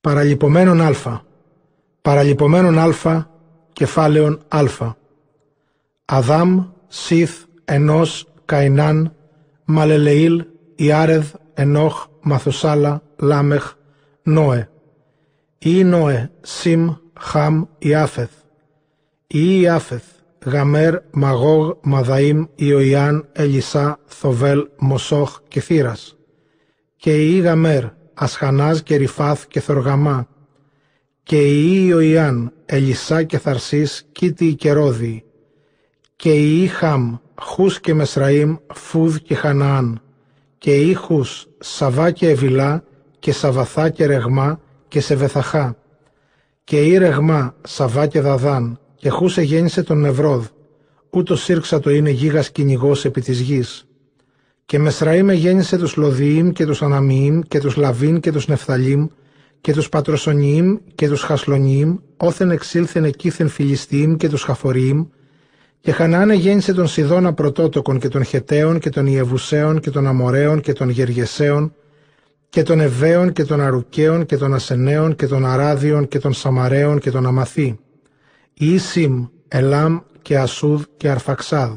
[0.00, 1.22] Παραλυπωμένον α.
[2.02, 3.26] Παραλυπωμένον α,
[3.72, 4.60] κεφάλαιον α.
[6.04, 9.14] Αδάμ, Σιθ, Ενός, Καϊνάν,
[9.64, 10.44] Μαλελεήλ,
[10.76, 13.72] Ιάρεδ, Ενόχ, Μαθουσάλα, Λάμεχ,
[14.22, 14.68] Νόε.
[15.58, 18.30] Ή Νόε, Σιμ, Χαμ, Ιάφεθ.
[19.26, 20.04] Ή Ιάφεθ,
[20.44, 26.16] Γαμέρ, Μαγόγ, Μαδαΐμ, Ιωιάν, Ελισά, Θοβέλ, Μοσόχ και Θύρας.
[26.96, 27.84] Και η Γαμέρ,
[28.20, 30.28] Ασχανάζ και Ριφάθ και Θοργαμά.
[31.22, 35.24] Και η Ιωιάν, Ελισά και Θαρσής, Κίτι και Ρόδι.
[36.16, 40.02] Και η Χαμ, Χούς και Μεσραήμ, Φούδ και Χαναάν.
[40.58, 42.84] Και η Χούς, Σαβά και Εβιλά,
[43.18, 45.76] και Σαβαθά και Ρεγμά, και Σεβεθαχά.
[46.64, 50.46] Και η Ρεγμά, Σαβά και Δαδάν, και Χούσε γέννησε τον Νευρόδ,
[51.10, 51.50] ούτως
[51.82, 53.87] το είναι γίγας κυνηγός επί της γης.
[54.68, 59.06] Και Μεσραήμ γέννησε τους Λοδιήμ και τους Αναμιήμ και τους Λαβίν και τους Νεφθαλίμ
[59.60, 65.06] και τους Πατροσονιήμ και τους Χασλονιήμ, όθεν εξήλθεν εκείθεν Φιλιστιήμ και τους Χαφοριήμ,
[65.80, 70.60] και Χανάνε γέννησε τον Σιδώνα πρωτότοκων και των Χεταίων και των Ιεβουσαίων και των Αμοραίων
[70.60, 71.74] και των Γεργεσαίων
[72.48, 76.98] και των Εβαίων και των Αρουκαίων και των Ασεναίων και των Αράδιων και των Σαμαραίων
[76.98, 77.78] και των Αμαθή.
[78.54, 81.72] Ισιμ, Ελάμ και Ασούδ και Αρφαξάδ.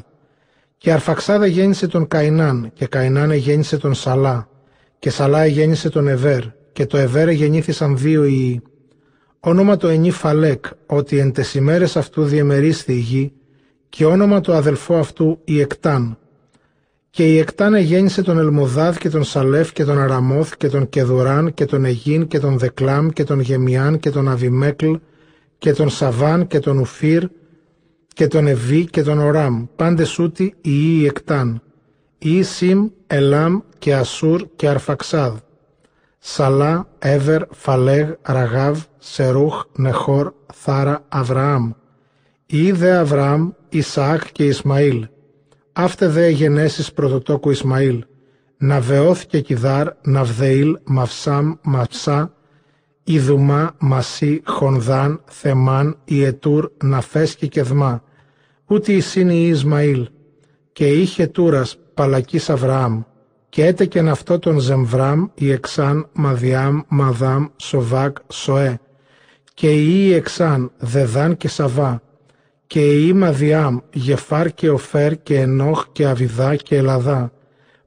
[0.82, 4.48] Και Αρφαξάδ γέννησε τον Καϊνάν και Καϊνάν γέννησε τον Σαλά
[4.98, 8.62] και Σαλά γέννησε τον Εβέρ και το Εβέρ γεννήθησαν δύο ιοί.
[9.40, 13.32] Όνομα το ενή Φαλέκ, ότι εν τες ημέρες αυτού διεμερίσθη η γη
[13.88, 16.18] και όνομα το αδελφό αυτού η Εκτάν.
[17.10, 21.54] Και η Εκτάν γέννησε τον Ελμοδάδ και τον Σαλέφ και τον Αραμόθ και τον Κεδουράν
[21.54, 24.92] και τον Αιγίν και τον Δεκλάμ και τον Γεμιάν και τον Αβιμέκλ
[25.58, 27.28] και τον Σαβάν και τον Ουφίρ
[28.12, 31.62] και τον Εβί και τον Οράμ, πάντες ούτι οι Ιοι Εκτάν,
[32.18, 35.36] Ιοι Σιμ, Ελάμ και Ασούρ και Αρφαξάδ,
[36.18, 41.70] Σαλά, Εύερ, Φαλέγ, Ραγάβ, Σερούχ, Νεχόρ, Θάρα, Αβραάμ,
[42.46, 45.06] Ιοι δε Αβραάμ, Ισαάκ και Ισμαήλ,
[45.72, 48.04] Αύτε δε γενέσεις πρωτοτόκου Ισμαήλ,
[48.56, 52.34] Ναβεώθ και Κιδάρ, Ναβδεήλ, Μαυσάμ, Μαψά,
[53.04, 58.02] Ιδουμά, Μασί, Χονδάν, Θεμάν, Ιετούρ, Ναφές και Κεδμά,
[58.72, 60.08] ούτε η η Ισμαήλ,
[60.72, 63.02] και είχε τούρας Παλακής Αβραάμ,
[63.48, 68.80] και έτεκεν αυτό τον Ζεμβράμ, η Εξάν, Μαδιάμ, Μαδάμ, Σοβάκ, Σοέ,
[69.54, 72.02] και η Εξάν, Δεδάν και Σαβά,
[72.66, 77.32] και η Μαδιάμ, Γεφάρ και Οφέρ και Ενόχ και Αβιδά και Ελαδά,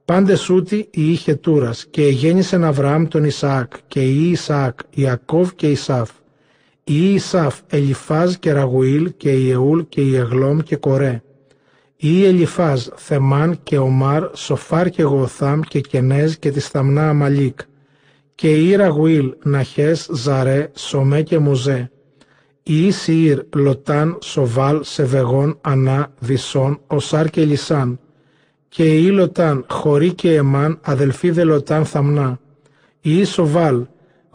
[0.06, 5.70] Πάντες ούτι η είχε τούρας και γέννησεν Αβραάμ τον Ισαάκ και η Ισαάκ Ιακώβ και
[5.70, 6.10] Ισάφ.
[6.88, 11.24] Η Ισάφ Ελιφάζ και Ραγουήλ και Ιεούλ και Ιεγλόμ και Κορέ.
[11.96, 17.60] Η Ελιφάζ Θεμάν και Ομάρ Σοφάρ και Γοθάμ και Κενέζ και τη Θαμνά Αμαλίκ.
[18.36, 21.92] Και η Ραγουήλ Ναχές Ζαρέ Σομέ και Μουζέ.
[22.64, 28.00] Η Σιήρ Λοτάν Σοβάλ Σεβεγόν Ανά Δισόν Οσάρ και Λισάν
[28.68, 32.40] και η Λωτάν χωρί και εμάν αδελφοί δε Λωτάν θαμνά.
[33.02, 33.86] Η Σοβάλ,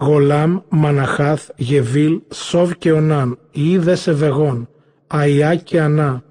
[0.01, 4.69] Γολάμ, Μαναχάθ, Γεβίλ, Σοβ και Ονάν, η δε Σεβεγόν,
[5.07, 6.23] Αϊά και Ανά,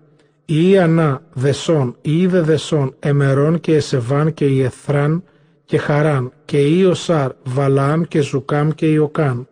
[0.46, 5.24] η Ανά, Δεσόν, η δε Δεσόν, Εμερών και Εσεβάν και η Εθράν
[5.66, 9.48] και Χαράν, και η Οσάρ, Βαλάμ και Ζουκάμ και Ιωκάν,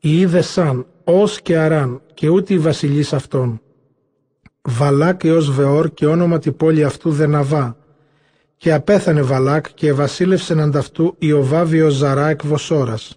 [0.00, 3.60] η Δεσάν, Ως και Αράν, και ούτε η βασιλής αυτών.
[4.62, 7.76] Βαλάκ έως Βεόρ και όνομα τη πόλη αυτού Δεναβά,
[8.56, 13.16] και απέθανε Βαλάκ και ευασίλευσεν ανταυτού Ιωβάβ Ζαρά εκ Βοσόρας.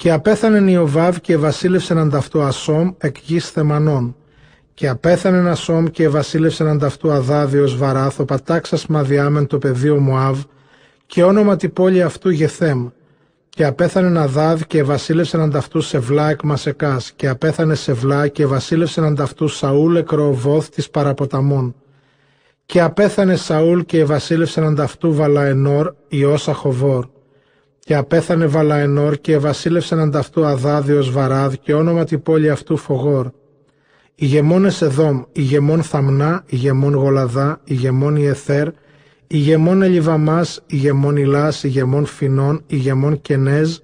[0.00, 4.16] Και απέθανε Ιωβάβ και ευασίλευσεν ανταυτού Ασόμ εκ γης Θεμανών.
[4.74, 10.40] Και απέθανε Ασόμ και ευασίλευσεν ανταυτού Αδάδιος Βαράθο πατάξας Μαδιάμεν το πεδίο Μουάβ
[11.06, 12.88] και όνομα τη πόλη αυτού Γεθέμ.
[13.48, 19.48] Και απέθανε Αδάδ και ευασίλευσεν ανταυτού Σευλά εκ Μασεκάς και απέθανε Σευλά και ευασίλευσεν ανταυτού
[19.48, 21.74] Σαούλ εκ Ροβόθ της παραποταμών
[22.66, 27.06] και απέθανε Σαούλ και ευασίλευσαν ανταυτού Βαλαενόρ Υιός Αχοβόρ.
[27.90, 33.30] Και απέθανε Βαλαενόρ και ευασίλευσαν ανταυτού Αδάδιος Βαράδ και όνομα τη πόλη αυτού Φογόρ.
[34.14, 38.68] Ηγεμόν Εσεδόμ, ηγεμόν Θαμνά, ηγεμόν Γολαδά, ηγεμόν Ιεθέρ,
[39.26, 43.76] ηγεμόν Ελιβαμάς, ηγεμόν Ηλάς, ηγεμόν Φινών, ηγεμόν Κενέζ,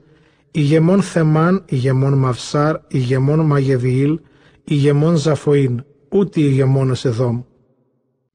[0.50, 4.20] ηγεμόν Θεμάν, ηγεμόν Μαυσάρ, ηγεμόν Μαγεδιήλ,
[4.64, 7.42] ηγεμόν Ζαφοήν, ούτε ηγεμόν Εσεδόμ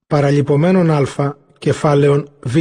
[0.07, 2.55] παραλυπωμένων α, κεφάλαιον β.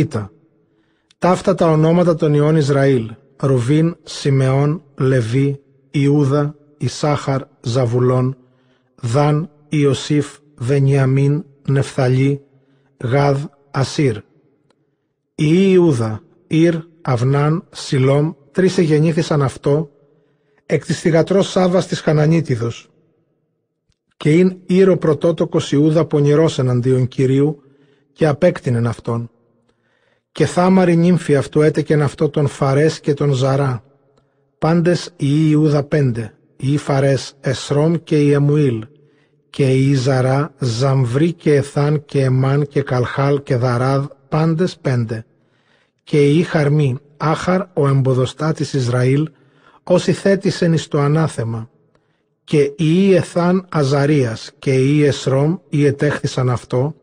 [1.20, 8.36] Ταύτα τα ονόματα των ιών Ισραήλ, Ρουβίν, Σιμεών, Λεβί, Ιούδα, Ισάχαρ, Ζαβουλών,
[9.00, 12.40] Δαν, Ιωσήφ, Βενιαμίν, Νεφθαλή,
[13.02, 14.16] Γάδ, Ασύρ.
[15.34, 19.90] Η Ιούδα, Ήρ, Αυνάν, Σιλόμ, τρεις εγεννήθησαν αυτό,
[20.66, 22.90] εκ της θυγατρός Σάβας της Χανανίτιδος,
[24.16, 27.62] και ειν ήρο πρωτότοκος Ιούδα πονηρός εναντίον Κυρίου,
[28.12, 29.30] και απέκτηνεν αυτόν.
[30.32, 33.84] Και θάμαρη νύμφη αυτού έτεκεν αυτό τον Φαρές και τον Ζαρά,
[34.58, 38.86] πάντες οι Ιούδα πέντε, οι Φαρές Εσρόμ και η Εμουήλ,
[39.50, 45.24] και η Ζαρά, Ζαμβρί και Εθάν και Εμάν και Καλχάλ και Δαράδ, πάντες πέντε.
[46.04, 49.28] Και η Χαρμή, Άχαρ ο εμποδοστάτης Ισραήλ,
[49.82, 51.70] όσοι θέτησεν εις το ανάθεμα.
[52.44, 56.94] Και η Εθάν Αζαρίας και η Εσρόμ οι ετέχθησαν αυτό,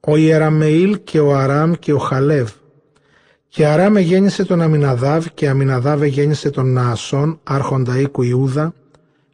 [0.00, 2.44] ο Ιεραμεήλ και ο Αράμ και ο Χαλεύ.
[3.56, 8.74] Και Αράμ γέννησε τον Αμιναδάβ και Αμιναδάβ γέννησε τον Ναασόν, άρχοντα οίκου Ιούδα,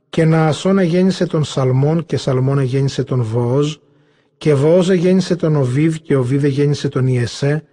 [0.08, 3.74] και Ναασόν γέννησε τον Σαλμόν και Σαλμόν γέννησε τον Βοόζ,
[4.38, 7.64] και Βοόζ γέννησε τον Οβίβ και Οβίβ γέννησε τον Ιεσέ,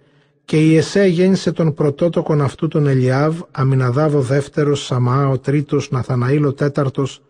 [0.44, 6.44] και Ιεσέ γέννησε τον πρωτότοκον αυτού τον Ελιάβ, Αμιναδάβ ο δεύτερος, Σαμά ο τρίτος, Ναθαναήλ
[6.44, 7.22] ο τέταρτος,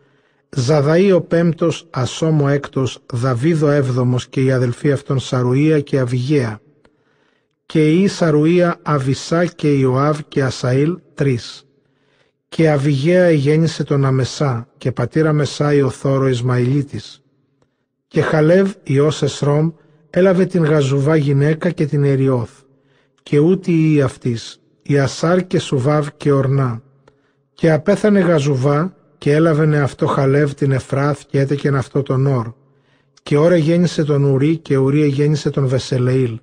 [0.49, 5.99] Ζαδαή ο πέμπτος, Ασόμ ο έκτος, Δαβίδ ο έβδομος και η αδελφή αυτών Σαρουία και
[5.99, 6.61] Αβιγέα.
[7.71, 11.67] Και η Σαρουία Αβισά και Ιωάβ και Ασαήλ τρεις.
[12.49, 17.23] Και Αβιγέα γέννησε τον Αμεσά και πατήρα Μεσάη ο Θόρο Ισμαηλίτης.
[18.07, 19.71] Και Χαλεύ Υιός Εσρόμ
[20.11, 22.51] έλαβε την Γαζουβά γυναίκα και την Εριώθ.
[23.23, 26.83] Και ούτε η αυτής, η Ασάρ και Σουβάβ και Ορνά.
[27.53, 32.53] Και απέθανε Γαζουβά και έλαβενε αυτό Χαλεύ την Εφράθ και έτεκεν αυτό τον Όρ.
[33.23, 36.41] Και ώρα γέννησε τον Ουρί και Ουρί γέννησε τον Βεσελεήλ.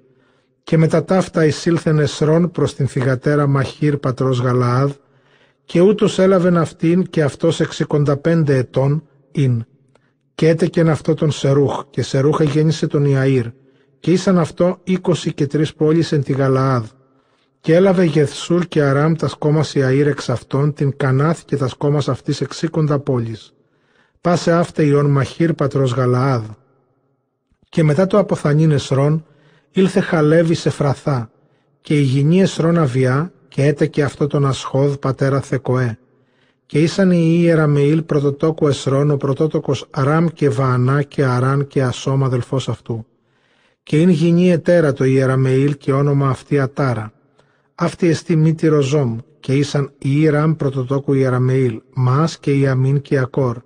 [0.67, 4.91] Και μετά ταύτα εισήλθεν Εσρών προς την θυγατέρα Μαχήρ πατρός Γαλαάδ
[5.65, 9.65] και ούτως έλαβεν αυτήν και αυτός εξικονταπέντε ετών ειν.
[10.35, 13.51] Και έτεκεν αυτό τον Σερούχ και Σερούχ γέννησε τον Ιαΐρ
[13.99, 16.85] και ήσαν αυτό είκοσι και τρεις πόλεις εν τη Γαλαάδ
[17.59, 22.09] και έλαβε Γεθσούρ και Αράμ τα σκόμας Ιαΐρ εξ αυτών, την Κανάθ και τα σκόμας
[22.09, 23.53] αυτής εξήκοντα πόλης.
[24.21, 26.43] Πάσε αύτε ιών Μαχήρ πατρός Γαλαάδ.
[27.69, 29.25] Και μετά το αποθανήν Εσρών,
[29.71, 31.31] ήλθε Χαλέβη σε φραθά,
[31.81, 35.97] και η γυνή Εσρών αβιά, και έτεκε αυτό τον Ασχόδ πατέρα Θεκοέ.
[36.65, 42.25] Και ήσαν οι Ιεραμεήλ πρωτοτόκου Εσρών, ο πρωτότοκος Αράμ και Βαανά και Αράν και Ασώμα
[42.25, 43.05] αδελφός αυτού.
[43.83, 47.11] Και είναι γυνή ετέρα το Ιεραμεήλ και όνομα αυτή Ατάρα
[47.79, 53.15] αυτή εστί μήτη Ροζόμ και ήσαν η Ιραμ πρωτοτόκου Ιεραμεήλ, Μάς και η Αμίν και
[53.15, 53.57] η Ακόρ.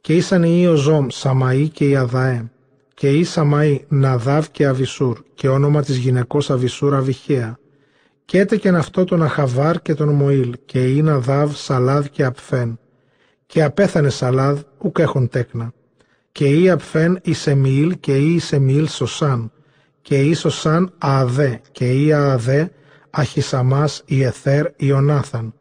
[0.00, 2.50] Και ήσαν η Ιωζόμ, Σαμαή και η Αδαέ.
[2.98, 7.58] Και η Σαμαή Ναδάβ και Αβισούρ και όνομα της γυναικός Αβισούρ Αβιχαία.
[8.24, 12.78] Και έτεκεν αυτό τον Αχαβάρ και τον Μοήλ και η Ναδάβ Σαλάδ και Απφέν.
[13.46, 15.72] Και απέθανε Σαλάδ ουκ έχουν τέκνα.
[16.32, 19.52] Και η Απφέν η Σεμίλ και η Σεμίλ Σωσάν.
[20.02, 22.72] Και η Σωσάν Ααδέ και η Ααδέ
[23.10, 25.54] Αχισαμάς η Εθέρ Ιωνάθαν.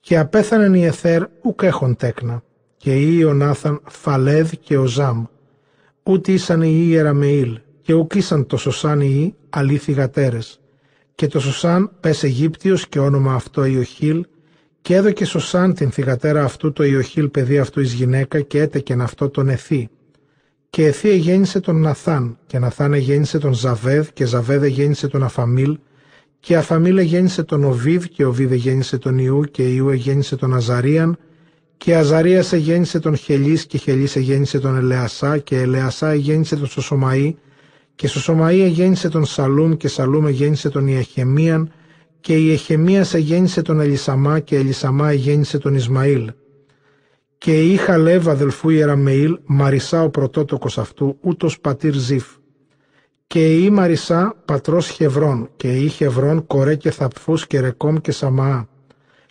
[0.00, 2.42] Και απέθανεν η Εθέρ ουκ έχων τέκνα.
[2.76, 5.24] Και η Ιωνάθαν Φαλέδ και ο Ζάμ.
[6.08, 10.60] Ούτε ήσαν οι Ιεραμεήλ και ουκ ήσαν το Σωσάν οι αλήθι γατέρες.
[11.14, 14.26] Και το Σωσάν πες Αιγύπτιος και όνομα αυτό Ιωχήλ
[14.82, 19.28] και έδωκε Σωσάν την θυγατέρα αυτού το Ιωχήλ παιδί αυτού εις γυναίκα και έτεκεν αυτό
[19.28, 19.88] τον Εθή.
[20.70, 25.78] Και Εθή εγέννησε τον Ναθάν και Ναθάν εγέννησε τον Ζαβέδ και Ζαβέδ εγέννησε τον Αφαμίλ
[26.40, 31.18] και Αφαμίλε γέννησε τον Οβίβ και Οβίβ γέννησε τον Ιού και Ιού γέννησε τον Αζαρίαν
[31.76, 37.36] και Αζαρίας εγέννησε τον Χελής και Χελής εγέννησε τον Ελεασά και Ελεασά εγέννησε τον Σωσομαή
[37.94, 41.72] και Σωσομαή εγέννησε τον Σαλούμ και Σαλούμ εγέννησε τον Ιεχεμίαν
[42.20, 46.32] και η Εχεμίας εγέννησε τον Ελισαμά και Ελισαμά εγέννησε τον Ισμαήλ.
[47.38, 52.26] Και η Χαλέβ αδελφού Ιεραμεήλ, Μαρισά ο πρωτότοκος αυτού, ούτως πατήρ Ζήφ
[53.26, 58.68] και η Μαρισά πατρός Χευρών και η Χευρών κορέ και θαπφούς και ρεκόμ και Σαμαά.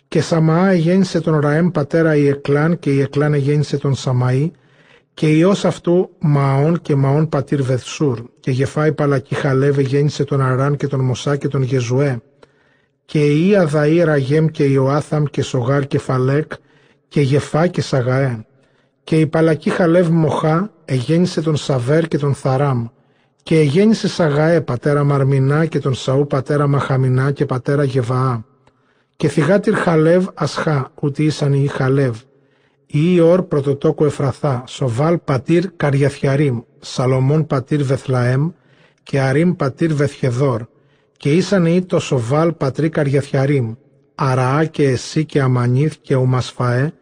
[0.08, 4.50] Και Σαμαά γέννησε τον Ραέμ πατέρα η Εκλάν και η Εκλάν γέννησε τον Σαμαή
[5.14, 8.22] και ιός αυτού Μαών και Μαών πατήρ Βεθσούρ.
[8.40, 12.20] Και Γεφάη Παλακή Χαλέβε γέννησε τον Αράν και τον Μωσά και τον Γεζουέ.
[13.04, 16.52] Και η Αδαή Ραγέμ και Ιωάθαμ και Σογάρ και Φαλέκ
[17.08, 18.46] και Γεφά και Σαγαέ.
[19.04, 22.86] Και η Παλακή Χαλέβ Μοχά εγέννησε τον Σαβέρ και τον Θαράμ.
[23.42, 28.44] Και γέννησε Σαγαέ πατέρα Μαρμινά και τον Σαού πατέρα Μαχαμινά και πατέρα Γεβαά.
[29.16, 32.10] Και θυγάτηρ Χαλεύ Ασχά, ούτε ήσαν η Χαλεύ.
[32.86, 38.50] Η Ιωρ πρωτοτόκου Εφραθά, Σοβάλ πατήρ Καριαθιαρίμ, Σαλομών πατήρ Βεθλαέμ
[39.02, 40.62] και Αρίμ πατήρ Βεθχεδόρ.
[41.16, 43.74] Και ήσαν οι το Σοβάλ πατρί Καριαθιαρίμ,
[44.14, 46.92] Αραά και Εσύ και Αμανίθ και Ουμασφαέ,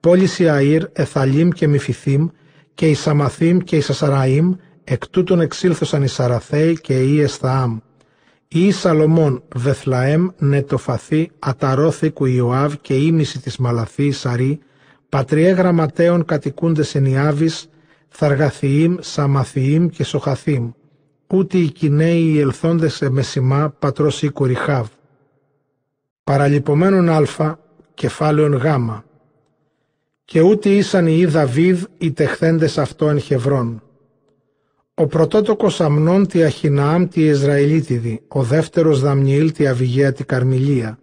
[0.00, 2.28] πόλης Ιαΐρ, Εθαλίμ και Μιφιθίμ
[2.74, 4.54] και Ισαμαθίμ και Ισασαραήμ
[4.92, 7.78] Εκ τούτων εξήλθωσαν οι Σαραθέοι και οι Εσθαάμ.
[8.54, 14.58] Ή Σαλομών, Βεθλαέμ, Νετοφαθή, Αταρόθηκου Ιωάβ και ήμιση της Μαλαθή Σαρή,
[15.08, 17.68] πατριέ γραμματέων κατοικούντες εν Ιάβης,
[18.08, 20.70] Θαργαθιήμ, Σαμαθιήμ και Σοχαθήμ,
[21.26, 24.88] ούτε οι κοιναίοι οι ελθόντες σε μεσημά πατρός οίκου Ριχάβ.
[26.24, 27.58] Παραλυπωμένον α,
[27.94, 28.64] κεφάλαιον γ.
[30.24, 33.82] Και ούτε ήσαν οι Δαβίδ οι τεχθέντες αυτό εν Χευρών.
[34.94, 40.98] Ο πρωτότοκος Αμνών τη Αχιναάμ τη Ισραηλίτιδη, ο δεύτερος Δαμνιήλ τη Αβυγαία τη Καρμιλία,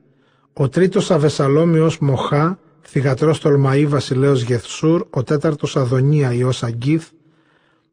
[0.53, 7.09] ο τρίτος Αβεσαλόμιος Μοχά, θυγατρός Τολμαή βασιλέος Γεθσούρ, ο τέταρτος Αδονία Υιός Αγκίθ,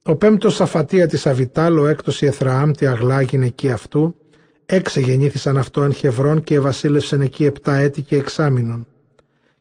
[0.03, 4.15] ο πέμπτος Αφατία της Αβιτάλ, ο έκτος Ιεθραάμ τη Αγλά γυναική αυτού,
[4.67, 8.87] έξι γεννήθησαν αυτό εν Χευρών και ευασίλευσαν εκεί επτά έτη και εξάμηνον.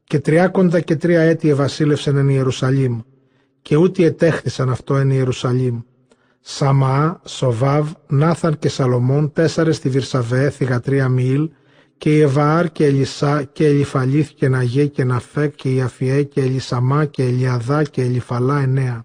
[0.03, 2.99] Και τριάκοντα και τρία έτη ευασίλευσαν εν Ιερουσαλήμ,
[3.61, 5.81] και ούτε ετέχθησαν αυτό εν Ιερουσαλήμ.
[6.45, 11.49] Σαμά, Σοβάβ, Νάθαν και Σαλομών, τέσσερες στη Βυρσαβέ, θυγατρία Μίλ,
[11.97, 17.23] και Ευαάρ και Ελισά και Ελιφαλίθ και Ναγέ και Ναφέ και Ιαφιέ και Ελισαμά και
[17.23, 19.03] Ελιαδά και Ελιφαλά εννέα.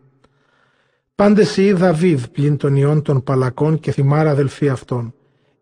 [1.15, 5.15] Πάντες οι Δαβίδ πλην των ιών των Παλακών και θυμάρα αδελφοί αυτών.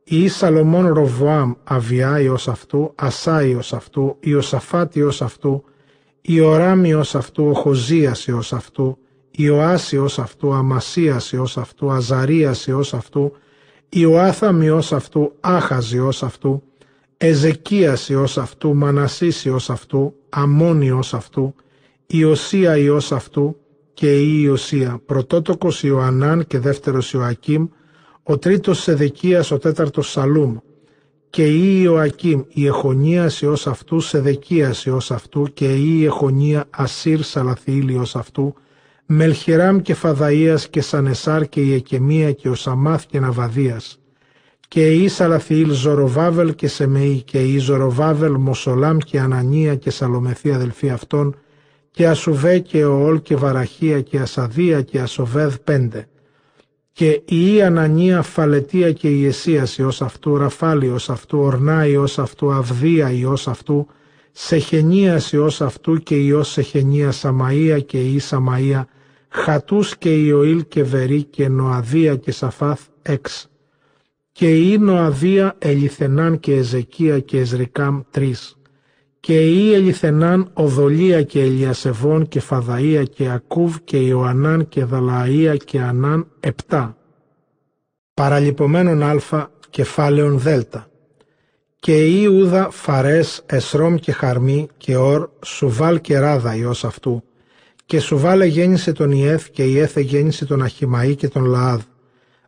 [0.04, 5.64] Ή Σαλομών Ροβοάμ Αβιά ως αυτού, Ασά ως αυτού, Ιωσαφάτη ως αυτού,
[6.20, 8.98] Ιωράμι ως αυτού, ο Χοζίας ως αυτού,
[9.38, 13.32] Ιωάς ως αυτού, Αμασίας ως αυτού, Αζαρίας ως αυτού,
[13.88, 16.62] Ιωάθαμι ως αυτού, Άχαζι ως αυτού,
[17.16, 21.54] Εζεκίας ως αυτού, Μανασίς ως αυτού, Αμόνι ως αυτού,
[22.06, 23.56] Ιωσία ως αυτού
[23.94, 27.66] και η Ιωσία, πρωτότοκος Ιωαννάν και δεύτερος Ιωακίμ,
[28.22, 30.56] ο τρίτος Σεδεκίας, ο τέταρτος Σαλούμ,
[31.30, 37.96] και η Ιωακίμ, η Εχονίας ως αυτού, Σεδεκίας ως αυτού και η Εχονία Ασύρ Σαλαθήλη
[37.96, 38.54] ως αυτού,
[39.08, 44.00] Μελχεράμ και Φαδαΐας και Σανεσάρ και η Εκεμία και ο Σαμάθ και Ναβαδίας,
[44.68, 50.90] και η Σαλαθιήλ Ζωροβάβελ και Σεμεή και η Ζωροβάβελ Μοσολάμ και Ανανία και Σαλομεθή αδελφοί
[50.90, 51.36] αυτών
[51.90, 56.08] και Ασουβέ και Οόλ και Βαραχία και Ασαδία και Ασοβέδ πέντε.
[56.92, 62.52] Και η Ανανία Φαλετία και η Εσίαση ως αυτού Ραφάλη ως αυτού Ορνάη ως αυτού
[62.52, 63.86] Αυδία ως αυτού
[64.32, 68.84] Σεχενίας ως αυτού και η ως Σεχενία Σαμαΐα και η Σαμαΐα
[69.36, 73.50] Χατούς και Ιωήλ και Βερή και Νοαδία και Σαφάθ έξ
[74.32, 78.56] και η Νοαδία Ελιθενάν και Εζεκία και Εζρικάμ τρεις
[79.20, 85.80] και η Ελιθενάν Οδολία και Ελιασεβών και Φαδαΐα και Ακούβ και Ιωαννάν και Δαλαΐα και
[85.80, 86.96] Ανάν επτά.
[88.14, 90.86] Παραλυπωμένον α κεφάλαιον δέλτα.
[91.76, 97.22] Και η Ιούδα Φαρές Εσρόμ και Χαρμή και Ορ Σουβάλ και Ράδα Υιός αυτού.
[97.86, 101.80] Και Σουβάλ γέννησε τον Ιέθ και Ιέθ γέννησε τον Αχιμαή και τον Λαάδ.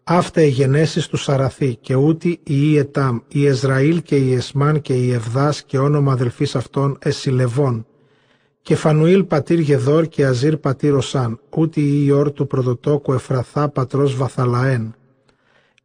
[0.04, 4.94] Αυτά οι γενέσεις του Σαραθή και ούτι η Ιετάμ, η Εζραήλ και η Εσμάν και
[4.94, 7.86] η Ευδάς και όνομα αδελφής αυτών Εσιλεβών
[8.68, 14.16] και Φανουήλ πατήρ Γεδόρ και Αζίρ πατήρ Οσάν, ούτι η Ιόρ του προδοτόκου Εφραθά πατρός
[14.16, 14.94] Βαθαλαέν.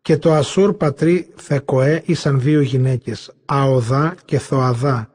[0.02, 5.13] Και το Ασούρ πατρί Θεκοέ ήσαν δύο γυναίκες, Αοδά και Θοαδά,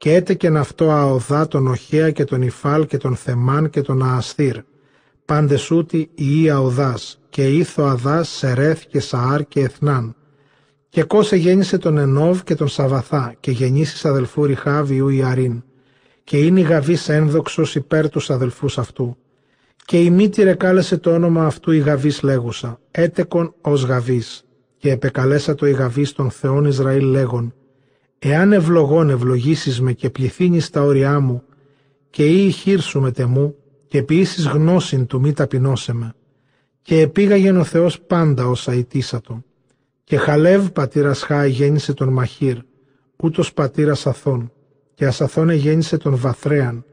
[0.00, 4.56] και έτεκεν αυτό Αοδά τον Οχέα και τον Ιφάλ και τον Θεμάν και τον Ααστήρ
[5.24, 10.14] πάντες ούτι η Αοδάς και ήθο Αδάς Σερέθ και Σαάρ και Εθνάν.
[10.88, 15.62] Και κόσε γέννησε τον Ενόβ και τον Σαβαθά και γεννήσεις αδελφού Ριχάβ Ιού Ιαρίν.
[16.24, 19.16] Και είναι η Γαβής ένδοξος υπέρ τους αδελφούς αυτού.
[19.84, 24.44] Και η μήτηρε κάλεσε το όνομα αυτού η Γαβής λέγουσα, έτεκον ως Γαβής.
[24.76, 27.54] Και επεκαλέσα το η Γαβής των Θεών Ισραήλ λέγον,
[28.22, 31.42] εάν ευλογών ευλογήσεις με και πληθύνεις τα όρια μου,
[32.10, 33.54] και ή χείρσου με τεμού,
[33.86, 36.14] και ποιήσεις γνώσιν του μη ταπεινώσε με.
[36.82, 39.44] Και επήγαγεν ο Θεός πάντα όσα ητήσατο.
[40.04, 42.56] Και Χαλεύ πατήρας Χάι γέννησε τον Μαχήρ,
[43.16, 44.52] ούτως πατήρας Αθών,
[44.94, 46.84] και Ασαθών γέννησε τον Βαθρέαν,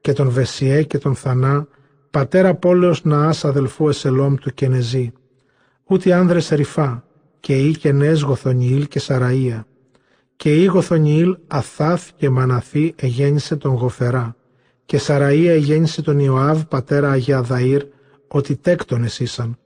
[0.00, 1.68] και τον Βεσιέ και τον Θανά,
[2.10, 5.12] πατέρα πόλεως Ναάς αδελφού Εσελόμ του Κενεζή,
[5.84, 7.04] ούτε άνδρες Ριφά,
[7.40, 9.64] και ή Κενές Γοθονιήλ και Σαραΐα,
[10.36, 14.36] και ή Γοθονιήλ Αθάθ και Μαναθή εγέννησε τον Γοφερά,
[14.86, 17.82] και Σαραΐα γέννησε τον Ιωάβ πατέρα Αγιαδαήρ,
[18.28, 19.58] ότι τέκτονες ήσαν.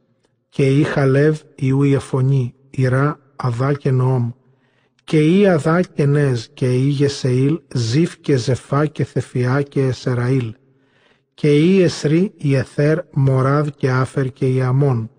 [0.48, 4.30] Και η Χαλεύ Ιού Ιεφωνή, Ιρά, Αδά και Νοόμ.
[5.04, 10.54] Και η Αδά και Νέζ και η Γεσεήλ, Ζήφ και Ζεφά και Θεφιά και Εσεραήλ.
[11.34, 15.10] Και η Εσρή, η Εθέρ, Μοράδ και Άφερ και η Αμών.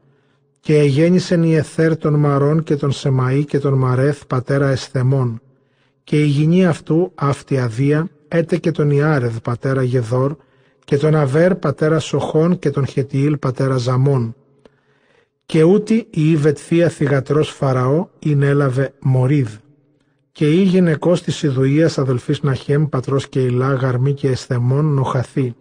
[0.62, 5.42] Και εγέννησεν η Εθέρ των Μαρών και τον Σεμαή και τον Μαρέθ πατέρα Εσθεμών.
[6.04, 10.36] Και η γυνή αυτού, αυτή Αδία, έτε και τον Ιάρεδ πατέρα Γεδόρ
[10.86, 14.36] και τον Αβέρ πατέρα Σοχών και τον Χετιήλ πατέρα Ζαμών.
[15.46, 19.50] Και ούτι η Ιβετθία θυγατρός Φαραώ είναι έλαβε Μωρίδ.
[20.32, 25.56] Και η γυναικός της Ιδουίας αδελφής Ναχέμ πατρός και Ηλά γαρμή και εσθεμών νοχαθή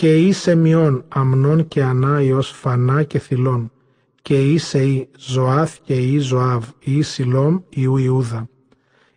[0.00, 3.72] και ή Σεμιών Αμνών και Ανά Υιός Φανά και Θυλών,
[4.22, 8.48] και ή Σεή Ζωάθ και ή Ζωάβ, ή Σιλόμ Ιού Ιούδα.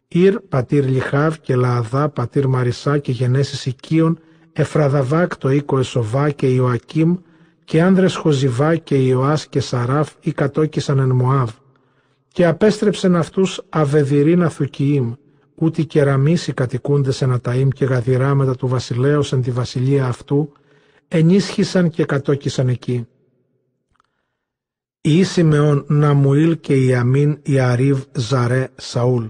[0.08, 4.20] Ήρ πατήρ Λιχάβ και Λααδά πατήρ Μαρισά και γενέσεις οικείων,
[4.54, 7.16] Εφραδαβάκ το οίκο Εσοβά και Ιωακίμ,
[7.64, 11.50] και άνδρες Χοζιβά και Ιωάς και Σαράφ ή κατόκισαν εν Μωάβ.
[12.28, 15.14] Και απέστρεψεν αυτούς αβεδηρίν αθουκιήμ,
[15.56, 20.52] ούτε κεραμίσι κατοικούντες εν Αταήμ και γαδιρά του βασιλέως εν τη βασιλεία αυτού,
[21.08, 23.08] ενίσχυσαν και κατόκισαν εκεί.
[25.06, 29.26] Η Σιμεών Ναμουήλ και η Αμίν η Αρίβ Ζαρέ Σαούλ.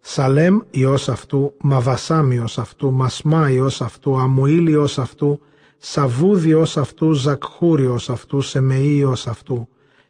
[0.00, 5.40] Σαλέμ ιός αυτού, Μαβασάμ ιός αυτού, Μασμά ιός αυτού, Αμουήλ ιός αυτού,
[5.78, 9.68] Σαβούδι ως αυτού, Ζακχούρι ως αυτού, Σεμεή ως αυτού.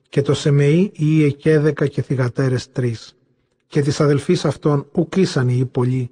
[0.08, 3.16] Και το Σεμεή ή εκέδεκα και θυγατέρες τρεις.
[3.66, 6.10] Και της αδελφής αυτών ουκ ήσαν οι πολλοί.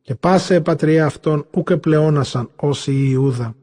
[0.00, 3.54] Και πάσε πατριά αυτών ουκ επλεώνασαν όσοι οι Ιούδα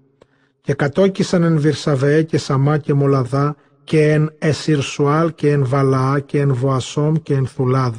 [0.62, 6.40] και κατόκισαν εν Βυρσαβέ και Σαμά και Μολαδά και εν Εσυρσουάλ και εν Βαλαά και
[6.40, 7.96] εν Βοασόμ και εν Θουλάδ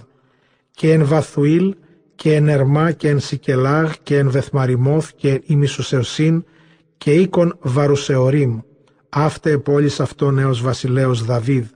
[0.71, 1.75] και εν Βαθουήλ
[2.15, 6.45] και εν Ερμά και εν Σικελάγ και εν Βεθμαριμόθ και εν Ημισουσεοσίν
[6.99, 8.59] και οίκον Βαρουσεωρίμ
[9.09, 11.67] αύτε πόλεις αυτών έως βασιλέος Δαβίδ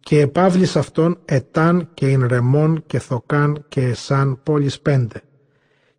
[0.00, 5.22] και επάβλης αυτών Ετάν και εν Ρεμόν και Θοκάν και Εσάν πόλεις πέντε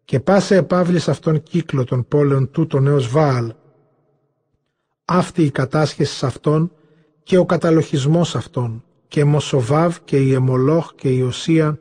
[0.06, 3.54] και πάσε επάβλης αυτών κύκλο των πόλεων τούτων έως Βάαλ
[5.06, 6.72] αυτή η κατάσχεση αυτών
[7.28, 11.80] και ο καταλοχισμός αυτών και Μοσοβάβ και η Εμολόχ και η Οσία,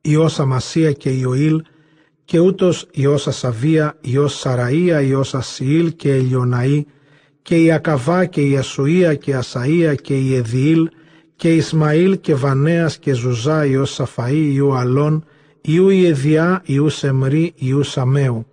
[0.00, 1.62] η Όσα Μασία και η Οήλ
[2.24, 6.84] και ούτως η Όσα Σαβία, η Όσα Σαραΐα, η Όσα Σιήλ και η Λιοναή
[7.42, 10.88] και η Ακαβά και η Ασουία και η Ασαΐα και η Εδιήλ
[11.36, 15.24] και η Ισμαήλ και Βανέας και Ζουζά, η Όσα Σαφαή, η Αλών,
[15.60, 18.46] η η Εδιά, η Σεμρή, η Σαμέου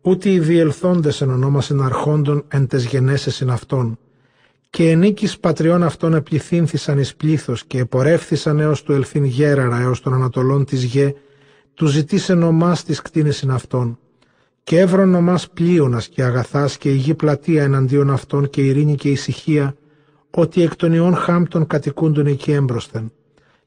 [0.00, 3.98] ούτε οι διελθόντες εν ονόμασιν αρχόντων εν τες γενέσεσιν αυτών.
[4.70, 10.14] Και ενίκης πατριών αυτών επληθύνθησαν εις πλήθος και επορεύθησαν έως του ελθύν γέραρα έως των
[10.14, 11.12] ανατολών της γε,
[11.74, 13.98] του ζητήσεν ομάς της κτίνεσιν αυτών.
[14.62, 19.08] Και έβρον ομάς πλείωνας και αγαθάς και η γη πλατεία εναντίον αυτών και ειρήνη και
[19.08, 19.76] ησυχία,
[20.30, 23.12] ότι εκ των ιών χάμπτων κατοικούντων εκεί έμπροσθεν.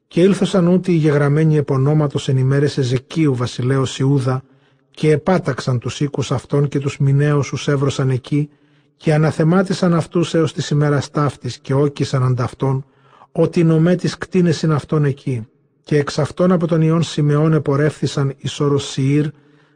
[0.06, 4.42] Και ήλθωσαν ούτε οι γεγραμμένοι επωνόματος εν ημέρες Εζεκίου βασιλέως Ιούδα,
[4.90, 8.50] και επάταξαν τους οίκους αυτών και τους μηναίους τους έβρωσαν εκεί
[8.96, 12.84] και αναθεμάτισαν αυτούς έως της ημέρας ταύτης και όκισαν ανταυτόν
[13.32, 15.46] ότι νομέ τις κτίνες είναι αυτών εκεί
[15.82, 19.26] και εξ αυτών από τον Ιών Σιμεών επορεύθησαν εις όρος Σιήρ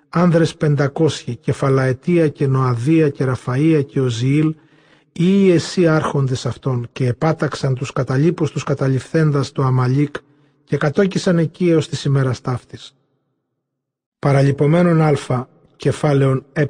[0.09, 4.54] άνδρες πεντακόσιοι και Φαλαετία και Νοαδία και Ραφαΐα και Οζιήλ
[5.12, 10.14] ή εσύ άρχοντες αυτών και επάταξαν τους καταλήπους τους καταληφθέντας το Αμαλίκ
[10.64, 12.94] και κατόκισαν εκεί έως της ημέρας ταύτης
[14.18, 16.64] παραλυπωμένων α κεφάλαιον ε.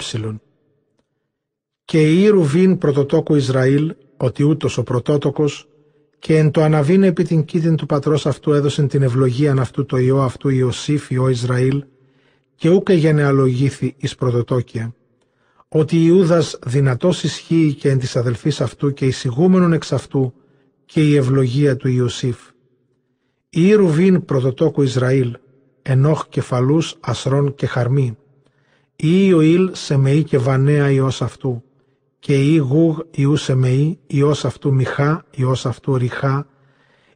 [1.91, 5.69] Και η Ρουβίν πρωτοτόκου Ισραήλ, ότι ούτως ο πρωτότοκος,
[6.19, 9.97] και εν το αναβίνε επί την κήτην του πατρός αυτού έδωσεν την ευλογίαν αυτού το
[9.97, 11.85] ιό αυτού Ιωσήφ ιό Ισραήλ,
[12.55, 14.95] και ούκε γενεαλογήθη εις πρωτοτόκια.
[15.69, 20.35] Ότι Ιούδας δυνατός ισχύει και εν της αδελφής αυτού και εισηγούμενον εξ αυτού
[20.85, 22.39] και η ευλογία του Ιωσήφ.
[23.51, 25.37] Η Ρουβίν πρωτοτόκου Ισραήλ,
[25.83, 28.17] Ενόχ κεφαλούς Ασρών και Χαρμή.
[28.97, 31.63] Ή Ιωήλ Σεμεή και Βανέα Υιός αυτού.
[32.19, 36.47] Και ή Γούγ Ιού Σεμεή Υιός αυτού Μιχά Υιός αυτού Ριχά.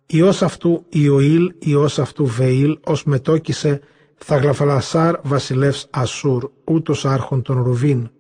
[0.07, 3.81] Υιός αυτού Ιωήλ Υιός αυτού Βεήλ ως μετόκισε
[4.15, 8.11] Θαγλαφαλασάρ βασιλεύς Ασούρ ούτως άρχον των Ρουβίν.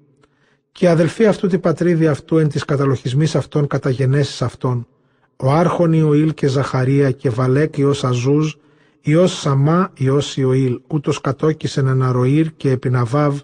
[0.73, 4.87] Και αδελφοί αυτού τη πατρίδη αυτού εν της καταλοχισμής αυτών καταγενέσεις αυτών.
[5.37, 8.53] Ο άρχον Ιωήλ και Ζαχαρία και Βαλέκ Υιός Αζούζ
[9.01, 13.40] Υιός Σαμά, Υιός Ιωήλ, ούτως κατόκισεν αναροήρ και επιναβάβ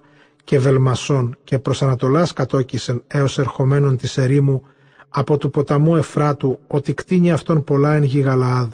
[0.48, 4.62] και βελμασόν και προς Ανατολάς κατόκισεν έως ερχομένων της ερήμου
[5.08, 8.68] από του ποταμού Εφράτου ότι κτίνει αυτόν πολλά εν γη Γαλαάδ.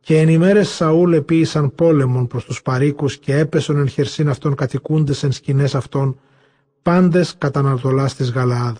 [0.00, 5.22] Και εν ημέρες Σαούλ επίησαν πόλεμον προς τους παρήκους και έπεσον εν χερσίν αυτών κατοικούντες
[5.22, 6.18] εν σκηνές αυτών
[6.82, 8.76] πάντες κατά Ανατολάς της Γαλαάδ.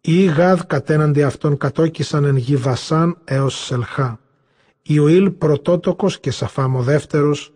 [0.00, 4.18] Οι Γαδ κατέναντι αυτών κατόκισαν εν γη Βασάν έως Σελχά.
[4.82, 7.52] Ιωήλ πρωτότοκος και Σαφάμ δεύτερος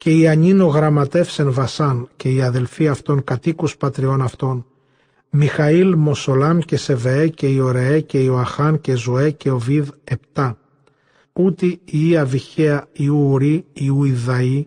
[0.00, 4.66] και η Ανίνο γραμματεύσεν Βασάν και οι αδελφοί αυτών κατοίκους πατριών αυτών,
[5.30, 10.58] Μιχαήλ, Μοσολάμ και Σεβεέ και Ιωρεέ και Ιωαχάν και Ζωέ και Οβίδ επτά.
[11.32, 14.66] Ούτι η Αβυχαία Ιου Ουρί, Ιου Ιδαή,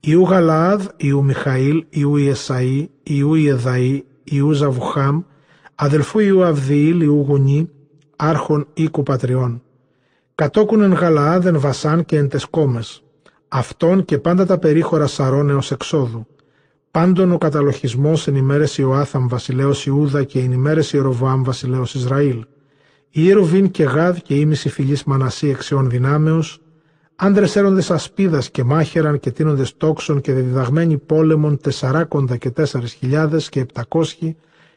[0.00, 5.22] Ιου Γαλαάδ, Ιου Μιχαήλ, Ιου Ιεσαή, Ιου Ιεδαή, Ιου Ζαβουχάμ,
[5.74, 7.70] αδελφού Ιου Αυδιήλ, Ιου Γουνί,
[8.16, 9.60] άρχον οίκου πατριών
[10.34, 13.02] κατόκουν εν Γαλαάδεν Βασάν και εν τεσκόμες,
[13.48, 16.26] αυτόν και πάντα τα περίχωρα Σαρών έως εξόδου.
[16.90, 22.44] πάντων ο καταλοχισμός εν ημέρες Ιωάθαμ βασιλέως Ιούδα και εν ημέρες Ιεροβάμ βασιλέως Ισραήλ.
[23.10, 26.60] Ιεροβίν και Γάδ και ήμιση φυλής Μανασί εξιών δυνάμεως,
[27.16, 33.48] άντρες έροντες ασπίδας και μάχεραν και τίνοντες τόξων και διδαγμένοι πόλεμων τεσσαράκοντα και τέσσερις χιλιάδες
[33.48, 34.36] και επτακόσχοι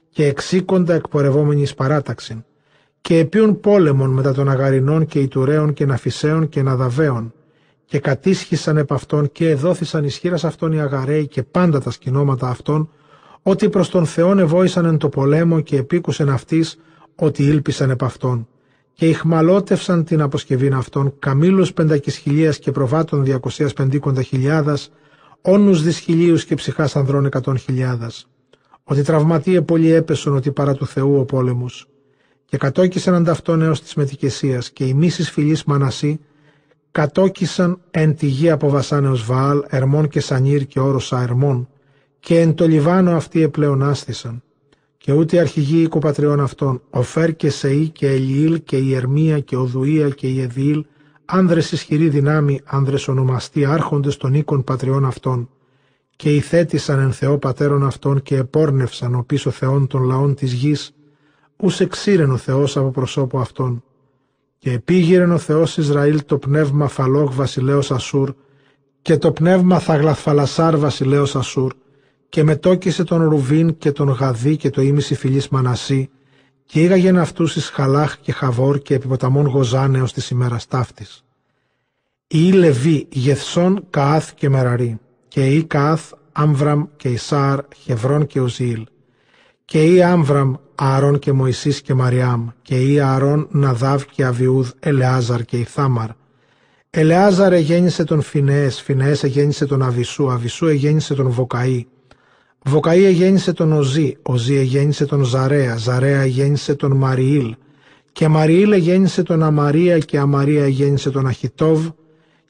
[0.10, 2.44] και εξήκοντα εκπορευόμενοι εις παράταξην
[3.02, 7.34] και επίουν πόλεμων μετά των Αγαρινών και Ιτουραίων και Ναφισαίων και Ναδαβαίων
[7.90, 12.90] και κατήσχησαν επ' αυτών και εδόθησαν ισχύρας αυτών οι Αγαραίοι και πάντα τα σκηνώματα αυτών
[13.42, 16.80] ότι προς τον Θεόν ευόησαν εν το πολέμο και επίκουσεν αυτής
[17.16, 18.48] ότι ήλπισαν επ' αυτών
[18.94, 24.92] και ηχμαλώτευσαν την αποσκευήν αυτών καμήλους πεντακισχυλίας και προβάτων διακοσίας πεντήκοντα χιλιάδας
[25.42, 28.28] όνους δυσχυλίους και ψυχάς ανδρών εκατόν χιλιάδας.
[28.84, 31.88] Ότι τραυματίε πολύ έπεσον ότι παρά του Θεού ο πόλεμος.
[32.46, 36.20] Και κατόκισαν ανταυτόν έως της μετικεσίας και οι μίσεις φυλής Μανασί
[36.92, 41.68] κατόκισαν εν τη γη από βασάνεως Βαάλ, Ερμών και Σανίρ και όροσα Ερμών
[42.20, 44.44] και εν το Λιβάνο αυτοί επλεονάστησαν
[44.98, 49.40] και ούτε οι αρχηγοί οικοπατριών αυτών, ο Φέρ και Σεή και Ελιήλ και η Ερμία
[49.40, 50.86] και ο Δουία και η Εδιήλ,
[51.26, 55.50] άνδρες ισχυρή δυνάμει, άνδρες ονομαστοί άρχοντες των οίκων πατριών αυτών,
[56.16, 60.96] και ηθέτησαν εν Θεό πατέρων αυτών και επόρνευσαν ο πίσω Θεών των λαών της γης,
[61.58, 63.84] ους εξήρεν ο Θεός από προσώπου αυτών.
[64.60, 68.34] Και επίγειρεν ο Θεός Ισραήλ το πνεύμα Φαλόγ βασιλέως Ασούρ
[69.02, 71.74] και το πνεύμα Θαγλαθφαλασάρ βασιλέως Ασούρ
[72.30, 76.10] και μετόκισε τον Ρουβίν και τον Γαδί και το ίμιση φιλής Μανασί
[76.66, 81.24] και ήγαγεν αυτούς εις Χαλάχ και Χαβόρ και επιποταμών Γοζάνεως της ημέρας ταύτης.
[82.28, 88.84] Ή Λεβί Γεθσόν Καάθ και Μεραρί και ή Καάθ Άμβραμ και Ισάρ Χευρών και Οζίλ
[89.70, 95.42] και ή Άμβραμ Άρων και Μωυσής και Μαριάμ και ή Άρων Ναδάβ και Αβιούδ Ελεάζαρ
[95.44, 96.10] και Ιθάμαρ.
[96.90, 101.88] Ελεάζαρ εγέννησε τον Φινέες, Φινέες εγέννησε τον Αβισού, Αβισού εγέννησε τον Βοκαή.
[102.66, 107.56] Βοκαή εγέννησε τον Οζή, Οζή εγέννησε τον Ζαρέα, Ζαρέα εγέννησε τον Μαριήλ
[108.12, 111.88] και Μαριήλ εγέννησε τον Αμαρία και Αμαρία εγέννησε τον Αχιτόβ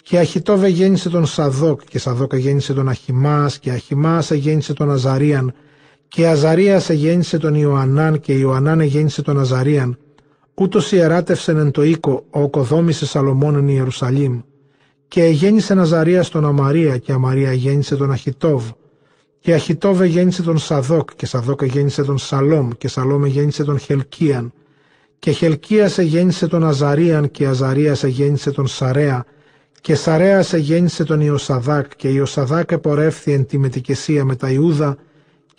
[0.01, 5.53] και Αχιτόβ εγέννησε τον Σαδόκ και Σαδόκ εγέννησε τον Αχιμάς και Αχιμάς εγέννησε τον Αζαρίαν
[6.09, 9.97] και Αζαρίας εγέννησε τον Ιωαννάν και Ιωαννάν εγέννησε τον Αζαρίαν.
[10.53, 14.41] Ούτως ιεράτευσεν εν το οίκο ο οκοδόμησε Σαλομών εν Ιερουσαλήμ.
[15.07, 18.69] Και εγέννησε Αζαρίας τον Αμαρία και Αμαρία εγέννησε τον Αχιτόβ.
[19.39, 24.53] Και Αχιτόβ εγέννησε τον Σαδόκ και Σαδόκ εγέννησε τον Σαλόμ και Σαλόμ εγέννησε τον Χελκίαν.
[25.19, 29.25] Και Χελκίας εγέννησε τον Αζαρίαν και Αζαρίας εγέννησε τον Σαρέα
[29.81, 34.97] και Σαρέας εγέννησε τον Ιωσαδάκ και Ιωσαδάκ επορεύθη εν τη μετικεσία με τα Ιούδα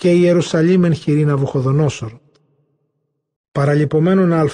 [0.00, 2.12] και η Ιερουσαλήμ εν χειρή Ναβουχοδονόσορ.
[3.52, 4.48] Παραλυπωμένον α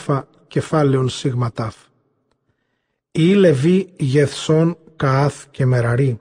[0.47, 1.75] κεφάλαιον σίγμα τάφ.
[3.11, 6.21] Ή Λεβί Γεθσόν Καάθ και Μεραρή.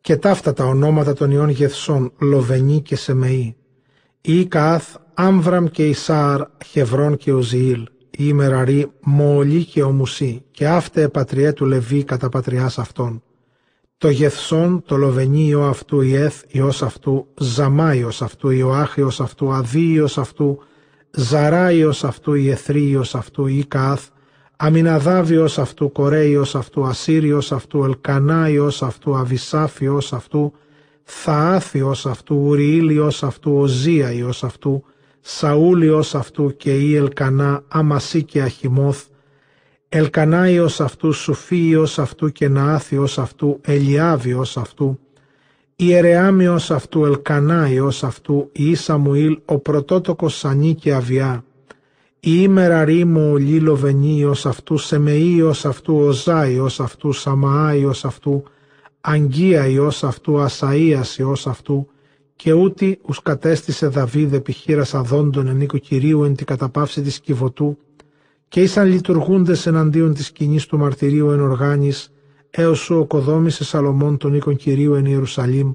[0.00, 3.56] Και ταύτα τα ονόματα των ιών Γεθσόν Λοβενή και Σεμεή.
[4.20, 7.86] Ή Καάθ Άμβραμ και Ισάρ Χευρών και Οζιήλ.
[8.10, 10.44] Ή Μεραρή Μολή και Ομουσή.
[10.50, 13.22] Και αύτε πατριέ του Λεβί κατά πατριάς αυτών
[13.98, 20.58] το Γεθσόν, το Λοβενίο αυτού Ιέθ, Υιός αυτού, Ζαμάιος αυτού, Ιωάχιος αυτού, Αδίος αυτού,
[21.10, 24.08] Ζαράιος αυτού, Ιεθρίος αυτού, Ικάθ,
[24.56, 30.52] Αμιναδάβιος αυτού, Κορέιος αυτού, Ασύριος αυτού, Ελκανάιος αυτού, Αβυσάφιος αυτού,
[31.04, 34.84] Θαάθιος αυτού, Ουριήλιος αυτού, Οζίαιος αυτού,
[35.20, 39.06] Σαούλιος αυτού και η Ελκανά, Αμασί και Αχιμόθ,
[39.88, 44.98] Ελκανάιος αυτού, Σουφίος αυτού και Ναάθιος αυτού, Ελιάβιος αυτού,
[45.76, 51.44] Ιερεάμιος αυτού, Ελκανάιος αυτού, η Σαμουήλ, ο πρωτότοκος Σανί και Αβιά,
[52.20, 58.42] η ημεραρήμο ο Λίλοβενίος αυτού, Σεμεΐος αυτού, Οζάιος αυτού, Σαμαάιος αυτού,
[59.00, 61.88] Αγγίαιος αυτού, Ασαΐας Υιός αυτού,
[62.36, 67.78] και ούτι ους κατέστησε Δαβίδ επιχείρας αδόντων εν οίκο Κυρίου εν την καταπαύση της κυβωτού,
[68.48, 72.12] και ήσαν λειτουργούντες εναντίον της σκηνή του μαρτυρίου εν οργάνης,
[72.50, 75.72] έως σου οκοδόμησε Σαλομών τον οίκον Κυρίου εν Ιερουσαλήμ,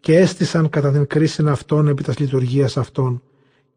[0.00, 3.22] και έστησαν κατά την κρίση αυτών επί τας λειτουργίας αυτών,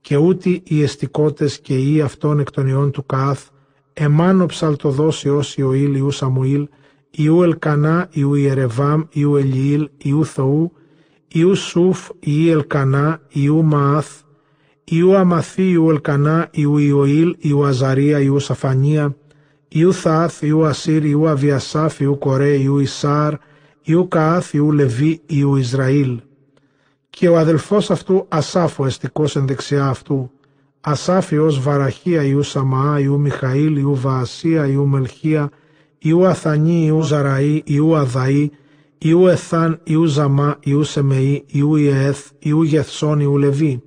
[0.02, 3.48] και ούτι οι εστικότες και οι αυτών εκ των ιών του Καάθ,
[3.94, 6.68] εμάνο ψαλτοδός Υιός Ιωήλ Ιού Σαμουήλ,
[7.10, 10.72] Ιού Ελκανά, Ιού Ιερεβάμ, Ιού Ελιήλ, Ιού Θοού,
[11.28, 14.22] Ιού Σούφ, Ιού Ελκανά, Ιού Μαάθ,
[14.90, 19.16] Ιού Αμαθή, Ιού Ελκανά, Ιού Ιωήλ, Ιού Αζαρία, Ιού Σαφανία,
[19.68, 23.34] Ιού Θάθ, Ιού Ασύρ, Ιού Αβιασάφ, Ιού Κορέ, Ιού Ισάρ,
[23.82, 26.20] Ιού Καάθ, Ιού Λεβί, Ιού Ισραήλ.
[27.10, 30.32] Και ο αδελφός αυτού Ασάφ, ο εστικός εν δεξιά αυτού,
[30.82, 35.50] Ασάφ Υιός Βαραχία, Ιού Σαμαά, Ιού Μιχαήλ, Ιού Βαασία, Ιού Μελχία,
[35.98, 38.52] Ιού Αθανή, Ιού Ζαραή, Ιού Αδαή,
[38.98, 43.82] Ιού Εθάν, Ιού Ζαμά, Ιού Σεμεή, Ιού Ιεέθ, Ιού Γεθσόν, Ιού Λεβί.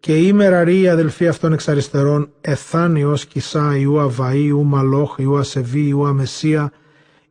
[0.00, 5.14] Και η Μεραρή, η αδελφή αυτών εξ αριστερών, Εθάν Ιός Κισά, Ιού Αβαή, Ιού Μαλόχ,
[5.18, 6.72] Ιού Ασεβή, Ιού Αμεσία,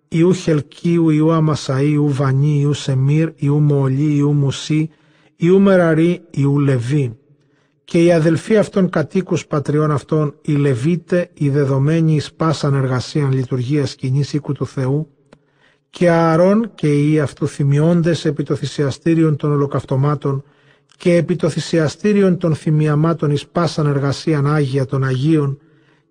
[0.08, 4.90] Ιού Χελκίου, Ιού Αμασαή, Ιού Βανί, Ιού Σεμίρ, Ιού Μολί, Ιού Μουσί,
[5.36, 7.18] Ιού Μεραρή, Ιού Λεβί.
[7.84, 13.90] Και οι αδελφοί αυτών κατοίκους πατριών αυτών, οι Λεβίτε, οι δεδομένοι εις πάσαν εργασίαν λειτουργίας
[13.90, 15.08] σκηνής οίκου του Θεού,
[15.90, 20.44] και Ααρών και οι αυτού θυμιώντες επί το θυσιαστήριον των ολοκαυτωμάτων
[21.00, 25.60] και επί το θυσιαστήριον των θυμιαμάτων εις πάσαν εργασίαν Άγια των Αγίων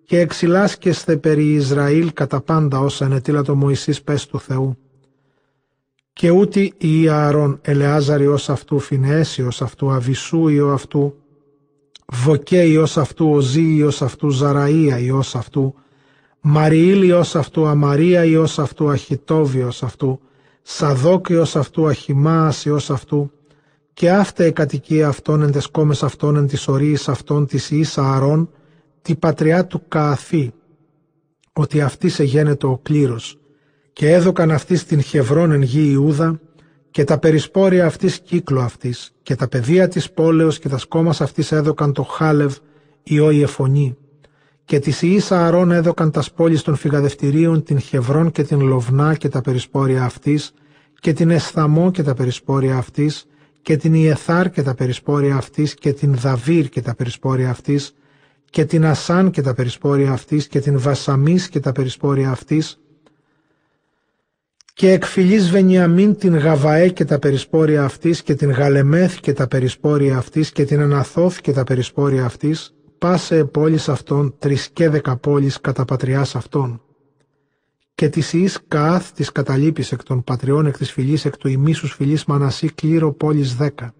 [0.05, 4.77] και εξυλάσκεσθε περί Ισραήλ κατά πάντα όσα ενετήλα το Μωυσής πες του Θεού.
[6.13, 11.15] Και ούτι η Ααρών Ελεάζαρη ως αυτού Φινέση ως αυτού Αβυσού ή αυτού
[12.05, 15.73] Βοκέ ως αυτού Οζή ως αυτού Ζαραΐα ως αυτού
[16.41, 20.19] Μαριήλ ως αυτού Αμαρία ως αυτού Αχιτόβι ως αυτού
[20.61, 23.31] Σαδόκ ως αυτού Αχιμάς ως αυτού
[23.99, 27.97] και αυτά η κατοικία αυτών εν τες κόμες αυτών εν τις ορίης αυτών της Ιης
[27.97, 28.49] Ααρών
[29.01, 30.51] τη πατριά του Κααθή
[31.53, 33.39] ότι αυτή σε γένετο ο κλήρος.
[33.93, 36.39] Και έδωκαν αυτής την Χευρών εν γη Ιούδα
[36.91, 41.51] και τα περισπόρια αυτής κύκλο αυτής και τα παιδεία της πόλεως και τα σκόμας αυτής
[41.51, 42.55] έδωκαν το Χάλευ
[43.03, 43.97] ιό η Εφωνή
[44.65, 49.29] και της Ιης Ααρών έδωκαν τας πόλεις των φυγαδευτηρίων την Χευρών και την Λοβνά και
[49.29, 50.53] τα περισπόρια αυτής
[50.99, 53.23] και την Εσθαμό και τα περισπόρια αυτής
[53.61, 57.93] και την Ιεθάρ και τα περισπόρια αυτής και την Δαβύρ και τα περισπόρια αυτής
[58.49, 62.79] και την Ασάν και τα περισπόρια αυτής και την Βασαμής και τα περισπόρια αυτής
[64.73, 70.17] και εκφυλής Βενιαμίν την Γαβαέ και τα περισπόρια αυτής και την Γαλεμέθ και τα περισπόρια
[70.17, 75.61] αυτής και την Αναθόθ και τα περισπόρια αυτής πάσε πόλεις αυτών τρεις και δεκα πόλεις
[75.61, 76.81] κατά πατριάς αυτών
[77.99, 81.93] και της Ιης Καάθ της καταλήπης εκ των πατριών εκ της φυλής εκ του ημίσους
[81.93, 83.93] φυλής Μανασί κλήρο πόλης δέκα.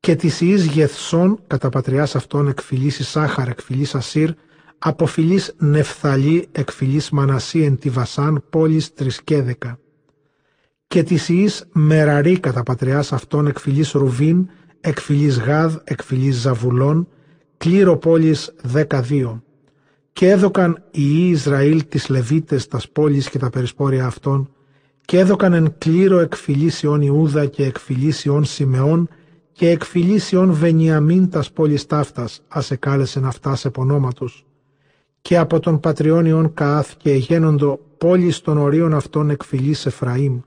[0.00, 4.30] Και της Ιης Γεθσών κατά πατριάς αυτών εκ φυλής Ισάχαρ εκ φυλής Ασύρ
[4.78, 9.78] από φυλής Νεφθαλή εκ φυλής Μανασί εν τη Βασάν πόλης τρισκέδεκα.
[10.86, 14.48] Και της Ιης Μεραρή κατά πατριάς αυτών εκ φυλής Ρουβίν
[14.80, 17.08] εκ φυλής Γάδ εκ φυλής Ζαβουλών
[17.56, 19.43] κλήρο πόλης δέκα-δύο
[20.14, 24.50] και έδωκαν οι Ισραήλ τις Λεβίτες τας πόλεις και τα περισπόρια αυτών
[25.04, 29.08] και έδωκαν εν κλήρο εκφυλίσιον Ιούδα και εκφυλίσιον Σιμεών
[29.52, 34.46] και εκφυλίσιον Βενιαμίν τας πόλεις ταύτας ας εκάλεσεν αυτάς σε πονόματος
[35.20, 40.40] και από τον πατριών Καάθ και εγένοντο πόλεις των ορίων αυτών εκφυλής Εφραήμ.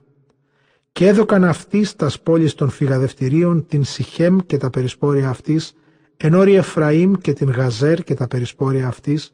[0.92, 5.72] Και έδωκαν αυτής τας πόλεις των φυγαδευτηρίων την Σιχέμ και τα περισπόρια αυτής
[6.16, 9.32] εν όρη Εφραήμ και την Γαζέρ και τα περισπόρια αυτής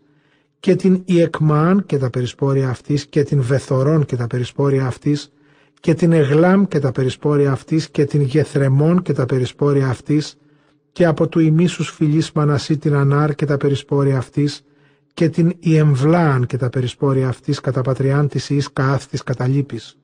[0.65, 5.33] και την Ιεκμαάν και τα περισπόρια αυτής και την Βεθορών και τα περισπόρια αυτής
[5.81, 10.37] και την Εγλάμ και τα περισπόρια αυτής και την Γεθρεμών και τα περισπόρια αυτής
[10.93, 14.63] και από του ημίσους φυλής Μανασί την Ανάρ και τα περισπόρια αυτής
[15.15, 19.97] και την Ιεμβλάαν και τα περισπόρια αυτής κατά πατριάν της Ιης Καάθ της Καταλήπης.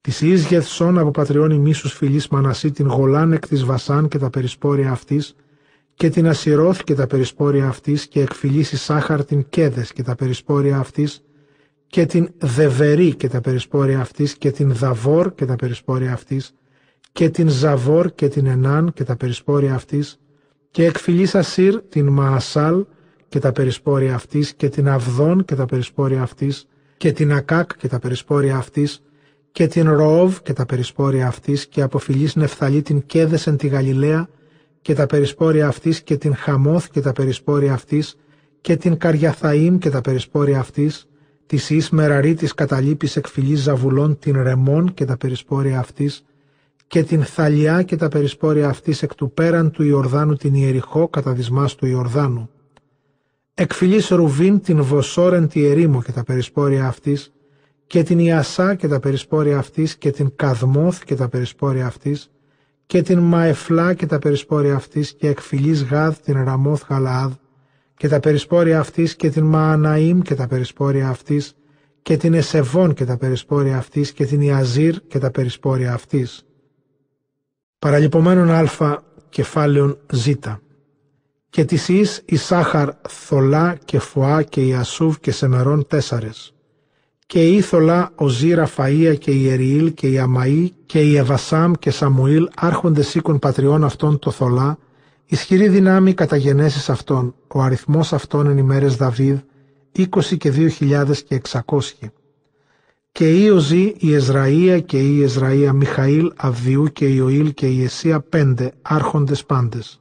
[0.00, 4.30] Της Ιης Γεθσών από πατριών ημίσους φυλής Μανασί την Γολάν εκ της Βασάν και τα
[4.30, 5.34] περισπόρια αυτής
[5.98, 10.78] και την Ασυρώθ και τα περισπόρια αυτής και εκφυλίσει Σάχαρ την Κέδες και τα περισπόρια
[10.78, 11.22] αυτής
[11.86, 16.54] και την Δεβερή και τα περισπόρια αυτής και την Δαβόρ και τα περισπόρια αυτής
[17.12, 20.18] και την Ζαβόρ και την Ενάν και τα περισπόρια αυτής
[20.70, 22.84] και εκφυλής Ασύρ την Μαασάλ
[23.28, 27.88] και τα περισπόρια αυτής και την Αυδόν και τα περισπόρια αυτής και την Ακάκ και
[27.88, 29.02] τα περισπόρια αυτής
[29.52, 33.66] και την Ροόβ και τα περισπόρια αυτής και από φυλής Νεφθαλή την Κέδες εν τη
[33.66, 34.28] Γαλιλαία
[34.88, 38.16] και τα περισπόρια αυτής και την Χαμόθ και τα περισπόρια αυτής
[38.60, 41.08] και την Καριαθαΐμ και τα περισπόρια αυτής,
[41.46, 46.24] της Ις Μεραρή της καταλήπης εκφυλής Ζαβουλών την Ρεμόν και τα περισπόρια αυτής
[46.86, 51.32] και την Θαλιά και τα περισπόρια αυτής εκ του πέραν του Ιορδάνου την Ιεριχώ κατά
[51.32, 52.50] δυσμάς του Ιορδάνου.
[53.54, 57.32] Εκφυλής Ρουβίν την Βοσόρεν τη Ερήμο και τα περισπόρια αυτής
[57.86, 62.30] και την Ιασά και τα περισπόρια αυτής και την Καδμόθ και τα περισπόρια αυτής
[62.88, 67.32] και την Μαεφλά και τα περισπόρια αυτής και εκφυλής Γάδ την Ραμόθ Γαλαάδ
[67.96, 71.56] και τα περισπόρια αυτής και την Μααναήμ και τα περισπόρια αυτής
[72.02, 76.44] και την Εσεβών και τα περισπόρια αυτής και την Ιαζήρ και τα περισπόρια αυτής.
[77.78, 80.28] Παραλυπωμένων α κεφάλαιον ζ.
[81.50, 86.52] Και της Ις Ισάχαρ Θολά και Φουά και Ιασούβ και Σεμερών τέσσαρες
[87.28, 91.72] και η Ήθολα, ο Ζήρα, Φαΐα και η Εριήλ και η Αμαή και η Εβασάμ
[91.78, 94.78] και Σαμουήλ άρχονται σήκων πατριών αυτών το Θολά,
[95.26, 99.38] ισχυρή δυνάμει κατά γενέσεις αυτών, ο αριθμός αυτών εν ημέρες Δαβίδ,
[99.96, 100.06] 20
[100.38, 101.78] και 2.000 και 600.
[103.12, 108.20] Και η Οζή, η Εζραία και η Εζραία Μιχαήλ, Αβδιού και Ιωήλ και η Εσία
[108.20, 110.00] πέντε, άρχοντες πάντες.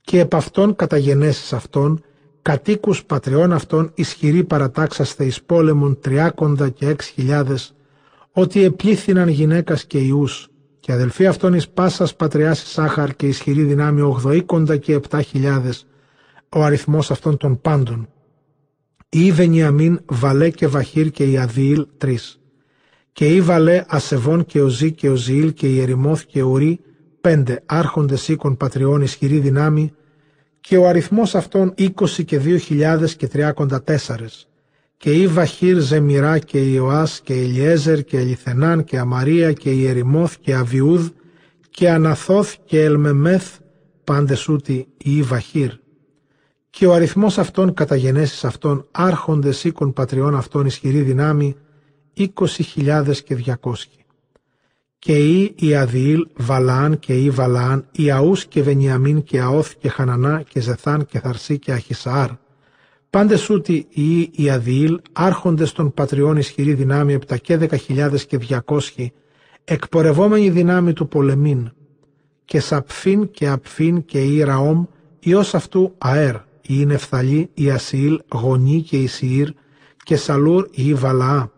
[0.00, 2.04] Και επ' αυτών καταγενέσεις αυτών,
[2.42, 7.74] κατοίκους πατριών αυτών ισχυροί παρατάξαστε εις πόλεμον τριάκοντα και έξι χιλιάδες,
[8.32, 10.48] ότι επλήθυναν γυναίκας και ιούς,
[10.80, 15.86] και αδελφοί αυτών εις πάσας πατριάς Σάχαρ και ισχυρή δυνάμει ογδοήκοντα και επτά χιλιάδες,
[16.48, 18.08] ο αριθμός αυτών των πάντων.
[19.08, 22.40] Ή Βενιαμίν, Βαλέ και Βαχύρ και η Αδίήλ τρεις.
[23.12, 26.80] Και ή Βαλέ, Ασεβόν και Οζή και Οζιήλ και η Ερημόθ και Ουρί,
[27.20, 29.92] πέντε άρχοντες οίκων πατριών ισχυρή δυνάμει,
[30.60, 34.48] και ο αριθμός αυτών είκοσι και δύο χιλιάδες και τριάκοντα τέσσαρες.
[34.96, 39.70] Και η Βαχύρ Ζεμιρά και η Ιωάς και η Ελιέζερ και Ελιθενάν και Αμαρία και
[39.70, 41.08] η Ερημόθ και Αβιούδ
[41.70, 43.58] και Αναθόθ και Ελμεμέθ
[44.04, 45.70] πάντες ούτι η Βαχύρ.
[46.70, 51.56] Και ο αριθμός αυτών κατά γενέσεις αυτών άρχοντες οίκων πατριών αυτών ισχυρή δυνάμει
[52.12, 53.99] είκοσι χιλιάδες και διακόσχοι
[55.00, 59.88] και ή η Αδιήλ, Βαλαάν και ή Βαλαάν, η Αούς και Βενιαμίν και Αόθ και
[59.88, 62.30] Χανανά και Ζεθάν και Θαρσί και Αχισαάρ.
[63.10, 68.38] Πάντες ούτι οι η Αδιήλ, άρχοντες των πατριών ισχυρή δυνάμει επτά και δέκα χιλιάδες και
[68.38, 69.12] διακόσχοι,
[69.64, 71.70] εκπορευόμενη δυνάμει του πολεμήν,
[72.44, 74.84] και Σαπφίν και Απφίν και η Ραόμ,
[75.20, 79.48] ιός αυτού Αέρ, η Νεφθαλή, η Ασιήλ, Γονή και η Σιήρ,
[80.04, 81.50] και Σαλούρ η Βαλαά,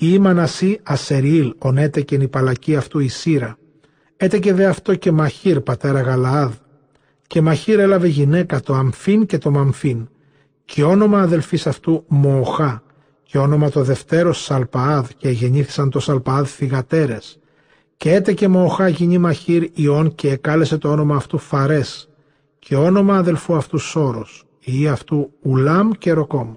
[0.00, 3.58] ή Μανασί Ασερίλ, ονέτεκεν η παλακή αυτού η Σύρα.
[4.16, 6.52] Έτεκε δε αυτό και Μαχήρ, πατέρα Γαλαάδ.
[7.26, 10.08] Και Μαχήρ έλαβε γυναίκα το Αμφίν και το Μαμφίν.
[10.64, 12.82] Και όνομα αδελφής αυτού Μοοχά.
[13.22, 15.08] Και όνομα το δευτέρος Σαλπαάδ.
[15.16, 17.38] Και γεννήθησαν το Σαλπαάδ θυγατέρες.
[17.96, 22.08] Και έτεκε Μοοχά γυνή Μαχήρ Ιών και εκάλεσε το όνομα αυτού Φαρές.
[22.58, 24.44] Και όνομα αδελφού αυτού Σόρος.
[24.58, 26.54] Ή αυτού Ουλάμ και Ροκόμ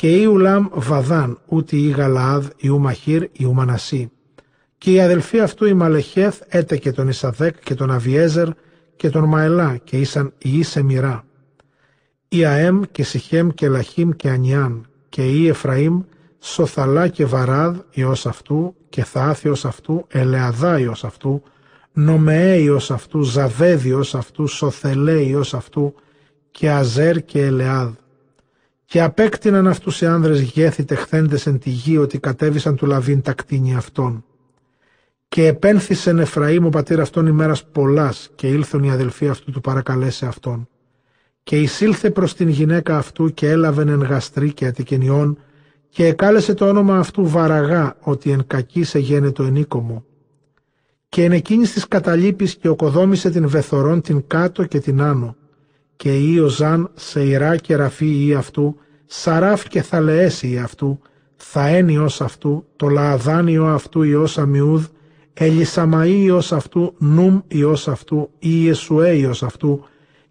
[0.00, 4.10] και η Ουλάμ Βαδάν, ούτε η Γαλαάδ, η Ουμαχήρ, η Ουμανασί.
[4.78, 8.48] Και η αδελφή αυτού η Μαλεχέθ έτεκε τον Ισαδέκ και τον Αβιέζερ
[8.96, 11.24] και τον Μαελά και ήσαν η Ισεμιρά.
[12.28, 16.02] Η Αέμ και Σιχέμ και Λαχίμ και Ανιάν και η Εφραήμ,
[16.38, 21.42] Σοθαλά και Βαράδ ιός αυτού και Θάθιος αυτού, Ελεαδά ιός αυτού,
[21.92, 25.94] Νομεέ ιός αυτού, Ζαβέδ ιός αυτού, Σοθελέ ιός αυτού
[26.50, 27.90] και Αζέρ και Ελεάδ
[28.90, 33.32] και απέκτηναν αυτούς οι άνδρες γέθη τεχθέντες εν τη γη ότι κατέβησαν του λαβήν τα
[33.32, 34.24] κτίνη αυτών.
[35.28, 40.26] Και επένθησεν Εφραήμ ο πατήρ αυτών ημέρας πολλάς και ήλθον οι αδελφοί αυτού του παρακαλέσε
[40.26, 40.68] αυτόν.
[41.42, 45.38] Και εισήλθε προς την γυναίκα αυτού και έλαβεν εν γαστρή και ατικενιών
[45.88, 50.04] και εκάλεσε το όνομα αυτού Βαραγά ότι εν κακή σε γένετο ενίκομο.
[51.08, 55.36] Και εν εκείνης της καταλήπης και οκοδόμησε την Βεθορών την κάτω και την άνω
[56.00, 61.00] και ή ο Ζαν σε Ιρά και Ραφή ή αυτού, Σαράφ και Θαλεές ή αυτού,
[61.36, 64.84] Θαένιος αυτού, το Λααδάνιο αυτού Υιός Αμιούδ,
[65.34, 69.84] Ελισαμαΐος αυτού, Νούμ Υιός αυτού, ή Ιεσουέιος αυτού,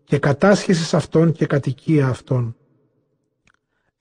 [0.03, 2.55] και κατάσχεσης αυτών και κατοικία αυτών.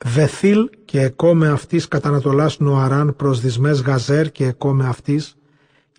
[0.04, 5.37] Βεθήλ και εκόμε αυτής κατά Ανατολάς Νοαράν προς δυσμές Γαζέρ και εκόμε αυτής,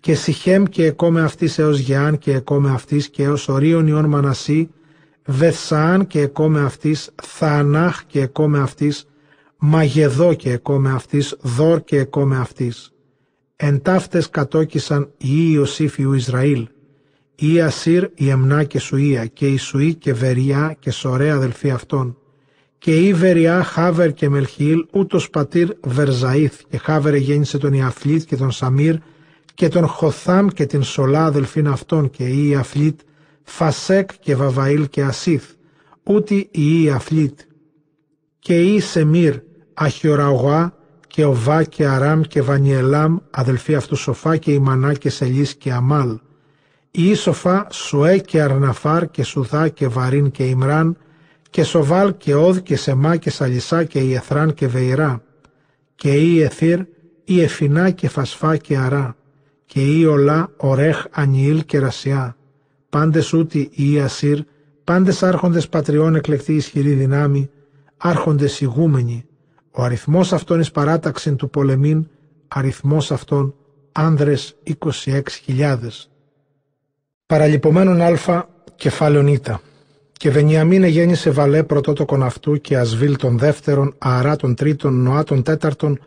[0.00, 4.70] και Σιχέμ και εκόμε αυτής έως Γεάν και εκόμε αυτής και έως Ορίων Ιών Μανασί,
[5.32, 9.06] Βεθσαάν και εκόμε αυτής, Θανάχ και εκόμε αυτής,
[9.58, 12.92] Μαγεδό και εκόμε αυτής, Δόρ και εκόμε αυτής.
[13.56, 16.68] Εν ταύτες κατόκισαν οι Ιωσήφιου Ισραήλ,
[17.34, 22.16] η Ασύρ, η Εμνά και Σουία, και η Σουή και Βεριά και Σωρέα αδελφοί αυτών.
[22.78, 28.36] Και η Βεριά, Χάβερ και Μελχίλ, ούτως πατήρ Βερζαήθ, και Χάβερ γέννησε τον Ιαφλίτ και
[28.36, 28.94] τον Σαμίρ,
[29.54, 33.00] και τον Χοθάμ και την Σολά αδελφήν αυτών, και η Ιαφλίτ
[33.52, 35.44] Φασέκ και Βαβαήλ και Ασίθ,
[36.02, 37.40] ούτι η Αφλίτ,
[38.38, 39.34] και η Σεμίρ,
[39.74, 40.74] Αχιοραογά
[41.06, 46.18] και Οβά και Αράμ και Βανιελάμ, αδελφοί αυτού Σοφά και Ημανά και Σελής και Αμάλ,
[46.90, 50.96] η Σοφά, Σουέ και Αρναφάρ και Σουδά και Βαρίν και Ιμράν,
[51.50, 55.22] και Σοβάλ και Όδ και Σεμά και Σαλισά και Ιεθράν και Βεϊρά,
[55.94, 56.80] και η Εθύρ,
[57.24, 59.16] η Εφινά και Φασφά και Αρά,
[59.66, 62.34] και η Ολά, Ορέχ, Ανιήλ και Ρασιά,
[62.90, 64.38] πάντες ούτι οι Ασύρ,
[64.84, 67.50] πάντες άρχοντες πατριών εκλεκτή ισχυρή δυνάμει,
[67.96, 69.24] άρχοντες ηγούμενοι,
[69.70, 72.06] ο αριθμός αυτών εις παράταξην του πολεμήν,
[72.48, 73.54] αριθμός αυτών
[73.92, 74.56] άνδρες
[75.46, 75.76] 26.000.
[77.26, 79.60] Παραλυπωμένον α κεφάλαιον ήτα.
[80.12, 85.42] Και Βενιαμίνε γέννησε Βαλέ πρωτότοκον αυτού και Ασβίλ τον δεύτερον, Ααρά τον τρίτον, Νοά τον
[85.42, 85.98] τέταρτον,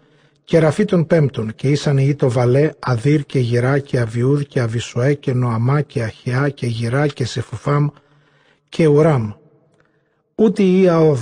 [0.44, 4.60] και Ραφή τον πέμπτον και ήσαν οι το Βαλέ, Αδύρ και Γυρά και Αβιούδ και
[4.60, 7.88] Αβισουέ και Νοαμά και Αχιά και Γυρά και Σεφουφάμ
[8.70, 9.32] και Ουράμ.
[10.36, 11.20] Ούτε η Αόδ.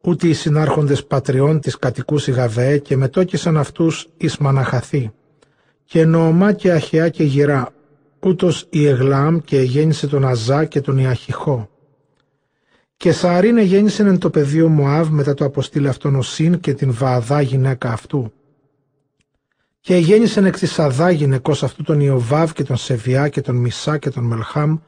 [0.00, 5.12] ούτε οι συνάρχοντες πατριών της κατοικούς Ιγαβαέ και μετόκισαν αυτούς εις Μαναχαθή.
[5.84, 7.68] Και Νοωμά και Αχιά και Γυρά,
[8.20, 11.68] ούτως η Εγλάμ και γέννησε τον Αζά και τον Ιαχυχό.
[13.00, 16.92] Και Σαρίν γέννησε εν το πεδίο Μωάβ μετά το αποστήλε αυτόν ο Συν και την
[16.92, 18.32] Βααδά γυναίκα αυτού.
[19.80, 23.98] Και γέννησε εκ της Αδά γυναικός αυτού τον Ιωβάβ και τον Σεβιά και τον Μισά
[23.98, 24.78] και τον Μελχάμ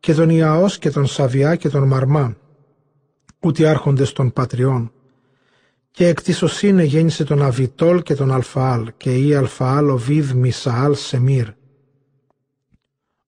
[0.00, 2.36] και τον Ιαός και τον Σαβιά και τον Μαρμά,
[3.40, 4.92] ούτε άρχοντες των πατριών.
[5.90, 10.30] Και εκ της Οσίνε γέννησε τον Αβιτόλ και τον Αλφαάλ και η Αλφαάλ ο Βίδ
[10.30, 11.48] Μισαάλ Σεμίρ.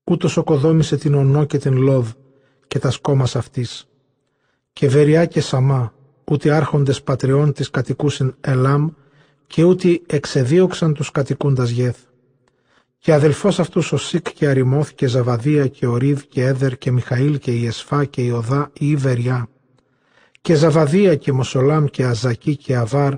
[0.05, 2.09] Ούτως οκοδόμησε την Ονό και την Λόδ
[2.69, 3.85] και τα σκόμας αυτής.
[4.81, 5.93] Και Βεριά και Σαμά,
[6.25, 8.89] ούτε άρχοντες πατριών της κατοικούσιν Ελάμ
[9.47, 11.97] και ούτε εξεδίωξαν τους κατοικούντας Γεθ.
[12.99, 17.39] Και αδελφός αυτούς ο Σίκ και Αριμόθ και Ζαβαδία και Ορίδ και Έδερ και Μιχαήλ
[17.39, 19.49] και Ιεσφά και Ιωδά ή Βεριά.
[20.41, 23.15] Και Ζαβαδία και Μοσολάμ και Αζακή και Αβάρ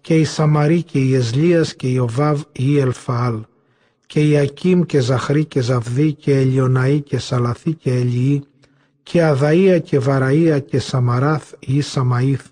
[0.00, 3.44] και η Σαμαρή και η Εσλίας και η Οβάβ ή Ελφαάλ.
[4.06, 8.46] Και η Ακίμ και Ζαχρή και Ζαβδί και Ελιοναή και Σαλαθή και Ελιή
[9.02, 12.46] και Αδαΐα και Βαραΐα και Σαμαράθ ή Σαμαήθ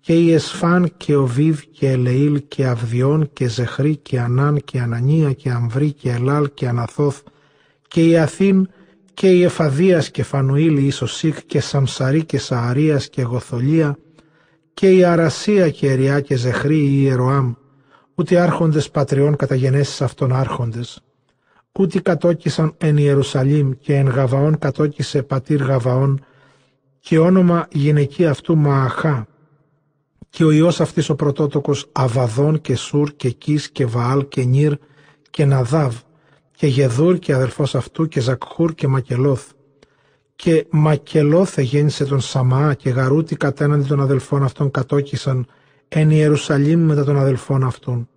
[0.00, 4.80] και η Εσφάν και ο Βίβ και Ελεήλ και Αυδιών και Ζεχρή και Ανάν και
[4.80, 7.20] Ανανία και Αμβρή και Ελάλ και Αναθόθ
[7.88, 8.68] και η Αθήν
[9.14, 13.98] και η Εφαδίας και Φανουήλ η Ισοσίκ και Σαμσαρή και Σααρίας και Γοθολία
[14.74, 17.52] και η Αρασία και Εριά και Ζεχρή η Ιεροάμ
[18.14, 21.02] ούτε άρχοντες πατριών κατά γενέσεις αυτών άρχοντες
[21.78, 26.24] ούτε κατόκισαν εν Ιερουσαλήμ και εν Γαβαών κατόκισε πατήρ Γαβαών
[27.00, 29.26] και όνομα γυναική αυτού Μααχά
[30.28, 34.72] και ο Υιός αυτής ο πρωτότοκος Αβαδών και Σουρ και Κις και Βαάλ και Νίρ
[35.30, 35.96] και Ναδάβ
[36.56, 39.50] και Γεδούρ και αδελφός αυτού και Ζακχούρ και Μακελόθ.
[40.36, 45.46] Και Μακελόθ γέννησε τον Σαμά και Γαρούτι κατέναντι των αδελφών αυτών κατόκισαν
[45.88, 48.08] εν Ιερουσαλήμ μετά των αδελφών αυτών.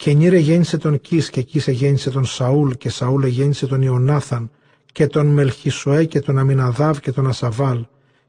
[0.00, 4.50] Και Νίρ γέννησε τον Κις και Κις γέννησε τον Σαούλ και Σαούλ γέννησε τον Ιωνάθαν
[4.92, 7.86] και τον Μελχισουέ και τον Αμιναδάβ και τον Ασαβάλ.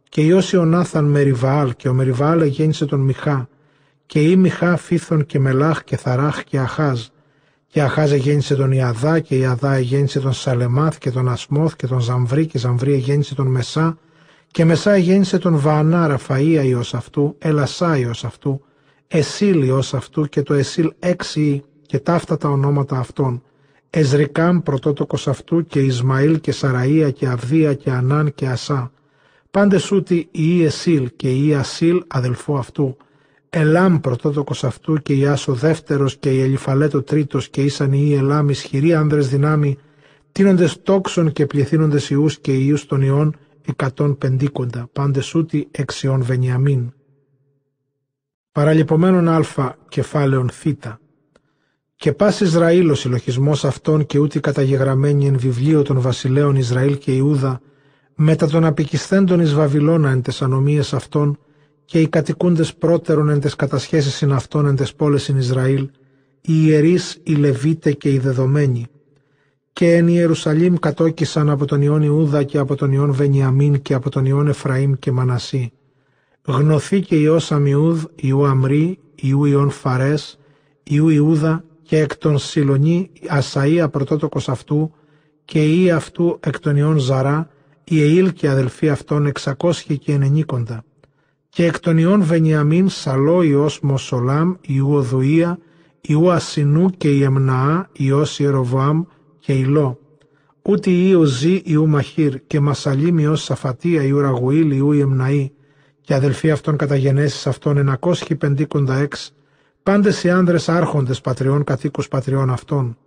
[0.10, 3.50] Και Υιός Ιωνάθαν Μεριβαάλ και ο Μεριβαάλ γέννησε τον Μιχά.
[4.06, 7.02] Και η Μιχά Φίθον και Μελάχ και Θαράχ και Αχάζ.
[7.68, 12.00] Και Αχάζ γέννησε τον Ιαδά και Ιαδά γέννησε τον Σαλεμάθ και τον Ασμόθ και τον
[12.00, 13.98] Ζαμβρί και Ζαμβρί γέννησε τον Μεσά.
[14.52, 18.62] Και Μεσά γέννησε τον Βανά Ραφαΐα Υιός αυτού, Ελασά Υιός αυτού,
[19.12, 23.44] Εσίλ Υιός αυτού και το Εσίλ έξι και ταύτα τα ονόματα αυτών,
[23.90, 28.92] Εζρικάμ πρωτότοκος αυτού και Ισμαήλ και Σαραΐα και Αβδία και Ανάν και Ασά,
[29.52, 32.98] Πάντες ούτι η Εσίλ και η Ασίλ αδελφό αυτού,
[33.50, 38.50] Ελάμ πρωτότοκος αυτού και η Άσο δεύτερος και η Ελιφαλέτο τρίτος και ήσαν οι Ελάμ
[38.50, 39.78] ισχυροί άνδρες δυνάμει,
[40.32, 43.36] τίνοντες τόξων και πληθύνοντες ιούς και ιούς των ιών
[43.66, 46.94] εκατόν πεντήκοντα, πάντες ούτι εξιών Βενιαμίν.
[48.52, 50.68] Παραλυπωμένων α κεφάλαιον θ.
[51.96, 57.12] Και πας Ισραήλ ο συλλογισμός αυτών και ούτι καταγεγραμμένοι εν βιβλίο των βασιλέων Ισραήλ και
[57.12, 57.62] Ιούδα,
[58.16, 61.40] μετά των απικισθέντων εις Βαβυλώνα εν τες ανομίες αυτών
[61.86, 65.90] και οι κατοικούντες πρώτερων εν τες κατασχέσεις συν αυτών εν τες πόλες in Ισραήλ,
[66.42, 68.86] οι ιερείς, οι Λεβίτε και οι δεδομένοι.
[69.74, 74.10] Και εν Ιερουσαλήμ κατόκισαν από τον Ιόν Ιούδα και από τον Ιόν Βενιαμίν και από
[74.10, 75.72] τον Ιόν Εφραήμ και Μανασί.
[76.46, 80.40] Γνωθεί και Υιός Αμιούδ, Ιού Αμρή, Ιού Ιόν Φαρές,
[80.84, 84.94] Ιού Ιούδα και εκ των Σιλονί Ασαΐα πρωτότοκος αυτού
[85.46, 87.50] και η αυτού εκ των Ιών Ζαρά
[87.84, 90.84] η Εήλ και αδελφοί αυτών εξακόσχοι και ενενίκοντα.
[91.50, 95.60] Και εκ των ιών Βενιαμίν Σαλό Υιός Μοσολάμ, Ιού Οδουία,
[96.02, 99.04] Ιού Ασινού και η Εμναά, Υιός Ιεροβοάμ
[99.40, 100.00] και Ιλό.
[100.62, 105.52] Ούτε Ιού Ζή, Ιού Μαχήρ και Μασαλήμ Υιός Σαφατία, Ιού Ραγουήλ, Ιού Εμναή
[106.10, 109.34] και αδελφοί αυτών κατά γενέσεις αυτών ενακόσχοι πεντήκοντα έξ,
[109.84, 112.98] πάντες οι άνδρες άρχοντες πατριών κατοίκους πατριών αυτών.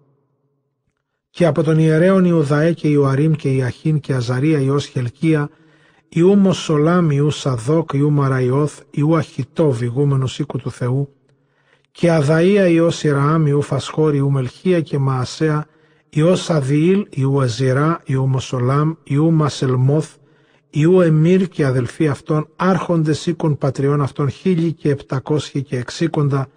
[1.30, 5.50] Και από τον ιερέων Ιουδαέ και Ιουαρίμ και Ιαχίν και Αζαρία Υιός Χελκία,
[6.08, 11.14] Ιού Μοσολάμ Ιού Σαδόκ Ιού Μαραϊώθ Ιού Αχιτόβ ηγούμενος οίκου του Θεού,
[11.90, 15.66] και Αδαΐα Υιός Ιραάμ Ιού Φασχόρ Ιού Μελχία και Μαασέα,
[16.08, 20.16] Υιός Αδιήλ Ιού Αζιρά Ιού Μοσολάμ Ιού Μασελμόθ
[20.74, 26.48] Ιού Εμμύρ και αδελφοί αυτών, άρχοντες οίκων πατριών αυτών χίλιοι και επτακόσχοι και εξήκοντα,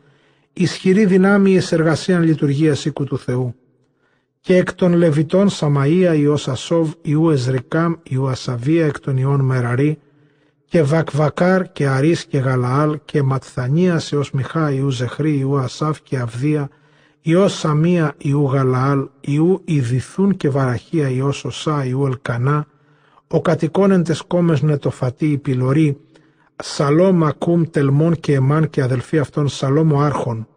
[0.54, 3.56] ισχυρή δυνάμει εις εργασίαν λειτουργίας οίκου του Θεού.
[4.40, 10.00] Και εκ των Λεβιτών Σαμαΐα Υιός Ασόβ Ιού Εζρικάμ Ιού Ασαβία εκ των Ιών Μεραρή
[10.66, 16.18] και Βακβακάρ και Αρίς και Γαλαάλ και Ματθανίας Υιός Μιχά Ιού Ζεχρή Ιού Ασάφ και
[16.18, 16.70] Αυδία
[17.22, 22.68] Υιός Σαμία Ιού Γαλαάλ Ιού Ιδηθούν και Βαραχία Υιός Οσά Ιού Ελκανά
[23.28, 25.98] ο κατοικών εν τες κόμες νετοφατή η πυλωρή
[26.64, 30.48] Σαλόμ ακούμ τελμών και εμάν και αδελφοί αυτών Σαλόμ ο άρχον,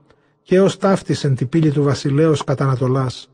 [0.43, 3.31] και ως ταύτισεν την πύλη του βασιλέως κατά Ανατολάς,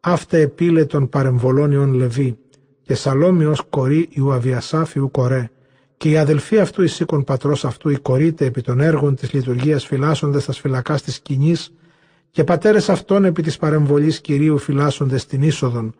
[0.00, 2.38] αύτε επίλε των παρεμβολών Λεβί,
[2.82, 5.50] και Σαλόμι ως κορή Ιου Αβιασάφιου κορέ,
[5.96, 10.44] και οι αδελφοί αυτού εισήκον πατρός αυτού η κορείτε επί των έργων της λειτουργίας φυλάσσοντες
[10.44, 11.72] τα φυλακά της σκηνής,
[12.30, 15.94] και πατέρες αυτών επί της παρεμβολής Κυρίου φυλάσσοντες την είσοδον,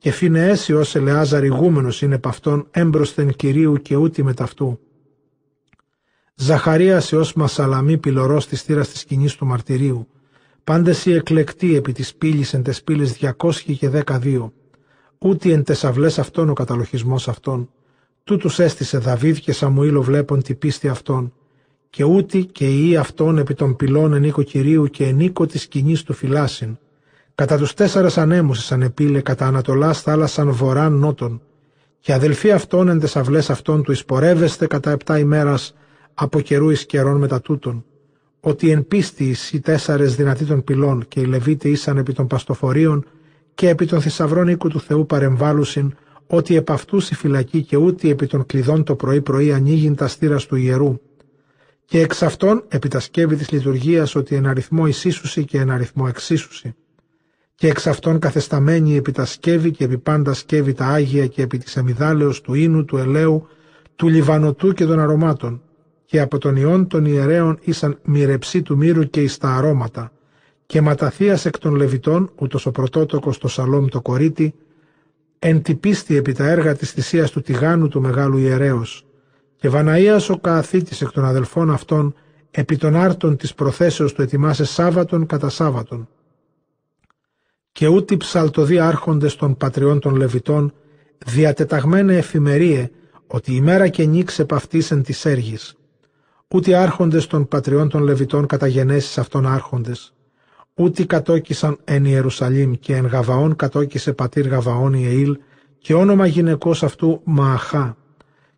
[0.00, 4.80] και φινεέσι ως Ελεάζαρ ηγούμενος είναι επ' αυτόν έμπροσθεν Κυρίου και ούτι μεταυτού.
[6.34, 10.08] Ζαχαρίας ως Μασαλαμή πυλωρός της θύρας της σκηνής του μαρτυρίου,
[10.64, 14.52] πάντες οι εκλεκτοί επί της πύλης εν τες πύλες 200 και 12,
[15.18, 17.70] ούτε εν τες αυλές αυτών ο καταλοχισμός αυτών,
[18.24, 21.32] τούτους έστησε Δαβίδ και Σαμουήλο βλέπον την πίστη αυτών,
[21.90, 26.12] και ούτι και η αυτών επί των πυλών ενίκο Κυρίου και ενίκο της σκηνής του
[26.12, 26.78] φυλάσιν,
[27.34, 31.42] κατά τους τέσσερας ανέμους ανεπίλε κατά Ανατολάς θάλασσαν βορράν νότων,
[32.00, 35.74] και αδελφοί αυτών εν τες αυλές αυτών του εισπορεύεστε κατά επτά ημέρας
[36.14, 37.84] από καιρού εις καιρών μετά τούτων,
[38.40, 43.04] ότι εν πίστη οι τέσσερες δυνατοί των πυλών και οι Λεβίτες ήσαν επί των παστοφορίων
[43.54, 45.94] και επί των θησαυρών οίκου του Θεού παρεμβάλλουσιν,
[46.26, 50.36] ότι επ' αυτούς η φυλακή και ούτε επί των κλειδών το πρωί-πρωί ανοίγειν τα στήρα
[50.36, 51.00] του ιερού.
[51.84, 56.04] Και εξ αυτών επί τα σκεύη της λειτουργίας ότι εν αριθμό εισίσουση και εν αριθμό
[56.08, 56.74] εξίσουση.
[57.60, 61.58] Και εξ αυτών καθεσταμένοι επί τα σκεύη και επί πάντα σκεύη τα Άγια και επί
[61.58, 63.46] της αμυδάλεως του ίνου, του ελαίου,
[63.96, 65.62] του λιβανοτού και των αρωμάτων.
[66.04, 70.12] Και από τον ιόν των ιερέων ήσαν μοιρεψή του μύρου και εις τα αρώματα,
[70.66, 74.54] και ματαθίας εκ των Λεβιτών, ούτως ο πρωτότοκος το Σαλόμ το κορίτη,
[75.38, 79.06] εν πίστη επί τα έργα της θυσίας του τηγάνου του μεγάλου ιερέως,
[79.56, 82.14] και Βαναΐας ο κααθήτης εκ των αδελφών αυτών,
[82.50, 86.08] επί των άρτων της προθέσεως του ετοιμάσε Σάββατον κατά Σάββατον.
[87.72, 90.72] Και ούτι ψαλτοδί άρχοντες των πατριών των Λεβιτών,
[91.26, 92.90] διατεταγμένε εφημερίε,
[93.26, 95.74] ότι η μέρα και νύξε παυτής της έργης.
[96.48, 100.14] Ούτε άρχοντες των πατριών των Λεβιτών κατά γενέσεις αυτών άρχοντες,
[100.74, 105.38] ούτε κατόκισαν εν Ιερουσαλήμ και εν Γαβαών κατόκισε πατήρ Γαβαών Ιεήλ
[105.78, 107.96] και όνομα γυναικός αυτού Μααχά,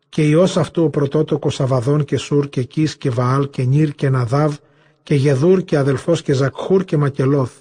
[0.08, 4.08] και ιός αυτού ο πρωτότοκος Αβαδών και Σουρ και Κις και Βαάλ και Νίρ και
[4.08, 4.56] Ναδάβ
[5.02, 7.52] και Γεδούρ και αδελφός και Ζακχούρ και Μακελόθ,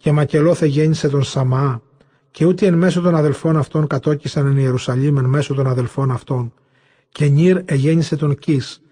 [0.00, 1.80] και Μακελόθ εγέννησε τον Σαμαά,
[2.30, 6.52] και ούτε εν μέσω των αδελφών αυτών κατόκισαν εν Ιερουσαλήμ εν μέσω των αδελφών αυτών,
[7.08, 8.82] και Νίρ εγέννησε τον Κις,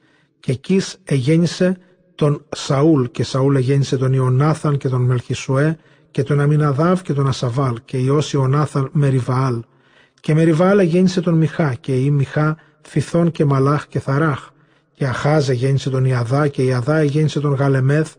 [0.41, 1.77] και εκεί εγέννησε
[2.15, 5.79] τον Σαούλ και Σαούλ εγέννησε τον Ιωνάθαν και τον Μελχισουέ
[6.11, 9.63] και τον Αμιναδάβ και τον Ασαβάλ και Ιώσ Ιωνάθαν Μεριβαάλ
[10.21, 14.49] και Μεριβαάλ εγέννησε τον Μιχά και η Μιχά Φιθών και Μαλάχ και Θαράχ.
[14.95, 18.15] Και Αχάζ εγέννησε τον Ιαδά και Ιαδά εγέννησε τον Γαλεμέθ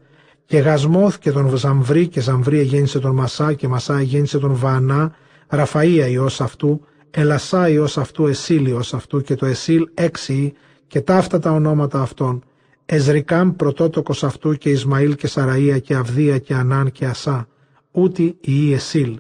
[0.50, 5.16] και Γασμόθ και τον Ζαμβρί και Ζαμβρί εγέννησε τον Μασά και Μασά εγέννησε τον Βανά
[5.50, 10.54] Ραφαΐα Υιός αυτού Ελασά Υιός αυτού Εσίλ Υιός αυτού και το Εσίλ έξι
[10.88, 12.44] και ταύτα τα ονόματα αυτών,
[12.86, 17.48] Εζρικάμ πρωτότοκος αυτού και Ισμαήλ και Σαραΐα και Αυδία και Ανάν και Ασά,
[17.92, 19.20] ούτι η Εσίλ.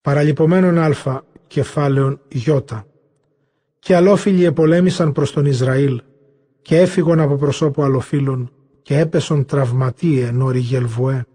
[0.00, 2.40] Παραλυπωμένον α, κεφάλαιον Ι.
[3.78, 6.02] Και αλόφιλοι επολέμησαν προς τον Ισραήλ
[6.62, 8.52] και έφυγον από προσώπου αλοφίλων
[8.88, 11.26] και έπεσον τραυματίε νόρι γελβουέ.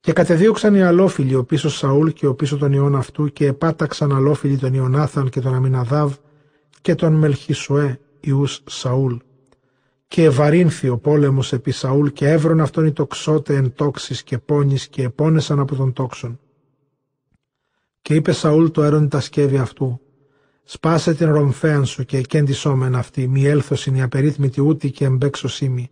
[0.00, 4.12] Και κατεδίωξαν οι αλόφιλοι ο πίσω Σαούλ και ο πίσω των ιών αυτού και επάταξαν
[4.12, 6.14] αλόφιλοι τον Ιωνάθαν και τον Αμιναδάβ
[6.80, 9.16] και τον Μελχισουέ Ιούς Σαούλ.
[10.08, 14.88] Και ευαρύνθη ο πόλεμος επί Σαούλ και έβρον αυτόν οι τοξότε εν τόξης και πόνης
[14.88, 16.40] και επώνεσαν από τον τόξον.
[18.02, 20.00] Και είπε Σαούλ τω αίροντι τα σκεύη αυτού,
[20.64, 25.04] σπάσαι την ρομφέαν σου και εκκέντησόν με εν αυτή, μη έλθωσιν οι απερίτμητοι ούτοι και
[25.04, 25.90] εμπαίξωσί μοι.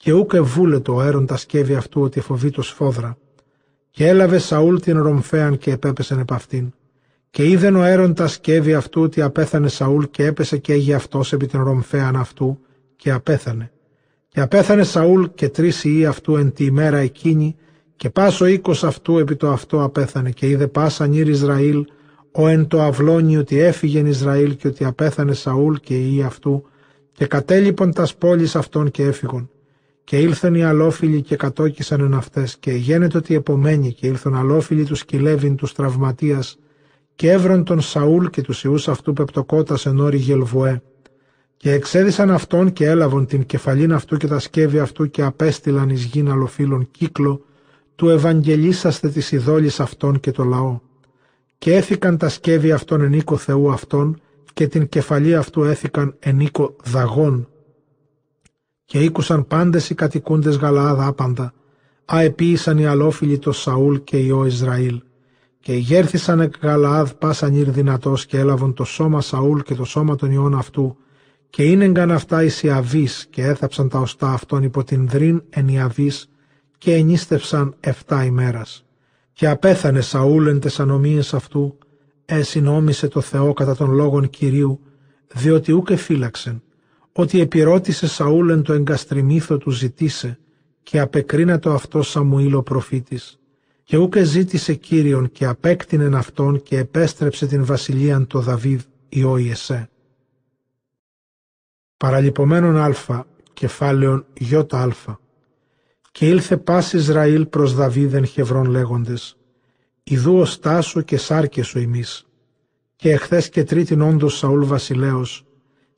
[0.00, 3.18] Και ουκ εβούλετο ο αίρων τα σκεύη αυτού ότι εφοβείτο σφόδρα.
[3.90, 6.72] Και έλαβε Σαούλ την ρομφέαν και επέπεσεν επ' αυτήν.
[7.30, 11.32] Και είδεν ο αίρων τα σκεύη αυτού ότι απέθανε Σαούλ και έπεσε και γε αυτός
[11.32, 12.58] επί την ρομφέαν αυτού
[12.96, 13.72] και απέθανε.
[14.28, 17.56] Και απέθανε Σαούλ και τρεις υιοί αυτού εν τη ημέρα εκείνη
[17.96, 21.84] και πάσο οίκος αυτού επί το αυτό απέθανε και είδε πάσα νύρ Ισραήλ
[22.32, 26.64] ο εν το αυλώνει ότι έφυγε Ισραήλ και ότι απέθανε Σαούλ και οι ιοί αυτού
[27.12, 29.50] και κατέλειπον τας πόλεις αυτών και έφυγον.
[30.08, 34.84] Και ήλθαν οι αλόφιλοι και κατόκισαν εν αυτές και γένετο ότι επομένει και ήλθαν αλόφιλοι
[34.84, 36.58] τους σκυλεύειν τους τραυματίας
[37.14, 40.82] και έβρον τον Σαούλ και τους ιούς αυτού πεπτοκότας εν όρη Γελβουέ.
[41.56, 46.04] Και εξέδισαν αυτόν και έλαβον την κεφαλήν αυτού και τα σκεύη αυτού και απέστειλαν εις
[46.04, 47.44] γήν αλοφύλων κύκλο,
[47.96, 50.78] του Ευαγγελίσαστε της ειδόλης αυτών και το λαό.
[51.58, 54.20] Και έθηκαν τα σκεύη αυτών εν οίκο Θεού αυτών
[54.54, 57.48] και την κεφαλή αυτού έθηκαν εν οίκο δαγών.
[58.88, 61.52] Και ήκουσαν πάντες οι κατοικούντες Γαλαάδ άπαντα,
[62.04, 65.02] αεπίησαν οι αλόφιλοι το Σαούλ και ο Ισραήλ.
[65.60, 70.16] Και γέρθησαν εκ Γαλαάδ πάσαν ήρ δυνατός και έλαβαν το σώμα Σαούλ και το σώμα
[70.16, 70.96] των ιών αυτού.
[71.50, 76.30] Και είναι αυτά εις Ιαβής και έθαψαν τα οστά αυτών υπό την δρύν εν Ιαβής
[76.78, 78.84] και ενίστευσαν εφτά ημέρας.
[79.32, 81.78] Και απέθανε Σαούλ εν τες ανομίες αυτού,
[82.24, 84.80] εσυνόμησε το Θεό κατά των λόγων Κυρίου,
[85.34, 86.62] διότι ούκε φύλαξεν,
[87.20, 90.38] ότι επιρώτησε Σαούλ εν το εγκαστριμήθο του ζητήσε,
[90.82, 93.38] και απεκρίνατο αυτό Σαμουήλ ο προφήτης,
[93.82, 99.90] και ούκε ζήτησε Κύριον και απέκτηνεν αυτόν και επέστρεψε την βασιλείαν το Δαβίδ Υιό Ιεσέ.
[101.96, 104.26] Παραλυπωμένον α, κεφάλαιον
[104.70, 104.88] α.
[106.12, 109.36] Και ήλθε πας Ισραήλ προς Δαβίδεν χευρών λέγοντες,
[110.02, 112.26] «Ιδού ο στάσου και σάρκε σου ημείς,
[112.96, 115.47] και εχθές και τρίτην όντως Σαούλ βασιλέος,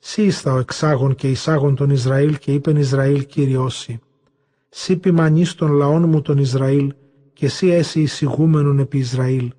[0.03, 3.99] σύ ο εξάγων και εισάγων τον Ισραήλ και είπεν Ισραήλ Κυριώσει,
[4.69, 6.93] σύ ποιμανείς των λαών μου τον Ισραήλ
[7.33, 9.51] και σύ έσυ εισηγούμενον επί Ισραήλ,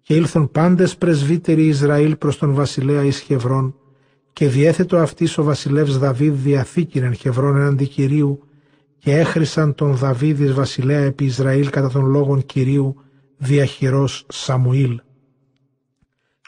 [0.00, 3.74] και ήλθον πάντες πρεσβύτεροι Ισραήλ προς τον βασιλέα εις Χευρών,
[4.32, 8.42] και διέθετο αυτής ο βασιλεύς Δαβίδ διαθήκην εν Χευρών εναντί Κυρίου,
[8.98, 12.96] και έχρισαν τον Δαβίδ εις βασιλέα επί Ισραήλ κατά των λόγων Κυρίου,
[13.36, 15.00] διαχειρός Σαμουήλ.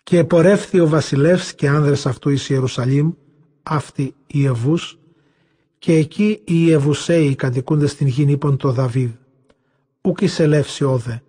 [0.03, 3.13] Και επορεύθη ο βασιλεύς και άνδρες αυτού εις Ιερουσαλήμ,
[3.69, 4.99] αυτοί οι Ευούς,
[5.79, 9.11] και εκεί οι Ευουσαίοι κατοικούνται στην γη νήπων το Δαβίδ.
[10.01, 11.23] Ούκ εισελεύσει όδε,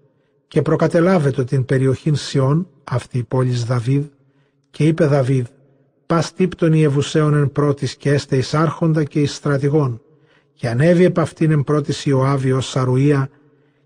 [0.47, 4.05] και προκατελάβετο την περιοχήν Σιών, αυτή η πόλη Δαβίδ,
[4.69, 5.45] και είπε Δαβίδ,
[6.05, 10.01] πας τύπτον οι Ευουσαίων εν πρώτης και έστε εις άρχοντα και εις στρατηγών,
[10.53, 13.29] και ανέβη επ' αυτήν εν πρώτης Ιωάβη ως Σαρουία,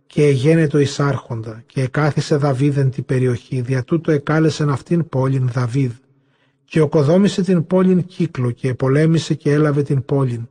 [0.07, 5.49] και εγένετο εις άρχοντα, και εκάθισε Δαβίδ εν την περιοχή, δια τούτο εκάλεσεν αυτήν πόλην
[5.53, 5.91] Δαβίδ,
[6.71, 10.47] και οκοδόμησε την πόλην κύκλο, και επολέμησε και έλαβε την πόλην,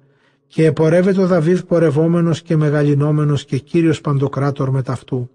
[0.47, 5.31] και επορεύεται ο Δαβίδ πορευόμενος και μεγαλυνόμενος και κύριος παντοκράτορ μεταυτού.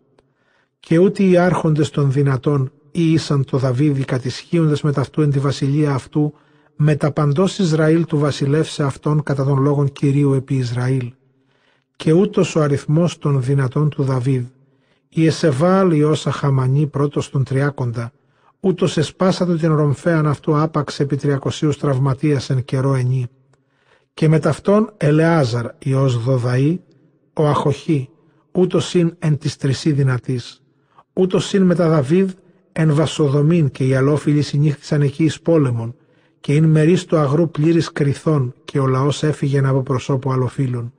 [0.80, 5.94] Και ούτε οι άρχοντες των δυνατών ή ήσαν το Δαβίδ κατησχύοντες μεταυτού εν τη βασιλεία
[5.94, 6.34] αυτού,
[6.76, 11.14] με τα παντός Ισραήλ του βασιλεύσε αυτόν κατά των λόγων Κυρίου επί Ισραήλ.
[11.96, 14.46] Και ούτως ο αριθμός των δυνατών του Δαβίδ,
[15.10, 18.12] η Εσεβάλ η όσα χαμανή πρώτος των τριάκοντα,
[18.60, 23.30] ούτως εσπάσατο την ρομφέαν αυτού άπαξ επί τριακοσίους τραυματίας εν καιρό ενή
[24.16, 26.80] και με ταυτόν Ελεάζαρ Υιός Δοδαή,
[27.34, 28.10] ο Αχοχή,
[28.52, 30.62] ούτως συν εν της τρισή δυνατής,
[31.14, 32.32] ούτως συν με τα Δαβίδ
[32.72, 35.96] εν βασοδομήν και οι αλόφιλοι συνήχθησαν εκεί εις πόλεμον,
[36.40, 40.94] και ειν μερίς του αγρού πλήρης κρυθών και ο λαός έφυγε από προσώπου αλοφίλων.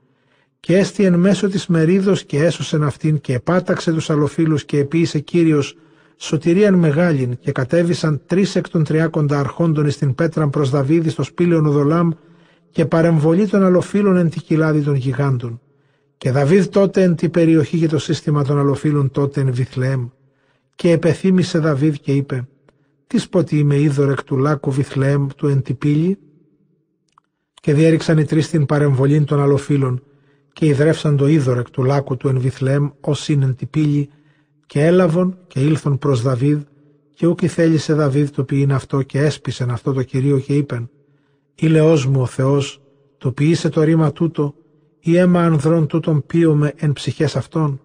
[0.59, 5.19] Και έστι εν μέσω της μερίδος και έσωσεν αυτήν και επάταξε τους αλοφίλους και επίησε
[5.19, 5.77] Κύριος
[6.17, 11.23] σωτηρίαν μεγάλην και κατέβησαν τρεις εκ των τριάκοντα αρχόντων εις την πέτραν προς Δαβίδη στο
[11.23, 12.09] σπήλαιο Οδολάμ
[12.71, 15.61] και παρεμβολή των αλοφύλων εν τη κοιλάδη των γιγάντων.
[16.17, 20.07] Και Δαβίδ τότε εν τη περιοχή και το σύστημα των αλοφύλων τότε εν Βιθλεέμ.
[20.75, 22.47] Και επεθύμησε Δαβίδ και είπε
[23.07, 26.17] «Τι ποτι είμαι είδωρ εκ του λάκου Βιθλεέμ του εν τη πύλη»
[27.53, 30.03] και διέριξαν οι τρεις την παρεμβολή των αλοφύλων
[30.53, 34.09] και ιδρεύσαν το είδωρ εκ του λάκου του εν Βιθλεέμ ως είναι εν τη πύλη
[34.67, 36.61] και έλαβον και ήλθον προς Δαβίδ
[37.13, 40.89] και ούκη θέλησε Δαβίδ το ποιήν αυτό και έσπισεν αυτό το κυρίο και είπεν
[41.55, 42.81] Ηλεός μου ο Θεός,
[43.17, 44.55] το ποιήσε το ρήμα τούτο,
[44.99, 47.81] ή αίμα ανδρών τούτων πίωμε εν ψυχές αυτών,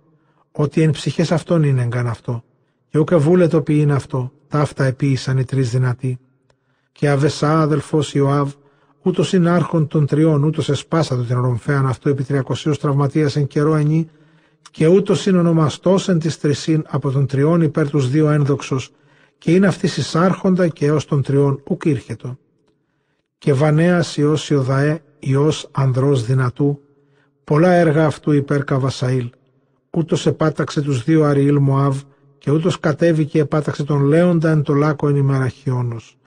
[0.53, 2.45] ότι εν ψυχές αυτών είναι εγκαν αυτό,
[2.89, 6.19] και ούκε βούλε το ποιήν αυτό, ταύτα επίησαν οι τρεις δυνατοί.
[6.93, 8.53] Και αβεσά αδελφός Ιωάβ,
[9.03, 13.75] ούτως είναι άρχον των τριών, ούτως εσπάσατο την ρομφέαν αυτό επί τριακοσίους τραυματίας εν καιρό
[13.75, 14.09] ενή,
[14.71, 18.91] και ούτως είναι ονομαστός εν της τρισίν από των τριών υπέρ τους δύο ένδοξος,
[19.39, 22.39] και είναι αυτής εισάρχοντα και έως των τριών ουκ ήρχετο
[23.43, 26.81] και Βανέας Υιός Ιωδαέ, Υιός ανδρός δυνατού,
[27.45, 29.31] πολλά έργα αυτού υπέρ Καβασαήλ.
[29.91, 32.01] Ούτως επάταξε τους δύο Αριήλ Μωάβ
[32.39, 36.19] και ούτως κατέβηκε και επάταξε τον Λέοντα εν το λάκο εν ημεραχιόνος.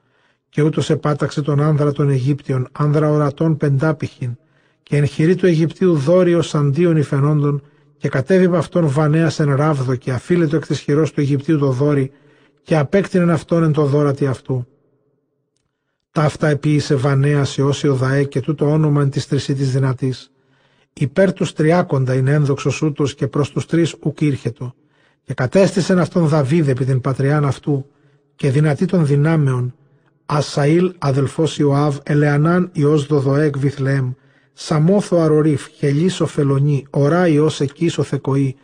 [0.50, 4.38] Και ούτως επάταξε τον άνδρα των Αιγύπτιων, άνδρα ορατών πεντάπηχην,
[4.84, 7.62] και εν χειρή του Αιγυπτίου δόριος αντίον υφαινόντων,
[7.98, 11.72] και κατέβη από αυτόν Βανέας εν ράβδο και αφίλετο εκ της χειρός του Αιγυπτίου το
[11.72, 12.12] δόρι,
[12.64, 14.68] και απέκτηνεν αυτόν εν το δόρατη αυτού.
[16.12, 20.32] Ταύτα επίησε Βανέα σε όσοι οδαέ και τούτο όνομα εν της τρισή τη δυνατής.
[20.94, 24.76] Υπέρ τους τριάκοντα είναι ένδοξος ούτως και προς τους τρεις ουκ ήρχετο.
[25.24, 27.86] Και κατέστησεν αυτόν Δαβίδ επί την πατριάν αυτού
[28.36, 29.76] και δυνατή των δυνάμεων.
[30.26, 34.12] Ασαήλ αδελφός Ιωάβ, Ελεανάν Ιω Δοδοέκ Βιθλέμ,
[34.58, 38.56] Σαμόθο Αρορίφ, Χελίσο Φελονί, Ορά Ιω Εκίσο Θεκοή,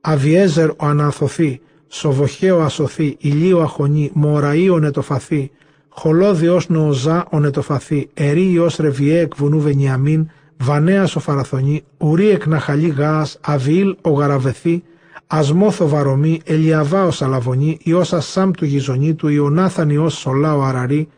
[0.00, 5.50] Αβιέζερ ο Αναθωθή, Σοβοχαίο Ασωθή, Ηλίο Αχωνή, Μωραΐο Νετοφαθή,
[5.88, 12.28] Χολόδι ως νοοζά ο νετοφαθή, ερή ως ρεβιέ εκ βουνού Βενιαμίν, Βανέας ο Φαραθωνή, Ουρί
[12.28, 14.82] εκ Ναχαλή Γάας, Αβίλ ο Γαραβεθή,
[15.26, 21.08] Ασμόθο Βαρομή, Ελιαβά ο Σαλαβωνή, Ιός Ασάμ του Γιζονί του, Ιωνάθαν Ιός Σολά ο Αραρή,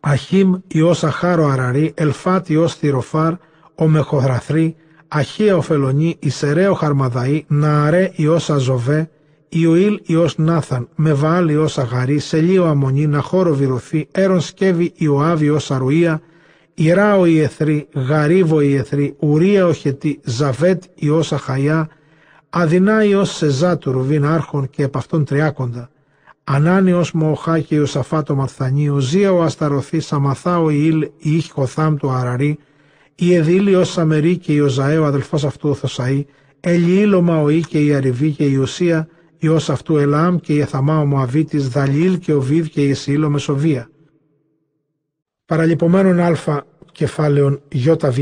[0.00, 3.32] Αχίμ Υιός Αχάρο Αραρή, Ελφάτ Υιός Θηροφάρ,
[3.78, 4.76] ο Μεχοδραθρή,
[5.08, 9.10] Αχία ο Φελονί, Ισεραίο Χαρμαδαή, Νααρέ Υιός Αζοβέ,
[9.48, 16.20] Ιωήλ Υιός Νάθαν, Μεβαάλ Υιός Αγαρή, Σελίο Αμονή, Ναχώρο Βυρωθή, Έρον Σκεύη Ιωάβη Υιός Αρουία,
[16.74, 21.88] Ιράο Ιεθρή, Γαρίβο Ιεθρή, Ουρία ο Χετή, Ζαβέτ Υιός Αχαϊά,
[22.50, 25.90] Αδυνά Υιός Σεζά του Ρουβίν Άρχον και επ' αυτόν τριάκοντα,
[26.44, 32.58] Ανάνιος Μοχά και Ιωσαφάτο Μαθανή, ο Ζία ο Ασταρωθής, Αμαθά ο Ιήλ, Ιχοθάμ του Αραρή,
[33.20, 36.26] η Εδήλη ο Σαμερή και η Οζαέ ο αδελφός αυτού ο Θωσαή,
[36.60, 39.08] Ελιήλ ο Μαοή και η Αριβή και η Ουσία,
[39.38, 43.22] Υιός αυτού Ελάμ και η Εθαμά ο Μωαβίτης, Δαλίλ και ο Βίβ και η Εσήλ
[43.22, 43.90] ο Μεσοβία.
[45.46, 47.62] Παραλυπωμένων α κεφάλαιων
[48.02, 48.18] Β.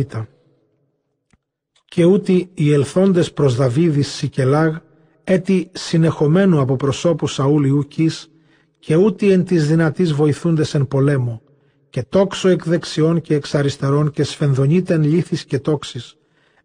[1.85, 4.77] Και ούτι οι ελθόντες προς Δαβίδης Σικελάγ,
[5.25, 8.31] έτι συνεχομένου από προσώπους Σαούλ Ιούκης,
[8.79, 11.43] και ούτι εν της δυνατής βοηθούντες εν πολέμο,
[11.91, 16.17] και τόξο εκ δεξιών και εξ αριστερών και σφενδονίτεν λύθης και τόξης,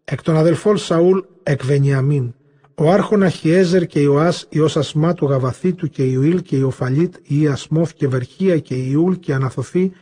[0.04, 2.34] εκ των αδελφών Σαούλ εκ Βενιαμίν,
[2.74, 7.92] ο άρχον Αχιέζερ και Ιωάς Υιός Ασμά του Γαβαθήτου και Ιουήλ και Ιωφαλίτ ή Ασμόθ
[7.92, 9.92] και Βερχία και Ιούλ και Αναθωθή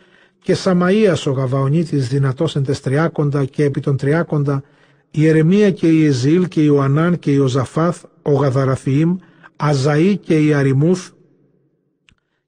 [0.43, 4.63] και Σαμαΐας ο Γαβαονίτης δυνατός εν τριάκοντα και επί των τριάκοντα
[5.11, 9.17] η Ερεμία και η Εζήλ και η Ιωανάν και η Οζαφάθ ο Γαδαραθιήμ
[9.57, 11.11] Αζαή και η Αριμούθ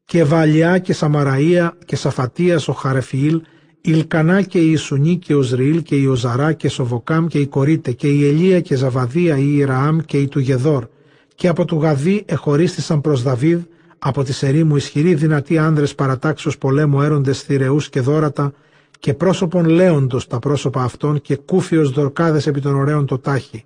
[0.05, 3.43] και Βαλιά και Σαμαραΐα και Σαφατίας ο Χαρεφιήλ
[3.81, 7.93] Ηλκανά και η Ισουνή και ο Ζριήλ και η Οζαρά και Σοβοκάμ και η Κορίτε
[7.93, 10.87] και η Ελία και Ζαβαδία η Ιραάμ και η του Γεδόρ
[11.35, 13.61] και από του Γαδί εχωρίστησαν προς Δαβίδ
[13.99, 18.53] από τη ερήμου ισχυροί δυνατοί άνδρες παρατάξεως πολέμου έροντες θηρεούς και δόρατα
[18.99, 23.65] και πρόσωπον λέοντος τα πρόσωπα αυτών και κούφιος δορκάδες επί των ωραίων το τάχη.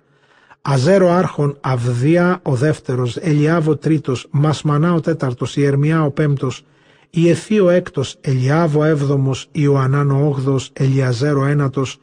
[0.69, 6.65] Αζέρο άρχον Αυδία ο δεύτερος, Ελιάβο τρίτος, Μασμανά ο τέταρτος, Ιερμιά ο πέμπτος,
[7.09, 11.99] Ιεθείο έκτος, Ελιάβο έβδομος, Ιωαννάν ο όγδος, Ελιαζέρο ένατος,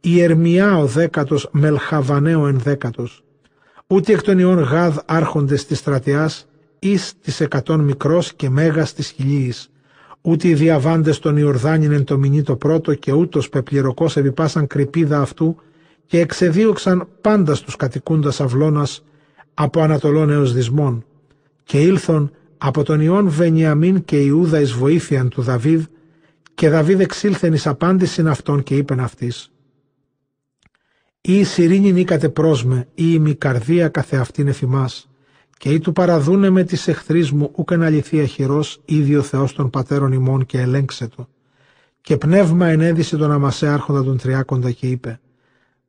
[0.00, 3.22] Ιερμιά ο δέκατος, Μελχαβανέο ενδέκατος.
[3.86, 6.48] Ούτε εκ των ιών Γάδ άρχοντες της στρατιάς,
[6.78, 9.70] εις της εκατόν μικρός και μέγας της χιλίης.
[10.20, 15.20] Ούτε οι διαβάντες των Ιορδάνιν εν το μηνύ το πρώτο και ούτως πεπληροκός επιπάσαν κρυπίδα
[15.20, 15.56] αυτού
[16.08, 19.04] και εξεδίωξαν πάντα στους κατοικούντας αυλώνας
[19.54, 21.04] από Ανατολών έως Δυσμών
[21.64, 25.84] και ήλθον από τον Ιών Βενιαμίν και Ιούδα εις βοήθειαν του Δαβίδ
[26.54, 29.52] και Δαβίδ εξήλθεν εις απάντησιν αυτών και είπεν αυτής
[31.20, 35.08] «Ή η σιρήνη νίκατε πρόσμε, ή η μη καρδία καθεαυτήν εφημάς,
[35.58, 39.70] και ή του παραδούνε με τις εχθρείς μου ούκ αληθεία χειρός, ήδη ο Θεός των
[39.70, 41.28] πατέρων ημών και ελέγξε το».
[42.00, 45.20] Και πνεύμα ενέδισε τον Αμασέ άρχοντα των τριάκοντα και είπε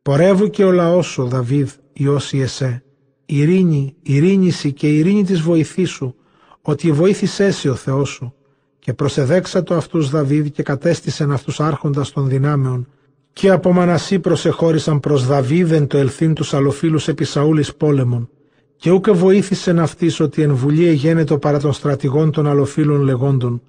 [0.09, 2.83] «Πορεύου και ο λαός σου, Δαβίδ, Υιός εσέ,
[3.25, 6.13] ειρήνη, ειρήνηση και ειρήνη της βοηθήσου,
[6.61, 8.33] ότι βοήθησέ ο Θεός σου.
[8.79, 12.87] Και προσεδέξατο αυτούς Δαβίδ και κατέστησεν αυτούς άρχοντας των δυνάμεων.
[13.33, 18.29] Και από Μανασί προσεχώρησαν προς Δαβίδεν το ελθύν τους αλοφίλους επί Σαούλης πόλεμων.
[18.75, 23.61] Και ούκε βοήθησεν αυτής ότι εν βουλή εγένετο παρά των στρατηγών των αλοφίλων λεγόντων.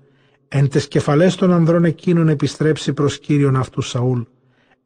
[0.48, 4.20] Εν τες κεφαλές των ανδρών εκείνων επιστρέψει προς Κύριον αυτούς Σαούλ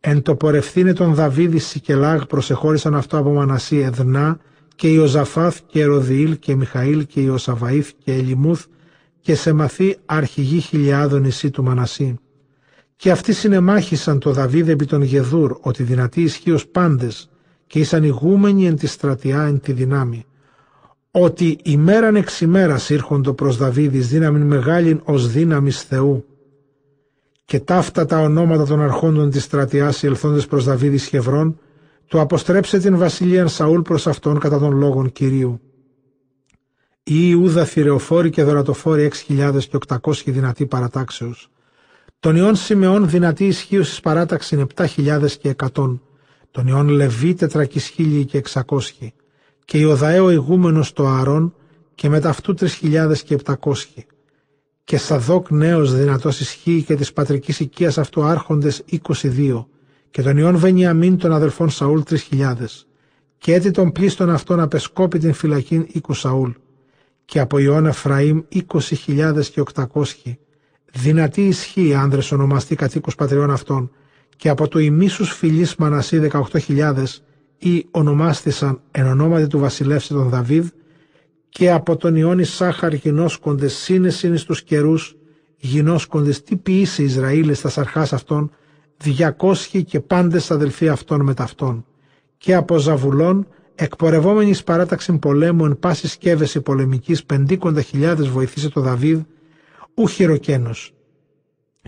[0.07, 4.39] εν το πορευθύνε των Δαβίδη Σικελάγ προσεχώρησαν αυτό από Μανασί Εδνά
[4.75, 8.65] και Ιωζαφάθ και Εροδιήλ και Μιχαήλ και Ιωσαβαήθ και Ελιμούθ
[9.21, 12.19] και σε μαθή αρχηγή χιλιάδων νησί του Μανασί.
[12.97, 17.31] Και αυτοί συνεμάχησαν το Δαβίδ επί των Γεδούρ, ότι δυνατοί ισχύω πάντες,
[17.67, 20.25] και ήσαν ηγούμενοι εν τη στρατιά εν τη δυνάμει.
[21.11, 26.25] Ότι ημέραν εξ ημέρας ήρχοντο προς Δαβίδης δύναμη μεγάλην ως δύναμης Θεού.
[27.45, 31.59] Και ταύτα τα ονόματα των αρχόντων της στρατιάς οι ελθόντες προς Δαβίδης Χευρών,
[32.07, 35.61] του αποστρέψε την βασιλείαν Σαούλ προς αυτόν κατά των λόγων Κυρίου.
[37.03, 41.51] Η Ιούδα θηρεοφόρη και δωρατοφόρη 6.800 δυνατοί παρατάξεως.
[42.21, 45.99] Τον ιών Σιμεών δυνατή ισχύωση παράταξη 7.000 και 100.
[46.51, 48.79] Τον ιών Λεβί τετρακισχίλιοι και 600.
[49.65, 51.55] Και Ιωδαέο ηγούμενος το Αρών
[51.95, 53.13] και μετά αυτού 3.000
[54.85, 54.99] και 700.
[54.99, 59.69] Και Σαδόκ νέος δυνατός ισχύει και της πατρικής οικίας αυτού άρχοντες 22
[60.11, 62.87] και τον ιών Βενιαμίν των αδελφών Σαούλ τρεις χιλιάδες,
[63.39, 66.51] και έτη των πλήστων αυτών απεσκόπη την φυλακήν οίκου Σαούλ,
[67.25, 70.39] και από ιών Εφραήμ είκοσι χιλιάδες και οκτακόσχοι,
[70.93, 73.91] δυνατή ισχύ άνδρες ονομαστεί κατοίκους πατριών αυτών,
[74.37, 77.23] και από το ημίσους φιλής Μανασί δεκαοχτώ χιλιάδες,
[77.59, 80.69] ή ονομάστησαν εν ονόματι του βασιλεύση των Δαβίδ,
[81.59, 85.17] και από τον Ιόνι Σάχαρ γινώσκοντες σύνεσιν στους καιρούς,
[85.57, 88.51] γινώσκοντες τι ποιήσει Ισραήλ στα αρχάς αυτών,
[88.97, 91.87] διακόσχοι και πάντες αδελφοί αυτών με ταυτόν,
[92.37, 99.21] και από Ζαβουλών, εκπορευόμενης παράταξη πολέμου εν πάση σκεύεση πολεμικής πεντήκοντα χιλιάδες βοηθήσε το Δαβίδ,
[99.95, 100.95] ου χειροκένος.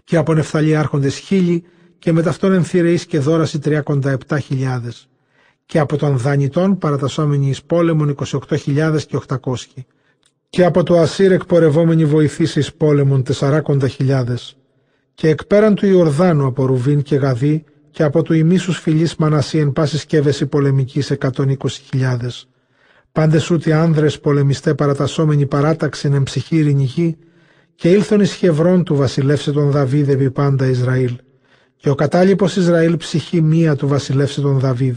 [0.04, 1.64] και από Νεφθαλή άρχοντες χίλιοι
[1.98, 5.08] και με ταυτόν ενθυρεείς και δόραση τριακοντά χιλιάδες
[5.66, 8.14] και από των δανειτών παρατασσόμενοι εις πόλεμον
[8.48, 9.54] 28.000 και 800
[10.48, 14.24] και από το Ασύρ εκπορευόμενοι βοηθήσει εις πόλεμον 40.000
[15.14, 19.58] και εκ πέραν του Ιορδάνου από Ρουβίν και Γαδί και από του ημίσους φιλής Μανασί
[19.58, 21.56] εν πάση σκεύεση πολεμικής 120.000
[23.12, 27.16] πάντες ούτε άνδρες πολεμιστέ παρατασσόμενοι παράταξιν εν ψυχή ειρηνική
[27.74, 31.16] και ήλθον εις χευρών του βασιλεύσε τον Δαβίδ επί πάντα Ισραήλ.
[31.76, 34.96] Και ο κατάλοιπος Ισραήλ ψυχή μία του βασιλεύσε τον Δαβίδ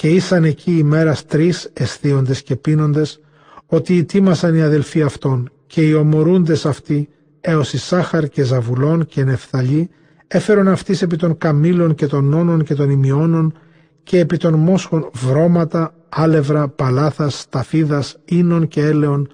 [0.00, 3.20] και ήσαν εκεί ημέρας τρεις αισθίοντες και πίνοντες,
[3.66, 7.08] ότι ετοίμασαν οι αδελφοί αυτών και οι ομορούντες αυτοί
[7.40, 9.90] έως Ισάχαρ και Ζαβουλών και Νεφθαλή
[10.26, 13.58] έφερον αυτής επί των καμήλων και των νόνων και των ημιώνων
[14.02, 19.28] και επί των μόσχων βρώματα, άλευρα, παλάθας, ταφίδας, ίνων και έλεων,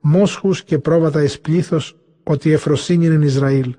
[0.00, 3.74] μόσχους και πρόβατα εις πλήθος, ότι εφροσύνην Ισραήλ.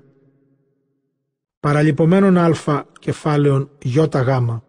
[1.60, 4.62] Παραλυπωμένων α κεφάλαιων ι γάμα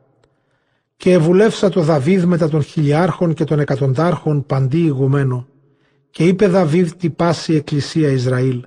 [0.97, 5.47] και ευουλεύσα το Δαβίδ μετά των χιλιάρχων και των εκατοντάρχων παντή ηγουμένο.
[6.09, 8.63] Και είπε Δαβίδ τη πάση εκκλησία Ισραήλ.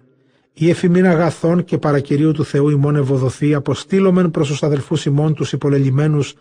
[0.52, 5.52] Η εφημίν αγαθών και παρακυρίου του Θεού ημών ευοδοθεί, αποστήλωμεν προς τους αδελφούς ημών τους
[5.52, 6.34] υπολελειμμένους,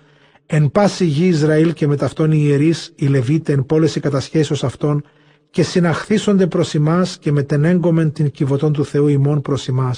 [0.46, 5.04] εν πάση γη Ισραήλ και με ταυτόν οι ιερείς, οι Λεβίτες εν πόλεση κατασχέσεω αυτών,
[5.50, 9.96] και συναχθήσονται προς εμά και μετενέγκομεν την κυβωτών του Θεού ημών προς εμά.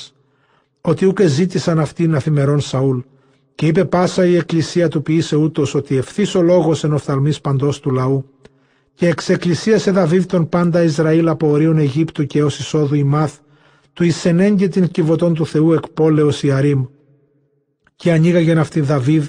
[0.81, 2.99] Ότι ούκε ζήτησαν αυτήν αφημερών Σαούλ
[3.59, 7.79] και είπε πάσα η εκκλησία του ποιήσε ούτως ότι ευθύς ο λόγος εν οφθαλμής παντός
[7.79, 8.25] του λαού.
[8.93, 13.37] Και εξεκκλησίασε Δαβίδ τον πάντα Ισραήλ από ορίων Αιγύπτου και ως εισόδου η μάθ,
[13.93, 16.85] του εισενέγγε την κυβωτών του Θεού εκ πόλεως Ιαρήμ.
[17.95, 19.25] Και ανοίγαγεν αυτή Δαβίδ,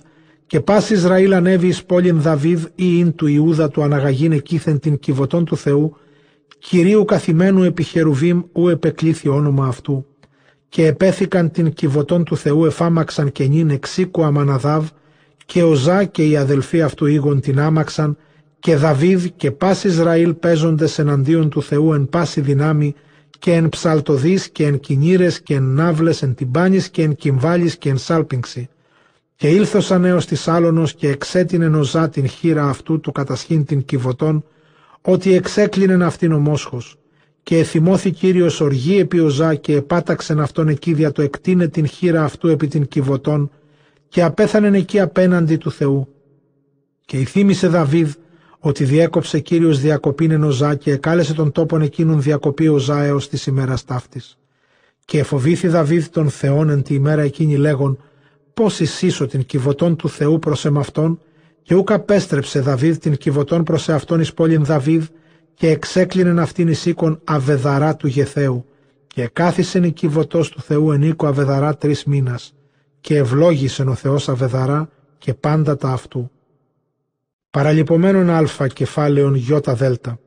[0.46, 4.98] και πας Ισραήλ ανέβη εις πόλην Δαβίδ ή ειν του Ιούδα του αναγαγήν εκείθεν την
[4.98, 5.96] κυβωτών του Θεού,
[6.58, 10.04] κυρίου καθημένου επί Χερουβίμ ου επεκλήθη όνομα αυτού
[10.70, 14.88] και επέθηκαν την κυβωτών του Θεού εφάμαξαν και νυν εξήκου Αμαναδάβ
[15.46, 18.16] και ο Ζά και οι αδελφοί αυτού ήγων την άμαξαν
[18.58, 22.94] και Δαβίδ και πάση Ισραήλ παίζοντες εναντίον του Θεού εν πάση δυνάμει
[23.38, 27.88] και εν ψαλτοδείς και εν κινήρες και εν ναύλες εν τυμπάνης και εν κυμβάλης και
[27.88, 28.68] εν σάλπιγξη.
[29.36, 33.84] Και ήλθωσαν έως της Σάλωνος και εξέτεινε ο Ζά την χείρα αυτού του κατασχήν την
[33.84, 34.44] κυβωτών,
[35.02, 36.99] ότι εξέκλεινεν αυτήν ο μόσχος
[37.50, 42.24] και εθυμώθη Κύριος οργή επί Οζά και επάταξεν αυτόν εκεί δια το εκτείνε την χείρα
[42.24, 43.50] αυτού επί την κυβωτών
[44.08, 46.08] και απέθανεν εκεί απέναντι του Θεού.
[47.04, 48.12] Και ηθύμησε Δαβίδ
[48.58, 53.84] ότι διέκοψε Κύριος διακοπήν Οζά και εκάλεσε τον τόπον εκείνον διακοπή Οζά έως της ημέρας
[53.84, 54.38] ταύτης.
[55.04, 57.98] Και εφοβήθη Δαβίδ τον Θεόν εν τη ημέρα εκείνη λέγον
[58.54, 61.20] πώς εισίσω την κυβωτών του Θεού προς εμαυτόν
[61.62, 65.04] και ούκα απέστρεψε Δαβίδ την κυβωτών προς εαυτόν εις πόλην Δαβίδ
[65.60, 68.66] και εξέκλεινεν αυτήν εις οίκον αβεδαρά του Γεθέου
[69.06, 72.54] και κάθισεν η κυβωτός του Θεού εν οίκο αβεδαρά τρεις μήνας
[73.00, 74.88] και ευλόγησεν ο Θεός αβεδαρά
[75.18, 76.30] και πάντα τα αυτού.
[77.50, 80.18] Παραλυπωμένον α κεφάλαιον γιώτα δέλτα.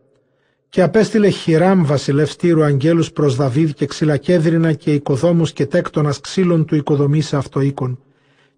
[0.70, 6.76] Και απέστειλε Χιράμ βασιλευστήρου αγγέλους προς Δαβίδ και ξυλακέδρινα και οικοδόμους και τέκτονας ξύλων του
[6.76, 8.00] οικοδομήσε αυτό οίκον.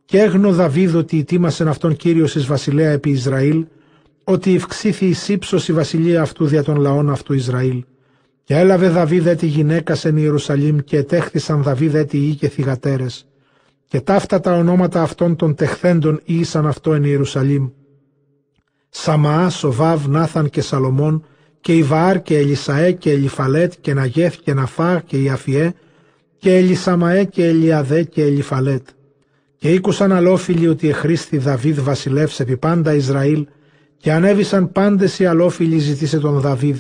[0.06, 3.66] Και έγνω Δαβίδ ότι ετοίμασεν αυτόν Κύριος εις βασιλέα επί Ισραήλ
[4.28, 7.84] ότι ευξήθη η ύψος η βασιλεία αυτού δια των λαών αυτού Ισραήλ.
[8.44, 13.28] Και έλαβε Δαβίδ έτη γυναίκας εν Ιερουσαλήμ και ετέχθησαν Δαβίδ έτη ή και θυγατέρες.
[13.88, 17.70] Και ταύτα τα ονόματα αυτών των τεχθέντων ήσαν αυτό εν Ιερουσαλήμ.
[18.90, 21.26] Σαμαά, Σοβάβ, Νάθαν και Σαλομών
[21.60, 25.74] και Ιβάρ και Ελισαέ και Ελιφαλέτ και Ναγέθ και Ναφάρ και Ιαφιέ
[26.38, 28.88] και Ελισαμαέ και Ελιαδέ και Ελιφαλέτ.
[29.58, 33.48] Και ήκουσαν αλόφιλοι ότι εχρήστη Δαβίδ βασιλεύς επί πάντα Ισραήλ
[34.06, 36.80] και ανέβησαν πάντες οι αλόφιλοι ζητήσε τον Δαβίδ.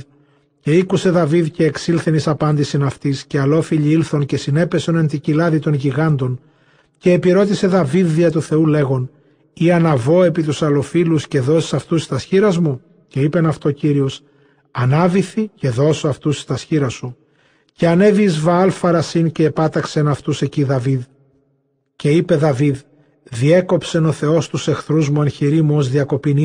[0.59, 5.19] Και ήκουσε Δαβίδ και εξήλθεν εις απάντησιν αυτής και αλόφιλοι ήλθον και συνέπεσον εν τη
[5.19, 6.39] κοιλάδη των γιγάντων.
[6.97, 9.09] Και επιρώτησε Δαβίδ δια του Θεού λέγον
[9.53, 14.23] «Ή αναβώ επί τους αλοφίλους και δώσεις αυτούς τα σχήρα μου» και είπεν αυτό Κύριος
[14.71, 17.17] «Ανάβηθη και δώσω αυτούς στα σχήρα σου».
[17.73, 21.01] Και ανέβη εις Βαάλ Φαρασίν και επάταξεν αυτούς εκεί Δαβίδ.
[21.95, 22.79] Και είπε Δαβίδ
[23.23, 26.37] «Διέκοψεν ο Θεός τους εχθρούς μου αν χειρή μου ως διακοπήν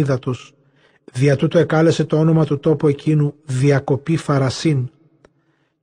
[1.13, 4.91] Δια τούτο εκάλεσε το όνομα του τόπου εκείνου διακοπή Φαρασίν.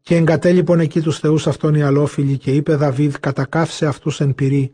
[0.02, 4.72] Και εγκατέλειπον εκεί τους θεούς αυτών οι αλόφιλοι και είπε Δαβίδ κατακάφσε αυτούς εν πυρή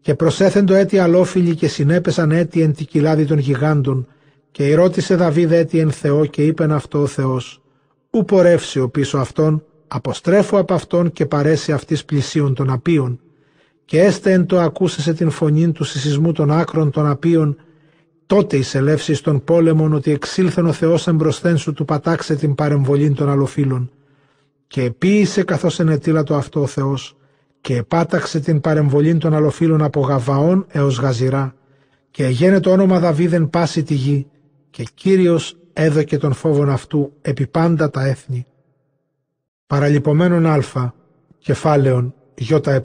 [0.00, 4.06] και προσέθεντο έτη αλόφιλοι και συνέπεσαν έτη εν τη κοιλάδη των γιγάντων.
[4.50, 7.62] Και ερώτησε Δαβίδ έτη εν Θεό και είπεν αυτό ο Θεός
[8.10, 13.20] ου πορεύσει ο πίσω αυτόν αποστρέφω από αυτόν και παρέσει αυτής πλησίων των απείων
[13.84, 17.56] και έστε εν το ακούσεσαι την φωνή του συσσισμού των άκρων των απείων
[18.28, 23.28] Τότε εισελεύσεις των πόλεμων ότι εξήλθεν ο Θεός εμπροσθέν σου του πατάξε την παρεμβολή των
[23.28, 23.90] αλλοφύλων.
[24.66, 27.16] Και επίησε καθώς ενετήλατο αυτό ο Θεός
[27.60, 31.54] και επάταξε την παρεμβολή των αλλοφύλων από Γαβαών έως Γαζιρά
[32.10, 34.26] και εγένε το όνομα Δαβίδεν πάση τη γη
[34.70, 38.46] και Κύριος έδωκε τον φόβον αυτού επί πάντα τα έθνη.
[39.66, 40.92] Παραλυπωμένον α,
[41.38, 42.80] κεφάλαιον ε.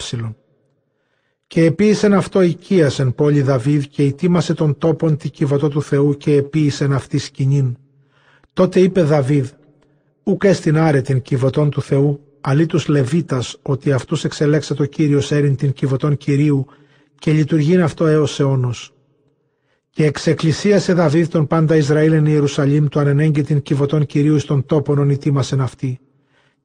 [1.54, 6.34] Και επίησεν αυτό οικίασεν πόλη Δαβίδ και ετοίμασε τον τόπον τη κυβωτό του Θεού και
[6.34, 7.76] επίησεν αυτή σκηνήν.
[8.54, 9.50] Τότε είπε Δαβίδ,
[10.24, 15.32] ούκ έστειν άρε την κυβωτών του Θεού, αλή τους Λεβίτας, ότι αυτούς εξελέξε το Κύριος
[15.32, 16.66] έριν την κυβωτών Κυρίου
[17.20, 18.94] και λειτουργεί αυτό έως αιώνος.
[19.90, 25.00] Και εξεκκλησίασε Δαβίδ τον πάντα Ισραήλ εν Ιερουσαλήμ του ανενέγγε την κυβωτών Κυρίου στον τόπον
[25.00, 26.00] ονειτήμασεν αυτή.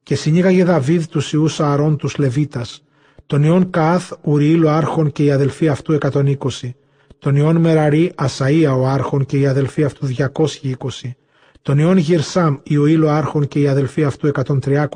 [0.03, 2.83] Και συνήγαγε Δαβίδ τους ιούς Ααρών τους Λεβίτας,
[3.29, 6.33] τον Ιών Καάθ Ουριήλ ο Άρχον και οι αδελφοί αυτού 120,
[7.19, 11.11] τον Ιών Μεραρή Ασαΐα ο Άρχον και οι αδελφοί αυτού 220,
[11.63, 14.31] τον Ιών Γυρσάμ Ιωήλ ο Άρχον και οι αδελφοί αυτού
[14.63, 14.87] 130,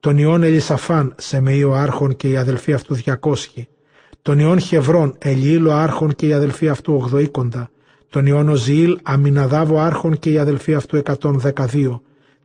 [0.00, 3.14] τον Ιών Ελισαφάν Σεμεή ο Άρχον και οι αδελφοί αυτού 200,
[4.22, 7.66] τον Ιών Χευρών Ελιήλ ο Άρχον και οι αδελφοί αυτού 80,
[8.08, 12.00] τον Ιών Οζιήλ Αμιναδάβο Άρχον και οι αδελφοί αυτού 112,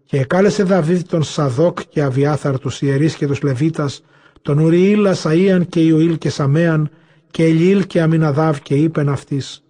[0.06, 4.04] και εκάλεσε Δαβίδ τον Σαδόκ και Αβιάθαρ τους ιερείς και τους Λεβίτας,
[4.48, 6.90] τον Ουριήλ Ασαΐαν και Ιωήλ και Σαμέαν,
[7.32, 9.64] και Ελιήλ και Αμιναδάβ και είπεν αυτής.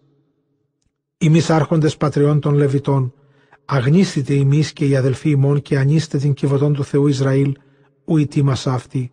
[1.18, 3.14] Ημείς άρχοντες πατριών των Λεβιτών,
[3.66, 7.54] αγνίστητε ημείς και οι αδελφοί ημών και ανήστε την κυβωτών του Θεού Ισραήλ,
[8.06, 9.12] ου ητήμασα αυτή.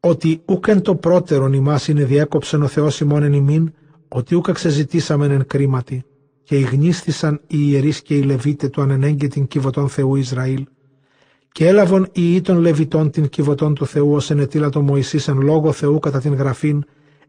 [0.00, 3.72] Ότι ούκεν το πρώτερον ημάς είναι διέκοψεν ο Θεός ημών εν ημίν,
[4.08, 6.04] ότι ούκα ξεζητήσαμεν εν κρίματι
[6.42, 10.66] και ηγνίστησαν οι ιερείς και οι Λεβίτες του ανενέγγε την κυβωτών Θεού Ισραήλ.
[11.56, 15.40] Και έλαβον οι ιοί των Λεβιτών την κυβωτών του Θεού ως ενετήλα το Μωυσής εν
[15.40, 16.84] λόγω Θεού κατά την γραφήν,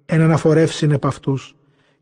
[0.05, 1.55] εν αναφορεύσιν επ' αυτούς.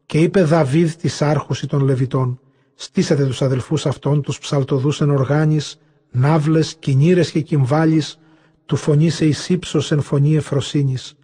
[0.05, 2.39] Και είπε Δαβίδ της άρχουση των Λεβιτών,
[2.75, 5.79] στήσατε τους αδελφούς αυτών, τους ψαλτοδούς εν οργάνης,
[6.11, 8.19] ναύλες, κινήρες και κυμβάλεις,
[8.65, 9.49] του φωνή σε εις
[9.89, 11.15] εν φωνή εφροσύνης.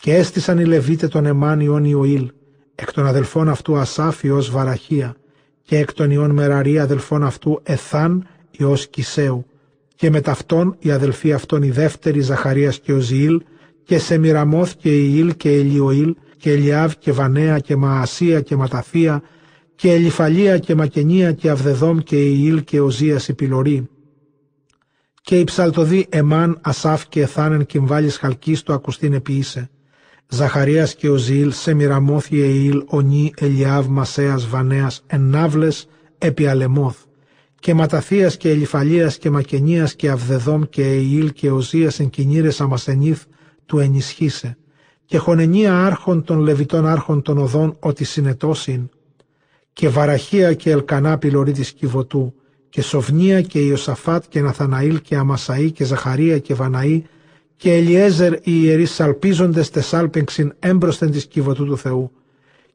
[0.00, 2.30] Και έστησαν οι Λεβίτες τον Εμάν Ιών Ιωήλ,
[2.74, 5.16] εκ των αδελφών αυτού Ασάφ ως Βαραχία,
[5.62, 9.46] και εκ των ιών Μεραρία αδελφών αυτού Εθάν Υιός Κισέου
[9.94, 13.40] και με ταυτόν οι αδελφοί αυτών οι δεύτεροι Ζαχαρίας και Οζιήλ
[13.84, 19.22] και Σεμιραμόθ και Ιήλ και Ελιοήλ και Ελιάβ και Βανέα και Μαασία και Ματαθία
[19.74, 23.88] και Ελιφαλία και Μακενία και Αυδεδόμ και Ιήλ και Οζίας η Πιλωρή.
[25.22, 29.70] Και η ψαλτοδή Εμάν, Ασάφ και Εθάνεν κυμβάλης χαλκής το ακουστήν επίησε.
[30.28, 35.88] Ζαχαρίας και Οζήλ, Σεμιραμόθ Ιεήλ, Ονί, Ελιάβ, Μασέας, Βανέας, Εννάβλες,
[36.18, 37.03] επί Αλεμόθ.
[37.64, 43.22] Και Ματαθίας και Ελιφαλίας και Μακενίας και Αυδεδόμ και Εήλ και Οζίας εν κινήρες Αμασενήθ
[43.66, 44.56] του ενισχύσε.
[45.04, 48.88] Και χωνενία άρχων των Λεβιτών άρχων των οδών ότι συνετώσιν.
[49.72, 52.34] Και Βαραχία και Ελκανά πυλωρή της Κιβωτού.
[52.68, 57.02] Και Σοβνία και Ιωσαφάτ και Ναθαναήλ και Αμασαή και Ζαχαρία και Βαναή
[57.56, 62.10] και Ελιέζερ οι ιερείς σαλπίζοντες τεσάλπεγξιν έμπροσθεν της κυβωτού του Θεού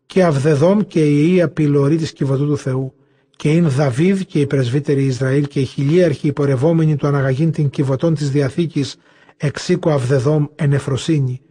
[0.06, 2.94] και Αυδεδόμ και η Ιεία πυλωρή της κυβωτού του Θεού
[3.42, 8.14] και ειν Δαβίδ και οι πρεσβύτεροι Ισραήλ και οι χιλίαρχοι υπορευόμενοι του αναγαγήν την κυβωτών
[8.14, 8.96] της Διαθήκης
[9.38, 11.42] εξήκου Αυδεδόμ εν εφροσύνη.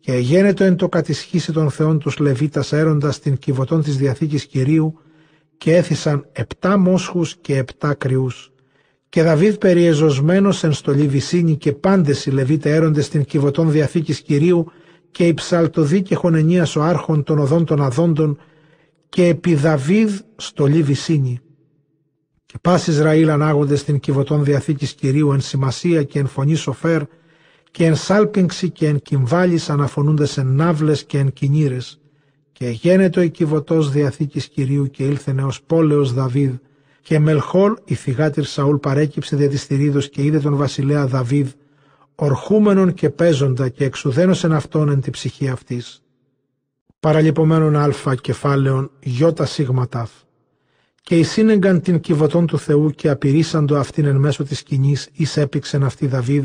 [0.00, 4.98] Και γένετο εν το κατησχύσει των Θεών τους Λεβίτας έροντας την κυβωτών της Διαθήκης Κυρίου
[5.58, 8.52] και έθισαν επτά μόσχους και επτά κρυούς.
[9.08, 14.66] Και Δαβίδ περιεζωσμένος εν στολή Βυσίνη και πάντες οι Λεβίτες έρονται στην κυβωτών διαθήκης Κυρίου
[15.10, 18.38] και η ψαλτοδή και χωνενίας ο άρχον των οδών των αδόντων
[19.08, 21.40] και επί Δαβίδ στολή Βυσίνη.
[22.46, 27.02] Και πας Ισραήλ ανάγονται στην κυβωτών διαθήκης Κυρίου εν σημασία και εν φωνή σοφέρ
[27.70, 32.00] και εν σάλπιγξη και εν κυμβάλης αναφωνούντες εν ναύλες και εν κινήρες.
[32.52, 36.54] Και γένετο η κυβωτός διαθήκης Κυρίου και ήλθε ως πόλεως Δαβίδ
[37.08, 41.48] και Μελχόλ η θυγάτηρ Σαούλ παρέκυψε δια της και είδε τον βασιλέα Δαβίδ,
[42.14, 46.02] ορχούμενον και παίζοντα και εξουδένωσεν αυτόν εν τη ψυχή αυτής.
[47.00, 50.10] Παραλυπωμένον α κεφάλαιον γιώτα σίγμα ταφ.
[51.02, 55.84] Και εισύνεγκαν την κυβωτών του Θεού και απειρήσαντο αυτήν εν μέσω της σκηνής εις έπηξεν
[55.84, 56.44] αυτή Δαβίδ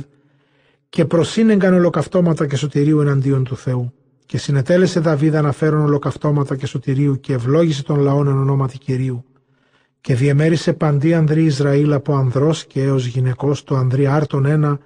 [0.89, 3.93] και προσύνεγκαν ολοκαυτώματα και σωτηρίου εναντίον του Θεού.
[4.25, 9.25] Και συνετέλεσε Δαβίδ αναφέρον ολοκαυτώματα και σωτηρίου και ευλόγησε τον λαόν εν ονόματι Κυρίου
[10.01, 14.79] και διεμέρισε παντή ανδρή Ισραήλ από ανδρός και έως γυναικός το ανδρή άρτον ένα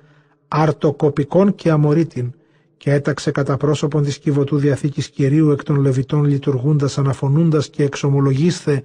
[0.48, 2.34] αρτοκοπικών και αμορίτην
[2.78, 8.84] και έταξε κατά πρόσωπον της κυβωτού διαθήκης Κυρίου εκ των Λεβιτών λειτουργούντας αναφωνούντας και εξομολογίσθε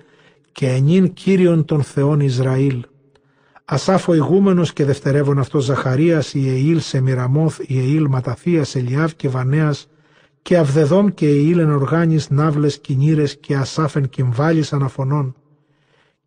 [0.53, 2.84] και ενήν Κύριον των Θεών Ισραήλ.
[3.64, 9.88] Ασάφο ηγούμενος και δευτερεύον αυτός Ζαχαρίας, Ιεήλ Σεμιραμόθ, Ιεήλ Ματαθίας, Ελιάβ και Βανέας
[10.43, 15.34] και Αυδεδόμ και Ιεήλ εν οργάνης, Ναύλες, Κινήρες και Ασάφεν Κυμβάλης αναφωνών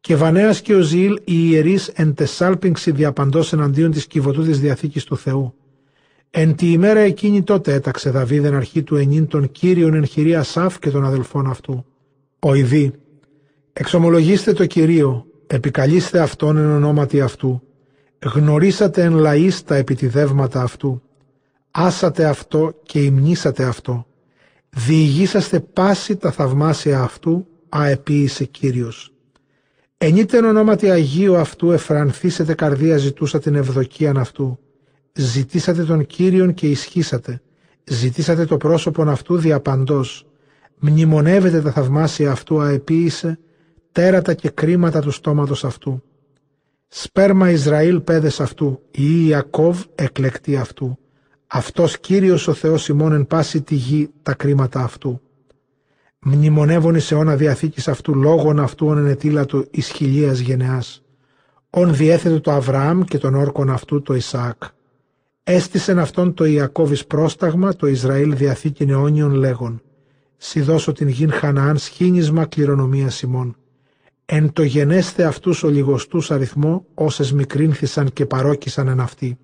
[0.05, 5.03] και Βανέας και ο Ζήλ οι ιερείς εν τεσάλπιγξη διαπαντός εναντίον της κυβωτού της Διαθήκης
[5.03, 5.53] του Θεού.
[6.37, 10.43] Εν τη ημέρα εκείνη τότε έταξε Δαβίδ εν αρχή του ενήν των Κύριων εν χειρία
[10.43, 11.85] Σαφ και των αδελφών αυτού.
[12.39, 12.91] Ο Ιδί,
[13.73, 17.61] εξομολογήστε το Κυρίο, επικαλείστε αυτόν εν ονόματι αυτού,
[18.23, 21.01] γνωρίσατε εν λαείς τα επιτιδεύματα αυτού,
[21.71, 24.05] άσατε αυτό και υμνήσατε αυτό,
[24.69, 29.13] διηγήσαστε πάση τα θαυμάσια αυτού, αεποίησε Κύριος.
[29.97, 34.59] Ενείτε ονόματι Αγίου αυτού εφρανθήσετε καρδία ζητούσα την ευδοκίαν αυτού.
[35.15, 37.41] Ζητήσατε τον Κύριον και ισχύσατε.
[37.83, 40.27] Ζητήσατε το πρόσωπον αυτού διαπαντός.
[40.79, 43.39] Μνημονεύετε τα θαυμάσια αυτού αεποίησε,
[43.91, 46.03] τέρατα και κρίματα του στόματος αυτού.
[46.87, 50.97] Σπέρμα Ισραήλ πέδες αυτού, ή Ιακώβ εκλεκτή αυτού.
[51.47, 55.21] Αυτός Κύριος ο Θεός ημών εν πάση τη γη τα κρίματα αυτού
[56.27, 61.03] μνημονεύων εις αιώνα διαθήκης αυτού λόγων αυτού ον ενετήλατο εις χιλίας γενεάς.
[61.69, 64.63] Ον διέθετο το Αβραάμ και τον όρκον αυτού το Ισαάκ.
[65.47, 69.81] Έστησεν αυτόν το Ιακώβης πρόσταγμα το Ισραήλ διαθήκην αιώνιον λέγον.
[70.37, 73.55] Σι δώσω την γην Χαναάν σχήνισμα κληρονομία Σιμών.
[74.25, 79.37] Εν το γενέστε αυτούς ο λιγοστούς αριθμό όσες μικρύνθησαν και παρόκησαν εν αυτοί.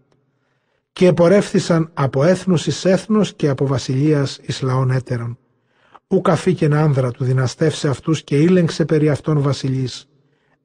[0.93, 5.37] Και επορεύθησαν από έθνους εις έθνος και από βασιλείας εις λαών έτερων
[6.07, 10.07] Ου καφήκεν άνδρα του δυναστεύσε αυτούς και ήλεγξε περί αυτών βασιλείς.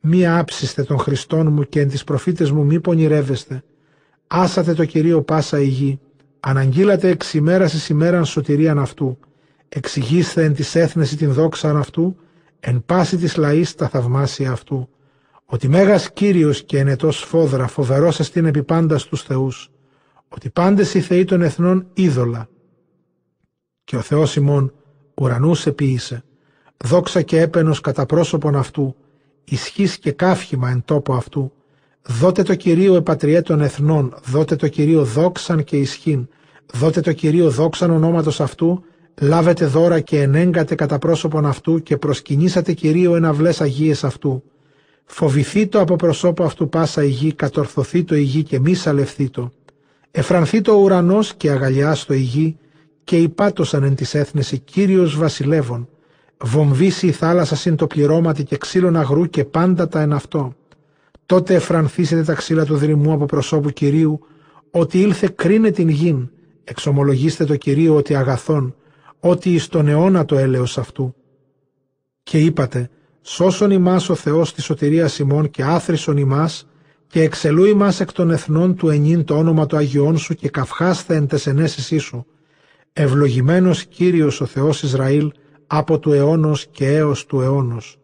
[0.01, 3.63] Μη άψιστε των Χριστών μου και εν τις προφήτες μου μη πονηρεύεστε.
[4.27, 6.01] Άσατε το Κυρίο πάσα η γη.
[6.41, 9.19] Αναγγείλατε εξ ημέρας εις ημέραν σωτηρίαν αυτού.
[9.69, 12.17] Εξηγήστε εν της έθνεσης την δόξαν αυτού,
[12.61, 14.89] εν πάση της λαής τα θαυμάσια αυτού.
[15.45, 19.71] Ότι Μέγας Κύριος και ενετός φόδρα φοβερός εστίν επί πάντα στους θεούς.
[20.29, 22.49] Ότι πάντες οι θεοί των εθνών είδωλα.
[23.85, 24.73] Και ο Θεός ημών
[25.15, 26.25] ουρανούς επίησε,
[26.85, 28.97] δόξα και έπαινος κατά πρόσωπον αυτού,
[29.45, 31.53] ισχύς και κάφχημα εν τόπο αυτού,
[32.07, 36.29] δότε το Κυρίο επατριέ των εθνών, δότε το Κυρίο δόξαν και ισχύν,
[36.73, 38.85] δότε το Κυρίο δόξαν ονόματος αυτού,
[39.21, 44.43] λάβετε δώρα και ενέγκατε κατά πρόσωπον αυτού και προσκυνήσατε Κυρίο εναυλές αγίες αυτού.
[45.05, 49.31] Φοβηθεί το από προσώπο αυτού πάσα η γη, κατορθωθεί το η γη και μη σαλευθεί
[49.31, 49.51] το.
[50.11, 52.57] Εφρανθεί το ουρανός και αγαλιάστο η γη,
[53.05, 55.89] και υπάτωσαν εν της έθνεση Κύριος βασιλεύων,
[56.39, 60.55] βομβήσει η θάλασσα συν το πληρώματι και ξύλων αγρού και πάντα τα εν αυτό.
[61.27, 64.21] Τότε εφρανθήσετε τα ξύλα του δρυμού από προσώπου Κυρίου,
[64.71, 66.31] ότι ήλθε κρίνε την γην,
[66.65, 68.75] εξομολογήστε το Κυρίο ότι αγαθόν,
[69.21, 71.15] ότι εις τον αιώνα το έλεος αυτού.
[72.23, 72.91] Και είπατε,
[73.23, 76.67] σώσον ημάς ο Θεός τη σωτηρία ημών και άθρησον ημάς,
[77.07, 81.15] και εξελού ημάς εκ των εθνών του ενήν το όνομα του Αγιών σου και καυχάστε
[81.15, 82.27] εν τεσενέσισή σου
[82.93, 85.33] Ευλογημένος Κύριος ο Θεός Ισραήλ
[85.67, 87.99] από του αιώνος και έως του αιώνος.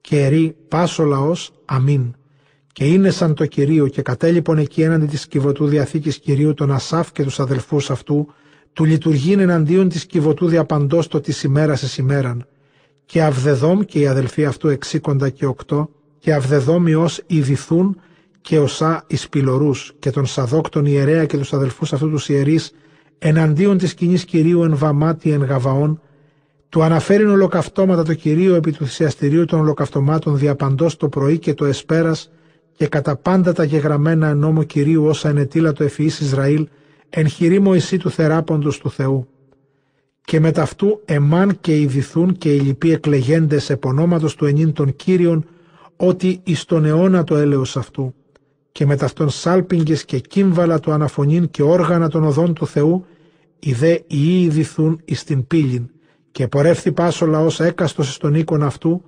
[0.00, 2.14] Και ερεί πάσο λαός, αμήν.
[2.74, 7.12] Και είναι σαν το Κυρίο και κατέλειπον εκεί έναντι της κυβωτού διαθήκης Κυρίου τον Ασάφ
[7.12, 8.28] και τους αδελφούς αυτού,
[8.72, 12.46] του λειτουργήν εναντίον της κυβωτού διαπαντός το της ημέρας εις ημέραν.
[13.04, 18.00] Και Αυδεδόμ και οι αδελφοί αυτού εξήκοντα και οκτώ, και Αυδεδόμ ως ειδηθούν
[18.40, 22.72] και οσά εις πυλωρούς, και τον Σαδόκ τον ιερέα και τους αδελφούς αυτού τους ιερείς,
[23.18, 26.00] εναντίον της κοινής Κυρίου εν βαμάτι εν γαβαών,
[26.68, 31.64] του αναφέρειν ολοκαυτώματα το Κυρίο επί του θυσιαστηρίου των ολοκαυτωμάτων διαπαντός το πρωί και το
[31.64, 32.30] εσπέρας
[32.76, 36.68] και κατά πάντα τα γεγραμμένα εν νόμο Κυρίου όσα ενετήλα το ευφυής Ισραήλ
[37.10, 39.28] εν χειρή Μωυσή του θεράποντος του Θεού.
[40.24, 45.46] Και με ταυτού εμάν και ειδηθούν και οι λοιποί εκλεγέντες επωνόματος του ενήν των Κύριων
[45.96, 48.14] ότι εις τον αιώνα το έλεος αυτού
[48.74, 53.06] και με ταυτόν σάλπιγγες και κύμβαλα του αναφωνήν και όργανα των οδών του Θεού,
[53.58, 55.90] οι δε οι ειδηθούν εις την πύλην,
[56.32, 59.02] και πορεύθη πάσο λαός έκαστος στον οίκον αυτού,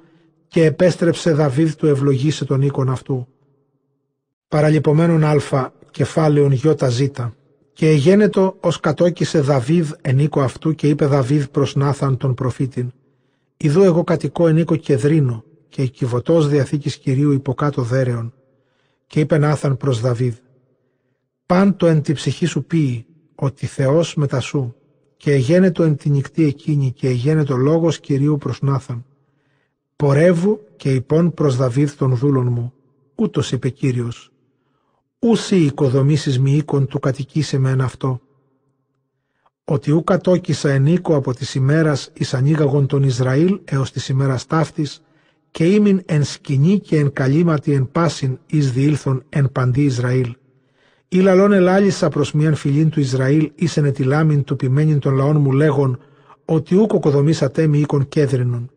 [0.49, 3.29] και επέστρεψε Δαβίδ του ευλογήσε τον οίκον αυτού.
[4.49, 7.35] Παραλυπωμένον α, κεφάλαιον γιώτα ζήτα.
[7.73, 12.93] Και εγένετο ως κατόκισε Δαβίδ εν οίκο αυτού και είπε Δαβίδ προς Νάθαν τον προφήτην.
[13.57, 18.35] Ιδού εγώ κατοικώ εν οίκο κεδρίνο και η κυβωτός διαθήκης Κυρίου υποκάτω δέρεων
[19.07, 20.35] και είπε Νάθαν προς Δαβίδ
[21.47, 24.75] «Παν το εν τη ψυχή σου πει ότι Θεός μετά σου
[25.17, 29.05] και εγένετο εν τη νυχτή εκείνη και εγένετο λόγος Κυρίου προς Νάθαν.
[29.97, 32.73] Πορεύου και υπόν προς Δαβίδ των δούλων μου,
[33.15, 34.31] ούτως είπε Κύριος.
[35.29, 38.21] Ούσι οικοδομήσεις μη οίκον του κατοικήσε με αυτό.
[39.65, 44.47] Ότι ου κατόκισα εν οίκο από τις ημέρας εις ανοίγαγον τον Ισραήλ έως της ημέρας
[44.47, 45.03] ταύτης
[45.51, 50.37] και ήμην εν σκηνή και εν καλήματι εν πάσιν εις διήλθον εν παντή Ισραήλ.
[51.09, 55.37] Ή λαλόν ελάλησα προς μίαν φιλήν του Ισραήλ εις εν ετιλάμιν του ποιμένην των λαών
[55.37, 55.99] μου λέγον
[56.45, 58.71] ότι ου κοκοδομήσατε μη οίκον κέδρινον.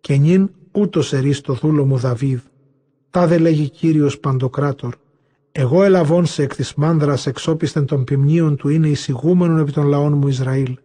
[0.00, 2.40] Και νυν ούτως ερείς το δούλο μου Δαβίδ.
[3.10, 4.94] Τα δε λέγει Κύριος Παντοκράτορ.
[5.52, 10.12] Εγώ ελαβών σε εκ της μάνδρας εξόπιστεν των ποιμνίων του είναι εισηγούμενον επί των λαών
[10.12, 10.78] μου Ισραήλ.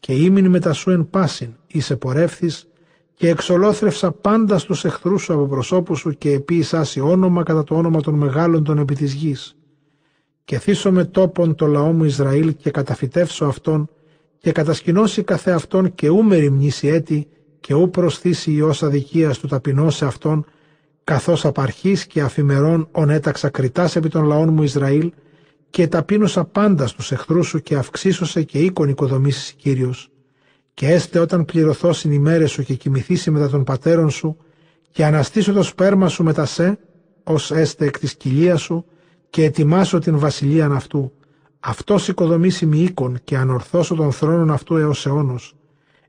[0.00, 2.68] Και ήμην μετά σου εν πάσιν, είσαι πορεύθης,
[3.14, 8.00] και εξολόθρευσα πάντα στους εχθρούς σου από προσώπους σου και επίησάσι όνομα κατά το όνομα
[8.00, 9.56] των μεγάλων των επί της γης.
[10.44, 13.88] Και θύσω με τόπον το λαό μου Ισραήλ και καταφυτεύσω αυτόν
[14.38, 17.28] και κατασκηνώσει καθεαυτόν και ού μεριμνήσει έτη
[17.60, 20.44] και ού προσθήσει ιός αδικίας του ταπεινώ σε αυτόν
[21.04, 25.12] καθώς απαρχής και αφημερών ονέταξα κριτάς επί των λαών μου Ισραήλ
[25.70, 30.08] και ταπείνωσα πάντα στους εχθρούς σου και αυξήσωσε και οίκον οικοδομήσεις Κύριος.
[30.74, 34.36] Και έστε όταν πληρωθώ στην ημέρες σου και κοιμηθήσει μετά των πατέρων σου
[34.90, 36.78] και αναστήσω το σπέρμα σου μετά σε,
[37.24, 38.84] ως έστε εκ της κοιλίας σου
[39.30, 41.12] και ετοιμάσω την βασιλείαν αυτού.
[41.60, 45.56] Αυτός οικοδομήσει μη οίκον και ανορθώσω τον θρόνον αυτού έως αιώνος.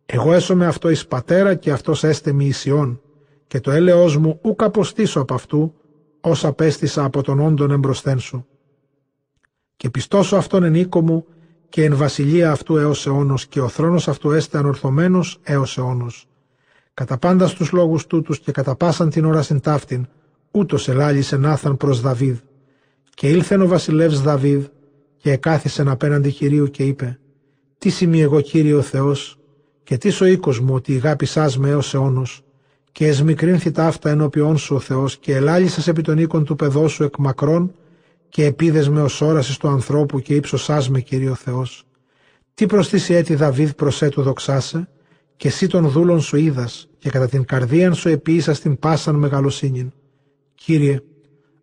[0.05, 2.99] Εγώ έσωμαι αυτό εις πατέρα και αυτός έστε μη ισιών
[3.47, 5.73] και το έλεος μου ούκ αποστήσω από αυτού,
[6.21, 8.47] όσα απέστησα από τον όντων εμπροσθέν σου.
[9.75, 11.25] Και πιστώσω αυτόν εν οίκο μου
[11.69, 16.27] και εν βασιλεία αυτού έως αιώνος και ο θρόνος αυτού έστε ανορθωμένος έως αιώνος.
[16.93, 20.07] Κατά πάντα στους λόγους τούτους και κατά πάσαν την ώρα στην ταύτην,
[20.51, 22.37] ούτως ελάλησε Νάθαν προς Δαβίδ.
[23.13, 24.65] Και ήλθεν ο βασιλεύς Δαβίδ
[25.17, 27.19] και εκάθισεν απέναντι Κυρίου και είπε
[27.77, 29.39] «Τι σημεί εγώ Κύριε ο Θεός
[29.83, 32.44] και τι ο οίκος μου ότι αγάπησάς με έως αιώνος
[32.95, 37.03] και εσμικρύνθη ταύτα ενώπιόν σου ο Θεός και ελάλησας επί των οίκων του παιδός σου
[37.03, 37.73] εκ μακρόν
[38.29, 41.83] και επίδες με ως όρασης του ανθρώπου και ύψωσάς με Κύριο Θεός.
[42.53, 44.89] Τι προστήσει έτη Δαβίδ προς έτου δοξάσε
[45.35, 49.91] και εσύ τον δούλον σου είδας και κατά την καρδίαν σου επίησας την πάσαν μεγαλοσύνην.
[50.55, 51.01] Κύριε,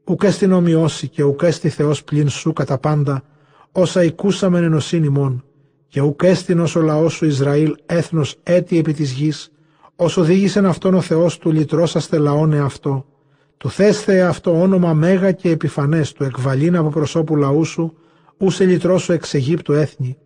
[0.05, 3.23] ουκ στην ομοιώση και ουκ στη Θεός πλην σου κατά πάντα
[3.73, 5.45] όσα οικούσαμεν ενωσύνη μόν
[5.89, 9.53] και ουκ στην ως ο λαός σου Ισραήλ έθνος έτη επί της γης
[9.97, 13.07] όσο οδήγησεν αυτόν ο Θεός του λυτρώσαστε λαόν αυτό.
[13.57, 17.97] Του θέστε αυτό όνομα μέγα και επιφανές του εκβαλήν από προσώπου λαού σου,
[18.39, 20.17] ου σε λυτρώσω εξ Αιγύπτου έθνη.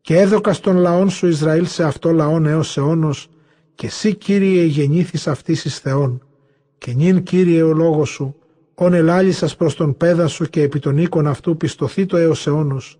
[0.00, 3.28] Και έδωκας στον λαόν σου Ισραήλ σε αυτό λαόν έως αιώνος,
[3.74, 6.22] και εσύ Κύριε γεννήθης αυτής εις Θεών.
[6.78, 8.34] Και νυν Κύριε ο λόγος σου,
[8.74, 12.98] ον ελάλησας προς τον πέδα σου και επί τον οίκον αυτού πιστοθεί το έως αιώνος.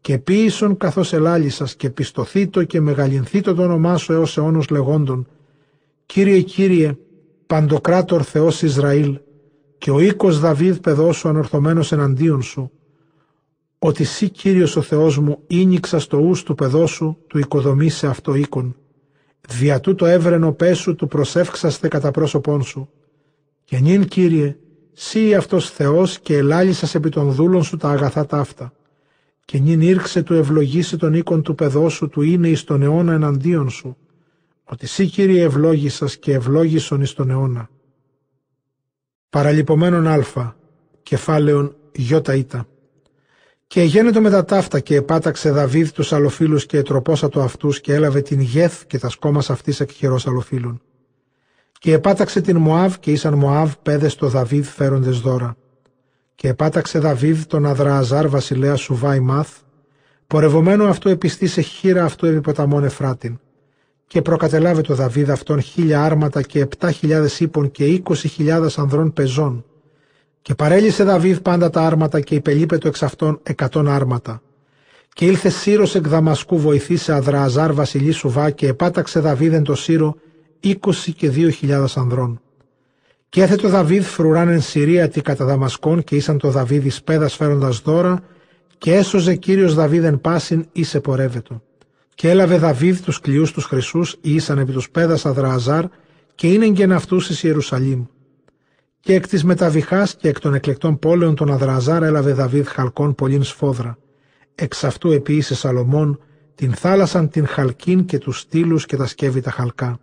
[0.00, 5.26] Και ποίησον καθώς ελάλησας και πιστοθεί το και μεγαλυνθεί το όνομά σου έως αιώνος λεγόντων,
[6.12, 6.96] Κύριε, Κύριε,
[7.46, 9.18] Παντοκράτορ Θεός Ισραήλ
[9.78, 12.70] και ο οίκος Δαβίδ παιδός σου ανορθωμένος εναντίον σου,
[13.78, 18.06] ότι σύ Κύριος ο Θεός μου ίνιξα στο ούς του παιδός σου του οικοδομεί σε
[18.06, 18.76] αυτό οίκον.
[19.48, 22.88] Δια τούτο έβρενο πέσου του προσεύξαστε κατά πρόσωπόν σου.
[23.64, 24.56] Και νυν Κύριε,
[24.92, 28.72] σύ αυτός Θεός και ελάλησας επί των δούλων σου τα αγαθά ταύτα.
[29.44, 33.12] Και νυν ήρξε του ευλογήσει τον οίκον του παιδός σου του είναι εις τον αιώνα
[33.12, 33.96] εναντίον σου
[34.70, 37.68] ότι σύ Κύριε ευλόγησας και ευλόγησον εις τον αιώνα.
[39.30, 40.54] Παραλυπωμένον α,
[41.02, 42.66] κεφάλαιον γιώτα ήτα.
[43.66, 48.20] Και γένετο με τα ταύτα και επάταξε Δαβίδ τους αλλοφίλους και ετροπόσατο αυτούς και έλαβε
[48.20, 50.80] την γεθ και τα σκόμας αυτής εκ χειρός αλλοφίλων.
[51.78, 55.56] Και επάταξε την Μωάβ και ήσαν Μωάβ πέδες το Δαβίδ φέροντες δώρα.
[56.34, 59.58] Και επάταξε Δαβίδ τον Αδρααζάρ βασιλέα Σουβάη Μάθ,
[60.26, 63.38] πορευομένο αυτό επιστή σε χείρα αυτού επί ποταμών Εφράτην
[64.12, 69.12] και προκατελάβε το Δαβίδ αυτόν χίλια άρματα και επτά χιλιάδες ύπων και είκοσι χιλιάδες ανδρών
[69.12, 69.64] πεζών.
[70.42, 74.42] Και παρέλυσε Δαβίδ πάντα τα άρματα και υπελείπετο εξ αυτών εκατόν άρματα.
[75.12, 80.16] Και ήλθε Σύρος εκ Δαμασκού βοηθήσε Αδρααζάρ βασιλή Σουβά και επάταξε Δαβίδ εν το Σύρο
[80.60, 82.40] είκοσι και δύο χιλιάδες ανδρών.
[83.28, 87.34] Και έθετο Δαβίδ φρουράν εν Συρία τι κατά Δαμασκών και ήσαν το Δαβίδ εις πέδας
[87.36, 88.22] φέροντας δώρα
[88.78, 91.62] και έσωζε Κύριος Δαβίδ εν πάσιν ή σε πορεύετο.
[92.20, 95.84] Και έλαβε Δαβίδ τους κλειούς τους χρυσούς, ήσαν επί τους πέδας Αδρααζάρ
[96.34, 98.04] και είναι γεν αυτούς εις Ιερουσαλήμ.
[99.00, 103.42] Και εκ της μεταβιχάς και εκ των εκλεκτών πόλεων των Αδρααζάρ έλαβε Δαβίδ χαλκών πολλήν
[103.42, 103.98] σφόδρα.
[104.54, 106.20] Εξ αυτού επίησε Σαλομών
[106.54, 109.98] την θάλασσαν την χαλκίν και τους στήλους και τα σκεύη τα χαλκά.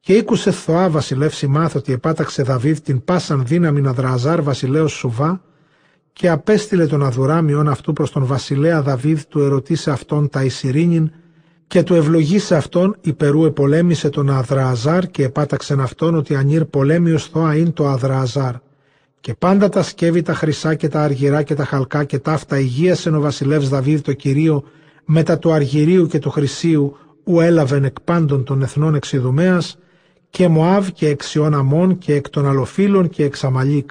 [0.00, 5.42] Και ήκουσε Θωά βασιλεύση μάθ ότι επάταξε Δαβίδ την πάσαν δύναμη Αδρααζάρ βασιλέως Σουβά
[6.12, 11.10] και απέστειλε τον Αδουράμιον αυτού προς τον βασιλέα Δαβίδ του ερωτήσε αυτόν τα Ισυρίνιν
[11.72, 17.56] και του ευλογήσε αυτόν υπερού επολέμησε τον Αδρααζάρ και επάταξεν αυτόν ότι ανήρ πολέμιος θώα
[17.56, 18.54] είναι το Αδρααζάρ.
[19.20, 23.14] Και πάντα τα σκεύη τα χρυσά και τα αργυρά και τα χαλκά και ταύτα υγείασεν
[23.14, 24.64] ο βασιλεύς Δαβίδ το Κυρίο
[25.04, 29.78] μετά του αργυρίου και του χρυσίου ου έλαβεν εκ πάντων των εθνών εξιδουμέας
[30.30, 33.90] και Μωάβ και εξιών Αμών και εκ των Αλοφύλων και εξ Αμαλίκ.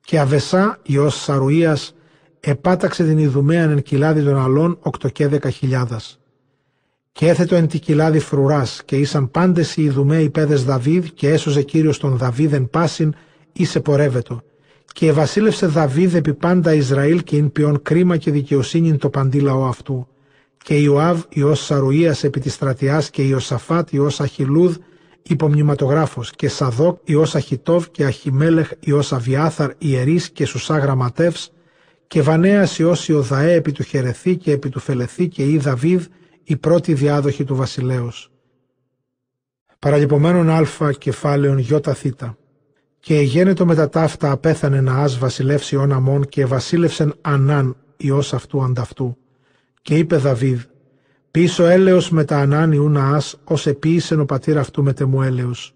[0.00, 1.94] Και Αβεσά ιός Σαρουίας
[2.40, 6.19] επάταξε την Ιδουμέαν εν κοιλάδι των αλών οκτώ και δέκα χιλιάδας.
[7.12, 11.62] Και έθετο εν τη κοιλάδη φρουράς, και ήσαν πάντες οι Ιδουμαίοι πέδε Δαβίδ, και έσωζε
[11.62, 13.14] κύριος τον Δαβίδ εν πάσιν,
[13.52, 14.42] ή σε πορεύετο.
[14.92, 19.66] Και βασίλευσε Δαβίδ επί πάντα Ισραήλ και ειν ποιον κρίμα και δικαιοσύνη το παντή λαό
[19.66, 20.08] αυτού.
[20.64, 24.76] Και Ιωάβ Υιός Σαρουίας επί της στρατιάς και Ιωσαφάτ Υιός Αχιλούδ
[25.22, 31.52] υπομνηματογράφος και Σαδόκ Υιός Αχιτόβ και Αχιμέλεχ Υιός Αβιάθαρ ιερείς και Σουσά γραμματεύς
[32.06, 36.04] και Βανέας Υιός Ιωδαέ επί του Χερεθή και επί του Φελεθή και Ή Δαβίδ
[36.50, 38.30] η πρώτη διάδοχη του βασιλέως.
[39.78, 42.38] Παραλυπωμένον α κεφάλαιον γιώτα θήτα.
[42.98, 48.34] Και εγένετο με τα ταύτα απέθανε να ας βασιλεύσει όν αμών και βασίλευσεν Ανάν ιός
[48.34, 49.16] αυτού ανταυτού.
[49.82, 50.60] Και είπε Δαβίδ,
[51.30, 55.74] πίσω έλεος με τα Ανάν ιού ας, ως επίησεν ο πατήρ αυτού με τεμού έλεος.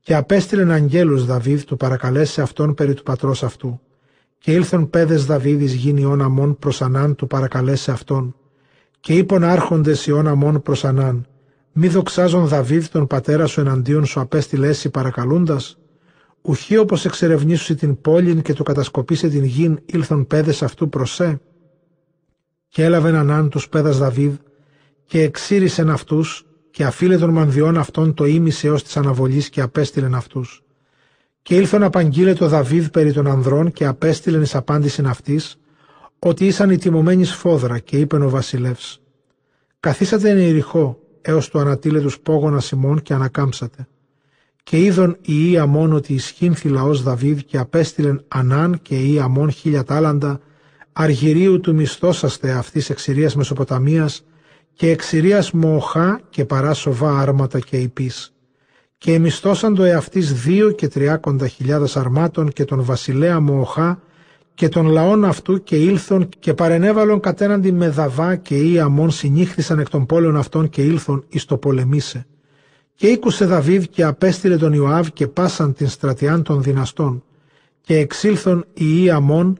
[0.00, 3.80] Και απέστειλεν αγγέλους Δαβίδ του παρακαλέσει αυτόν περί του πατρός αυτού.
[4.38, 8.34] Και ήλθον πέδες Δαβίδης γίνει όν αμών προς Ανάν του παρακαλέσει αυτόν.
[9.04, 11.26] Και είπον άρχοντες ιών αμών προς Ανάν,
[11.72, 15.78] μη δοξάζον Δαβίδ τον πατέρα σου εναντίον σου απέστειλε παρακαλούντας,
[16.42, 21.40] ουχή όπως εξερευνήσουσι την πόλην και το κατασκοπήσε την γην ήλθον πέδες αυτού προσέ.
[22.68, 24.34] Και έλαβεν Ανάν τους πέδας Δαβίδ
[25.04, 30.14] και εξήρισεν αυτούς και αφήλε των μανδιών αυτών το ίμισε ως της αναβολής και απέστειλεν
[30.14, 30.62] αυτούς.
[31.42, 35.58] Και ήλθον απαγγείλε το Δαβίδ περί των ανδρών και απέστειλεν εις απάντησιν αυτής,
[36.26, 39.00] ότι ήσαν οι τιμωμένοι σφόδρα και είπεν ο βασιλεύς
[39.80, 43.88] «Καθίσατε εν Ιεριχώ έως τους ανατήλετους πόγωνα Σιμών και ανακάμψατε».
[44.62, 49.28] Και είδον η Ία μόνο ότι ισχύνθη λαός Δαβίδ και απέστειλεν Ανάν και η Ία
[49.28, 50.40] μόν χίλια τάλαντα
[50.92, 54.24] αργυρίου του μισθώσαστε αυτής εξηρίας Μεσοποταμίας
[54.72, 58.34] και εξηρίας Μοχά και παρά σοβά άρματα και υπής.
[58.98, 64.02] Και εμισθώσαν το εαυτής δύο και τριάκοντα χιλιάδες αρμάτων και τον βασιλέα Μοχά
[64.54, 69.78] και των λαών αυτού και ήλθον και παρενέβαλον κατέναντι με δαβά και ή αμών συνήχθησαν
[69.78, 72.26] εκ των πόλεων αυτών και ήλθον εις το πολεμήσε.
[72.94, 77.22] Και ήκουσε Δαβίδ και απέστειλε τον Ιωάβ και πάσαν την στρατιάν των δυναστών
[77.80, 79.58] και εξήλθον οι ή αμών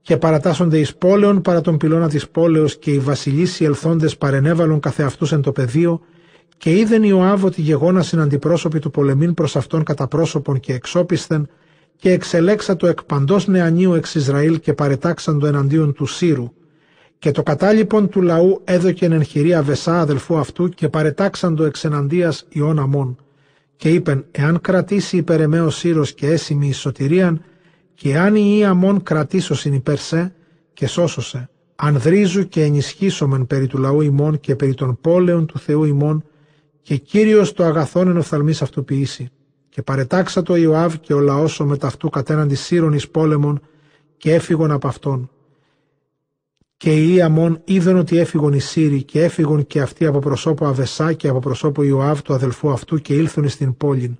[0.00, 4.80] και παρατάσσονται εις πόλεων παρά τον πυλώνα της πόλεως και οι βασιλείς οι ελθόντες παρενέβαλον
[4.80, 6.00] καθεαυτούς εν το πεδίο
[6.56, 11.48] και είδεν Ιωάβ ότι γεγόνασιν αντιπρόσωποι του πολεμήν προς αυτόν κατά πρόσωπον και εξόπισθεν
[11.96, 16.52] και εξελέξα το εκ παντός νεανίου εξ Ισραήλ και παρετάξαν το εναντίον του Σύρου.
[17.18, 21.84] Και το κατάλοιπον του λαού έδωκεν εν χειρία Βεσά αδελφού αυτού και παρετάξαν το εξ
[21.84, 23.16] εναντίας Ιών Αμών.
[23.76, 27.42] Και είπεν, εάν κρατήσει υπέρ εμέ Σύρος και έσημη εις σωτηρίαν,
[27.94, 30.34] και εάν η Ιαμών κρατήσωσιν υπέρ σε,
[30.72, 35.84] και σώσωσε, ανδρίζου και ενισχύσομεν περί του λαού ημών και περί των πόλεων του Θεού
[35.84, 36.24] ημών,
[36.82, 39.28] και Κύριος το αγαθόν εν οφθαλμής αυτού ποιήσει.
[39.74, 43.60] Και παρετάξα το Ιωάβ και ο λαός ο μεταυτού κατέναντι σύρων εις πόλεμον
[44.16, 45.30] και έφυγον από αυτόν.
[46.76, 51.12] Και οι Ιαμών είδαν ότι έφυγον οι Σύροι και έφυγον και αυτοί από προσώπου Αβεσά
[51.12, 54.16] και από προσώπου Ιωάβ του αδελφού αυτού και ήλθον στην πόλην.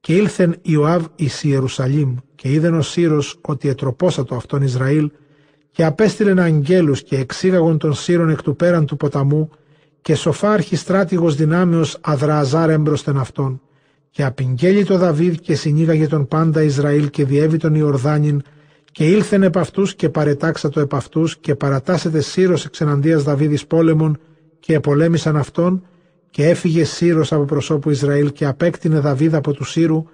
[0.00, 5.10] Και ήλθεν Ιωάβ εις Ιερουσαλήμ και είδεν ο Σύρος ότι ετροπόσατο αυτόν Ισραήλ
[5.70, 9.50] και απέστειλεν αγγέλους και εξήγαγον των Σύρων εκ του πέραν του ποταμού
[10.02, 13.60] και σοφάρχη στράτηγος δυνάμεως αδρααζάρ έμπροσθεν αυτόν
[14.14, 18.42] και απειγγέλει το Δαβίδ και συνήγαγε τον πάντα Ισραήλ και διέβη τον Ιορδάνιν
[18.92, 24.18] και ήλθεν επ' αυτούς και παρετάξατο επ' αυτούς και παρατάσσεται Σύρος εξεναντίας Δαβίδης πόλεμον
[24.60, 25.86] και επολέμησαν αυτόν
[26.30, 30.04] και έφυγε Σύρος από προσώπου Ισραήλ και απέκτηνε Δαβίδ από του Σύρου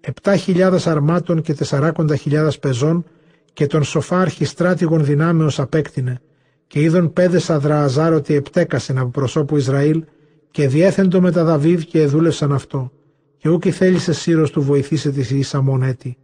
[0.00, 3.04] επτά χιλιάδες αρμάτων και τεσσαράκοντα χιλιάδες πεζών
[3.52, 6.20] και τον σοφάρχη στράτηγων δυνάμεως απέκτηνε.
[6.66, 10.04] Και είδον πέδες αδρααζάρ ότι επτέκασεν από προσώπου Ισραήλ
[10.50, 12.92] και διέθεντο με τα Δαβίδ και εδούλευσαν αυτό
[13.38, 16.16] και ούκη θέλησε Σύρος του βοηθήσε τη ίσα έτη.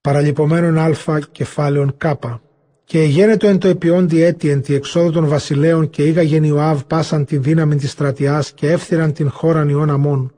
[0.00, 2.42] Παραλυπωμένον α κεφάλαιον κάπα.
[2.84, 7.24] Και εγένετο εν το επιόντι έτη εν τη εξόδου των βασιλέων και ήγαγεν Ιωάβ πάσαν
[7.24, 10.32] την δύναμη της στρατιάς και έφθυραν την χώραν Ιών αμών.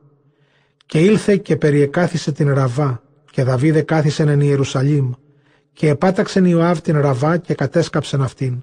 [0.86, 5.10] Και ήλθε και περιεκάθισε την Ραβά και Δαβίδε κάθισεν εν Ιερουσαλήμ
[5.72, 8.62] και επάταξεν Ιωάβ την Ραβά και κατέσκαψεν αυτήν.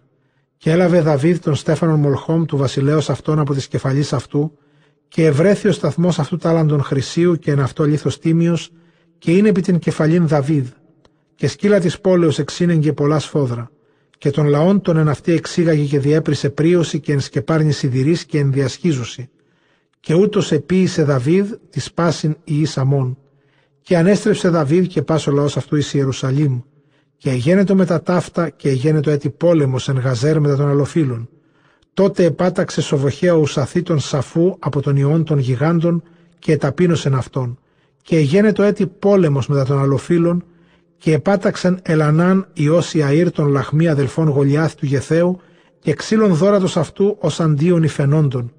[0.57, 4.57] Και έλαβε Δαβίδ τον Στέφανον Μολχόμ του βασιλέως αυτών από τη κεφαλής αυτού
[5.07, 8.71] και ευρέθη ο σταθμός αυτού τάλαντον χρυσίου και εν αυτό λίθος τίμιος,
[9.17, 10.67] και είναι επί την κεφαλήν Δαβίδ,
[11.35, 13.71] και σκύλα της πόλεως εξήνεγγε πολλά σφόδρα,
[14.17, 18.39] και των λαών τον εν αυτή εξήγαγε και διέπρισε πρίωση και εν σκεπάρνη σιδηρής και
[18.39, 19.29] εν διασχίζωση.
[19.99, 23.17] Και ούτως επίησε Δαβίδ της πάσιν η Ισαμών.
[23.81, 26.61] Και ανέστρεψε Δαβίδ και πά ο λαός αυτού εις Ιερουσαλήμ.
[27.17, 31.29] Και εγένετο με τα ταύτα και εγένετο έτη πόλεμος εν Γαζέρ μετά των αλλοφύλων
[31.97, 36.03] Τότε επάταξε σοβοχαία ουσαθή τον Σαφού από τον ιόν των γιγάντων
[36.39, 37.59] και εταπείνωσεν αυτόν.
[38.01, 40.43] Και εγένετο έτη πόλεμος μετά των αλλοφύλων
[40.97, 45.39] και επάταξαν Ελανάν Υιός Ιαήρ των λαχμή αδελφών Γολιάθ του Γεθέου
[45.79, 48.53] και ξύλων δόρατος αυτού ως αντίον υφαινόντων.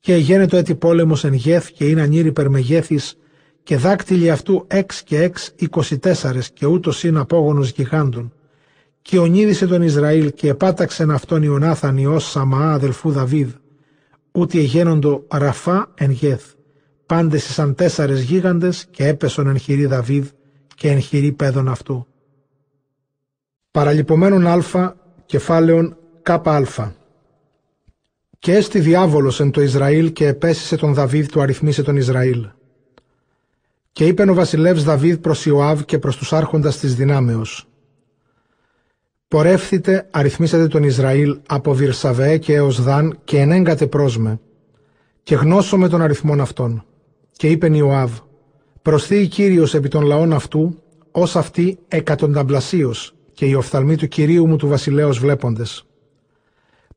[0.00, 3.18] Και εγένετο έτη πόλεμος εν γέθ και είναι ανήρ υπερμεγέθης
[3.62, 8.32] και δάκτυλοι αυτού έξ και έξ εικοσιτέσσαρες και ούτως είναι απόγονος γιγάντων.
[9.02, 13.50] Και ονείδησε τον Ισραήλ και επάταξεν αυτόν Ιωνάθαν Υιός Σαμαά αδελφού Δαβίδ,
[14.32, 16.44] ούτι εγένοντο Ραφά εν γέθ,
[17.06, 20.26] πάντες ήσαν τέσσαρες γίγαντες και έπεσον εν χειρή Δαβίδ
[20.74, 22.06] και εν χειρή παιδων αυτού.
[23.70, 24.94] Παραλυπωμένον α,
[25.26, 26.94] κεφάλαιον ΚΑ.
[28.38, 32.48] Και έστι διάβολος εν το Ισραήλ και επέσησε τον Δαβίδ του αριθμίσε τον Ισραήλ.
[33.92, 37.71] Και είπεν ο βασιλεύς Δαβίδ προς Ιωάβ και προς τους άρχοντας της δυνάμεως.
[39.32, 44.40] Πορεύθητε, αριθμίσατε τον Ισραήλ από Βυρσαβέ και έως Δάν και ενέγκατε πρόσμε.
[45.22, 46.84] Και γνώσω με τον αριθμόν αυτών.
[47.32, 48.18] Και είπεν Ιωάβ,
[48.82, 50.78] προσθεί Κύριος επί των λαών αυτού,
[51.10, 55.86] ως αυτοί εκατονταμπλασίως και οι οφθαλμοί του Κυρίου μου του βασιλέως βλέποντες.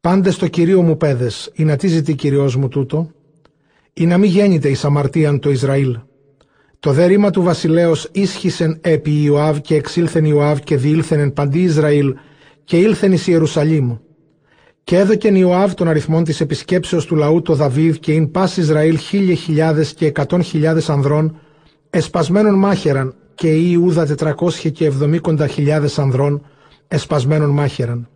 [0.02, 3.12] Πάντε στο Κυρίο μου πέδες, ή να τι ζητεί Κυριός μου τούτο,
[3.94, 5.98] ή να μη γέννηται εις αμαρτίαν το Ισραήλ.
[6.86, 11.60] Το δε ρήμα του βασιλέως ίσχυσεν επί Ιωάβ και εξήλθεν Ιωάβ και διήλθεν εν παντή
[11.60, 12.16] Ισραήλ
[12.64, 13.98] και ήλθεν εις Ιερουσαλήμ.
[14.84, 18.98] Και έδωκεν Ιωάβ τον αριθμόν της επισκέψεως του λαού το Δαβίδ και ειν πας Ισραήλ
[18.98, 21.38] χίλιες χιλιάδες και εκατόν χιλιάδες ανδρών,
[21.90, 26.46] εσπασμένων μάχεραν και η Ιούδα τετρακόσια και εβδομήκοντα χιλιάδες ανδρών,
[26.88, 28.10] εσπασμένων μάχεραν.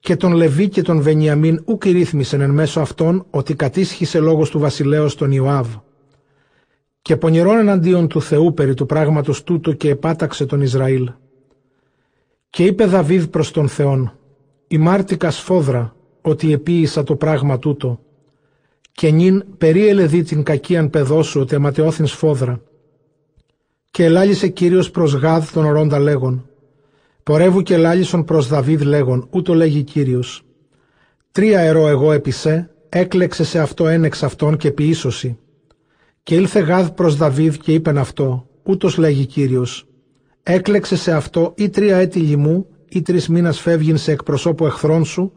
[0.00, 4.58] Και τον Λεβί και τον Βενιαμίν ουκ ρύθμισεν εν μέσω αυτών ότι κατήσχησε λόγος του
[4.58, 5.66] βασιλέως τον Ιωάβ
[7.08, 11.10] και πονηρών εναντίον του Θεού περί του πράγματος τούτο και επάταξε τον Ισραήλ.
[12.50, 14.12] Και είπε Δαβίδ προς τον Θεόν,
[14.68, 18.00] «Η μάρτικα σφόδρα, ότι επίησα το πράγμα τούτο,
[18.92, 22.60] και νυν περίελε δι την κακίαν παιδόσου ότι αματεώθην σφόδρα.
[23.90, 26.48] Και ελάλησε Κύριος προς Γάδ τον ορόντα λέγον,
[27.22, 30.44] πορεύου και ελάλησον προς Δαβίδ λέγον, ούτω λέγει Κύριος,
[31.32, 35.38] «Τρία ερώ εγώ επισέ, έκλεξε σε αυτό ένεξ αυτών και ποιήσωση,
[36.28, 39.86] και ήλθε Γάδ προς Δαβίδ και είπεν αυτό, ούτως λέγει Κύριος,
[40.42, 45.32] έκλεξε σε αυτό ή τρία έτη λοιμού ή τρεις μήνας φεύγειν σε εκπροσώπου εχθρών σου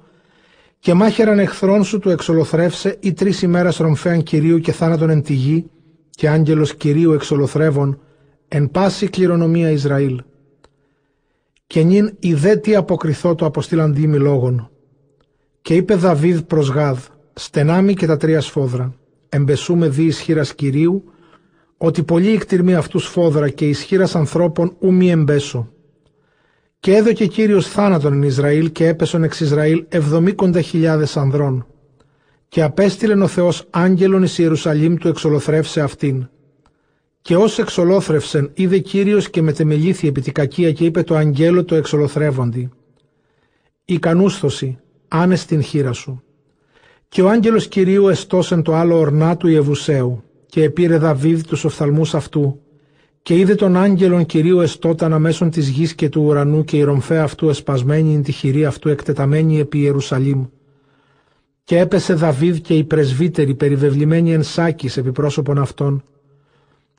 [0.80, 5.34] και μάχεραν εχθρών σου του εξολοθρεύσε ή τρεις ημέρας ρομφέαν Κυρίου και θάνατον εν τη
[5.34, 5.70] γη
[6.10, 8.00] και άγγελος Κυρίου εξολοθρεύων
[8.48, 10.22] εν πάση κληρονομία Ισραήλ.
[11.68, 14.70] Και νυν ιδέ τι αποκριθώ το αποστήλαν δίμη λόγων.
[15.62, 17.00] Και είπε Δαβίδ προς Γάδ,
[17.34, 18.96] στενάμι και τα τρία σφόδρα
[19.34, 21.04] εμπεσούμε δι ισχύρας Κυρίου,
[21.78, 25.72] ότι πολλοί εκτιρμοί αυτούς φόδρα και ισχύρας ανθρώπων ου μη εμπέσω.
[26.80, 31.66] Και έδωκε Κύριος θάνατον εν Ισραήλ και έπεσον εξ Ισραήλ εβδομήκοντα χιλιάδες ανδρών.
[32.48, 36.30] Και απέστειλεν ο Θεός άγγελον εις Ιερουσαλήμ του εξολοθρεύσε αυτήν.
[37.22, 41.76] Και ως εξολόθρευσεν είδε Κύριος και μετεμελήθη επί τη κακία και είπε το αγγέλο το
[41.76, 42.70] εξολοθρεύοντι.
[43.86, 46.24] Ικανούσθωση, άνε στην χείρα σου.
[47.14, 52.16] Και ο άγγελος Κυρίου εστώσεν το άλλο ορνά του Ιεβουσαίου και επήρε Δαβίδ τους οφθαλμούς
[52.16, 52.60] αυτού
[53.22, 57.20] και είδε τον άγγελον Κυρίου εστόταν αμέσων της γης και του ουρανού και η ρομφέ
[57.20, 60.46] αυτού εσπασμένη είναι τη χειρή αυτού εκτεταμένη επί Ιερουσαλήμ.
[61.64, 66.04] Και έπεσε Δαβίδ και οι πρεσβύτεροι περιβεβλημένοι εν σάκης επί πρόσωπον αυτών.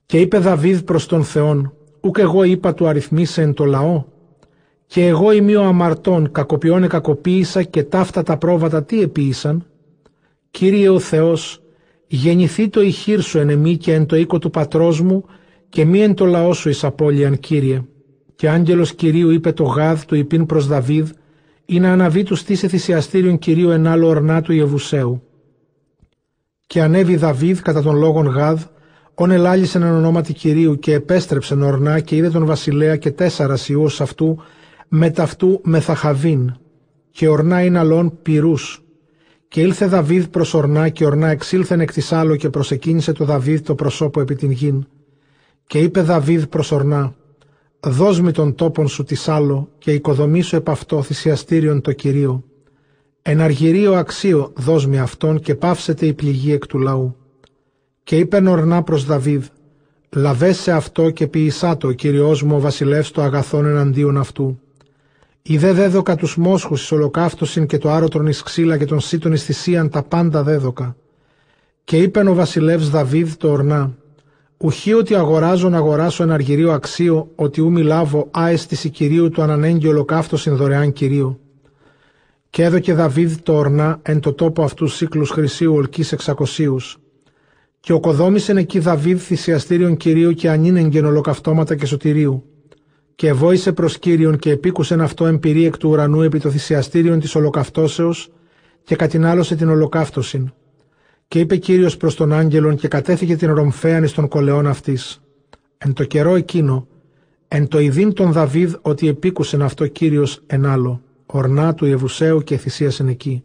[0.06, 4.04] Και είπε Δαβίδ προς τον Θεόν, ούκ εγώ είπα του αριθμίσε εν το λαό.
[4.86, 9.66] Και εγώ είμαι ο αμαρτών, κακοποιών εκακοποίησα και ταύτα τα πρόβατα τι επίησαν.
[10.52, 11.62] Κύριε ο Θεός,
[12.06, 15.24] γεννηθεί το ηχείρ σου εν εμή και εν το οίκο του πατρός μου
[15.68, 17.84] και μη εν το λαό σου εις απώλειαν, Κύριε.
[18.34, 21.10] Και άγγελος Κυρίου είπε το γάδ του υπήν προς Δαβίδ
[21.64, 25.22] ή να αναβεί του στήσε θυσιαστήριον Κυρίου εν άλλο ορνά του Ιεβουσαίου.
[26.66, 28.62] Και ανέβη Δαβίδ κατά των λόγων γάδ,
[29.14, 34.00] όν ελάλησεν εν ονόματι Κυρίου και επέστρεψεν ορνά και είδε τον βασιλέα και τέσσερα ιούς
[34.00, 34.38] αυτού
[34.88, 36.54] με ταυτού μεθαχαβήν
[37.10, 38.81] και ορνά είναι αλών πυρούς
[39.52, 43.60] και ήλθε Δαβίδ προς ορνά και ορνά εξήλθεν εκ της άλλο και προσεκίνησε το Δαβίδ
[43.60, 44.86] το προσώπο επί την γην.
[45.66, 47.14] Και είπε Δαβίδ προς ορνά,
[47.80, 52.44] δώσ' με τον τόπον σου της άλλο και οικοδομήσω επ' αυτό θυσιαστήριον το Κυρίο.
[53.22, 57.16] Εν αργυρίο αξίο δώσ' με αυτόν και πάυσετε η πληγή εκ του λαού.
[58.02, 59.44] Και είπε ορνά προς Δαβίδ,
[60.10, 64.60] λαβέσαι αυτό και ποιησά το, Κύριός μου ο βασιλεύς το αγαθόν εναντίον αυτού
[65.44, 69.44] Ιδέ δέδοκα τους μόσχους εις ολοκαύτωσιν και το άρωτρον εις ξύλα και τον σύτων εις
[69.44, 70.96] θυσίαν τα πάντα δέδοκα.
[71.84, 73.96] Και είπεν ο βασιλεύς Δαβίδ το ορνά,
[74.56, 79.86] Ουχή ότι αγοράζω να αγοράσω ένα αργυρίο αξίο, ότι ου μιλάβω άεστηση κυρίου του ανανέγγι
[79.86, 81.40] ολοκαύτωσιν δωρεάν κυρίου.
[82.50, 86.98] Και έδωκε Δαβίδ το ορνά εν το τόπο αυτού σύκλους χρυσίου ολκής εξακοσίους.
[87.80, 92.44] Και οκοδόμησεν εκεί Δαβίδ θυσιαστήριον κυρίου και ανήνεγγεν ολοκαυτώματα και σωτηρίου
[93.14, 97.34] και ευόησε προς Κύριον και επίκουσεν αυτό εμπειρή εκ του ουρανού επί το θυσιαστήριον της
[97.34, 98.30] ολοκαυτώσεως
[98.84, 100.52] και κατηνάλωσε την ολοκαύτωσιν.
[101.28, 105.22] Και είπε Κύριος προς τον άγγελον και κατέθηκε την ρομφέαν εις των κολεών αυτής.
[105.78, 106.86] εν το καιρό εκείνο,
[107.48, 112.56] εν το ειδήν τον Δαβίδ ότι επίκουσεν αυτό Κύριος εν άλλο, ορνά του Ιεβουσαίου και
[112.56, 113.44] θυσίασεν εκεί.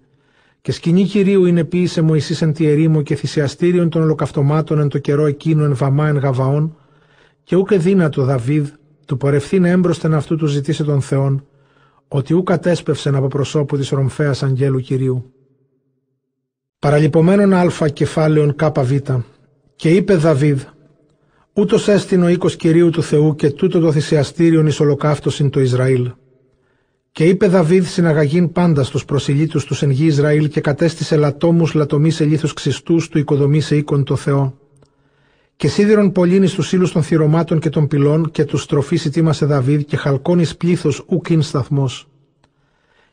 [0.62, 4.98] Και σκηνή Κυρίου είναι ποιήσε Μωυσής εν τη ερήμο και θυσιαστήριον των ολοκαυτωμάτων εν το
[4.98, 6.76] καιρό εκείνο εν βαμά εν γαβαών,
[7.44, 8.68] και ούκε δύνατο Δαβίδ,
[9.08, 11.46] του πορευθήν έμπροσθεν αυτού του ζητήσε τον Θεόν,
[12.08, 15.34] ότι ου κατέσπευσεν από προσώπου της ρομφέας αγγέλου Κυρίου.
[16.80, 18.92] Παραλυπωμένον α κεφάλαιον κβ.
[19.76, 20.62] Και είπε Δαβίδ,
[21.54, 26.12] ούτως έστειν ο οίκος Κυρίου του Θεού και τούτο το θυσιαστήριον εις ολοκαύτωσιν το Ισραήλ.
[27.12, 32.20] Και είπε Δαβίδ συναγαγήν πάντα στους προσιλήτους τους εν γη Ισραήλ και κατέστησε λατόμους λατομής
[32.20, 34.58] ελίθους ξυστούς του οικοδομήσε οίκον το Θεό.
[35.58, 39.82] Και σίδηρον πολλήν στους ύλους των θυρωμάτων και των πυλών και τους στροφής ετοίμασε Δαβίδ
[39.82, 42.08] και χαλκόν εις πλήθος ουκ σταθμός.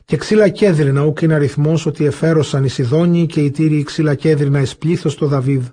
[0.05, 4.61] Και ξύλα κέδρινα ουκ είναι αριθμός ότι εφέρωσαν οι Σιδόνιοι και οι τύριοι ξύλα κέδρινα
[4.61, 5.65] εις πλήθος το Δαβίδ.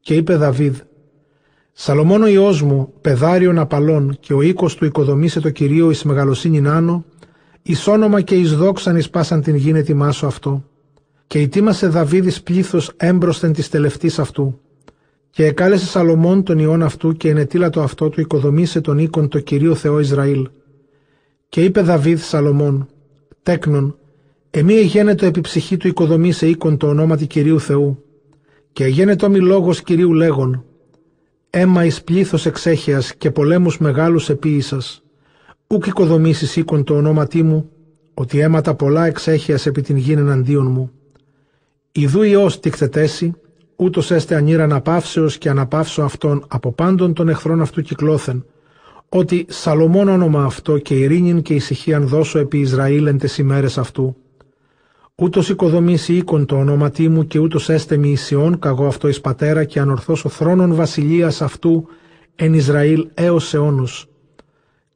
[0.00, 0.76] Και είπε Δαβίδ,
[1.72, 6.60] Σαλομόν ο Υιός μου, πεδάριον απαλών και ο οίκος του οικοδομήσε το Κυρίο εις μεγαλοσύνη
[6.60, 7.04] νάνο,
[7.62, 10.64] εις όνομα και εις δόξαν εις πάσαν την γη ετοιμάσω αυτό.
[11.26, 14.60] Και ετοίμασε Δαβίδ εις πλήθος έμπροσθεν της τελευτής αυτού.
[15.36, 19.40] Και εκάλεσε Σαλομών τον ιόν αυτού και ενετήλα το αυτό του οικοδομήσε τον οίκον το
[19.40, 20.48] Κυρίο Θεό Ισραήλ.
[21.48, 22.88] Και είπε Δαβίδ Σαλομών,
[23.42, 23.98] τέκνον,
[24.50, 28.04] εμή εγένετο επί ψυχή του οικοδομήσε οίκον το ονόματι Κυρίου Θεού.
[28.72, 30.64] Και εγένετο μη λόγος Κυρίου λέγον,
[31.50, 35.02] αίμα εις πλήθος εξέχειας και πολέμους μεγάλους επίησας.
[35.66, 37.70] Ούκ οικοδομήσεις οίκον το ονόματί μου,
[38.14, 40.90] ότι αίματα πολλά εξέχειας επί την γην εναντίον μου.
[41.92, 43.34] Ιδού Υιός τικτετέσει,
[43.76, 48.44] ούτως έστε ανήρα αναπαύσεως και αναπαύσω αυτόν από πάντων των εχθρών αυτού κυκλώθεν,
[49.08, 54.16] ότι Σαλομών όνομα αυτό και ειρήνην και ησυχίαν δώσω επί Ισραήλ εν τες ημέρες αυτού.
[55.14, 59.64] Ούτως οικοδομήσει οίκον το ονόματί μου και ούτως έστε μη Ισιών καγώ αυτό εις πατέρα
[59.64, 61.88] και ανορθώσω θρόνων βασιλείας αυτού
[62.34, 64.06] εν Ισραήλ έως αιώνους.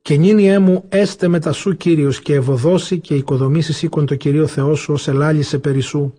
[0.03, 4.81] Και νύνη έμου έστε μετά σου Κύριος και ευωδώσει και οικοδομήσεις οίκον το Κυρίο Θεός
[4.81, 6.13] σου ως ελάλησε περισσού.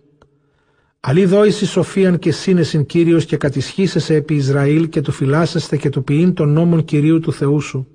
[1.04, 6.04] Αλλή δόηση σοφίαν και σύνεσιν Κύριος και κατησχίσεσαι επί Ισραήλ και του φυλάσσεστε και του
[6.04, 7.86] ποιήν των νόμων Κυρίου του Θεού σου.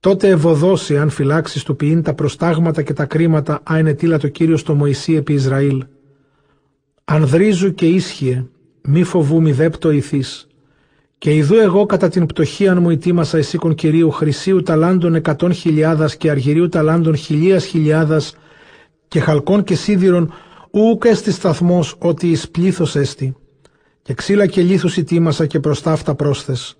[0.00, 4.60] Τότε ευωδώσει αν φυλάξεις του ποιήν τα προστάγματα και τα κρίματα αν ετήλα το Κύριος
[4.60, 5.84] στο Μωυσή επί Ισραήλ.
[7.04, 8.46] Ανδρίζου και ίσχυε,
[8.82, 10.46] μη φοβού μη δέπτο ηθής.
[11.18, 16.30] Και ιδού εγώ κατά την πτωχίαν μου ετοίμασα εσήκον Κυρίου χρυσίου ταλάντων εκατόν χιλιάδας και
[16.30, 18.36] αργυρίου ταλάντων χιλίας χιλιάδας
[19.08, 20.32] και χαλκών και σίδηρων
[20.80, 23.36] ούκ έστι σταθμός ότι εις πλήθος έστι,
[24.02, 26.78] και ξύλα και λίθους ητήμασα και προστάφτα πρόσθες,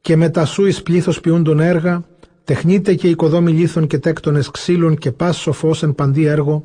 [0.00, 2.04] και μετά σου εις πλήθος ποιούντον έργα,
[2.44, 6.64] τεχνίτε και οικοδόμη λίθων και τέκτονες ξύλων και πας σοφός εν παντή έργο,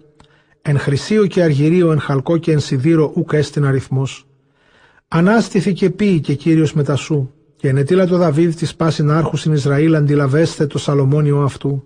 [0.62, 4.28] εν χρυσίο και αργυρίο, εν χαλκό και εν σιδήρο ούκ έστιν αριθμός.
[5.08, 9.54] Ανάστηθη και πει και Κύριος μετά σου, και ενετήλα το Δαβίδ της πάσιν άρχου στην
[9.54, 11.84] Ισραήλ αντιλαβέστε το Σαλομόνιο αυτού.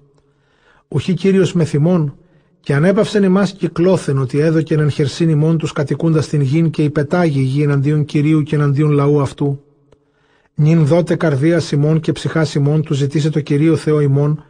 [0.88, 2.18] Ουχή Κύριος με θυμών,
[2.64, 7.40] και ανέπαυσεν εμά κυκλώθεν ότι έδωκεν εν χερσίν ημών τους κατοικούντας την γην και υπετάγει
[7.40, 9.64] η γη εναντίον κυρίου και εναντίον λαού αυτού.
[10.56, 14.44] Νην δότε καρδίας ημών και ψυχάς ημών του ζητήσε το κυρίο Θεό ημών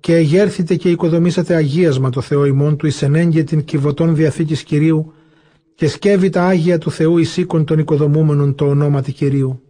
[0.00, 5.12] και εγέρθητε και οικοδομήσατε αγίασμα το Θεό ημών του εις ενέγγε την κυβωτών διαθήκης κυρίου
[5.74, 9.60] και σκεύει τα άγια του Θεού εις οίκων των οικοδομούμενων το ονόματι κυρίου.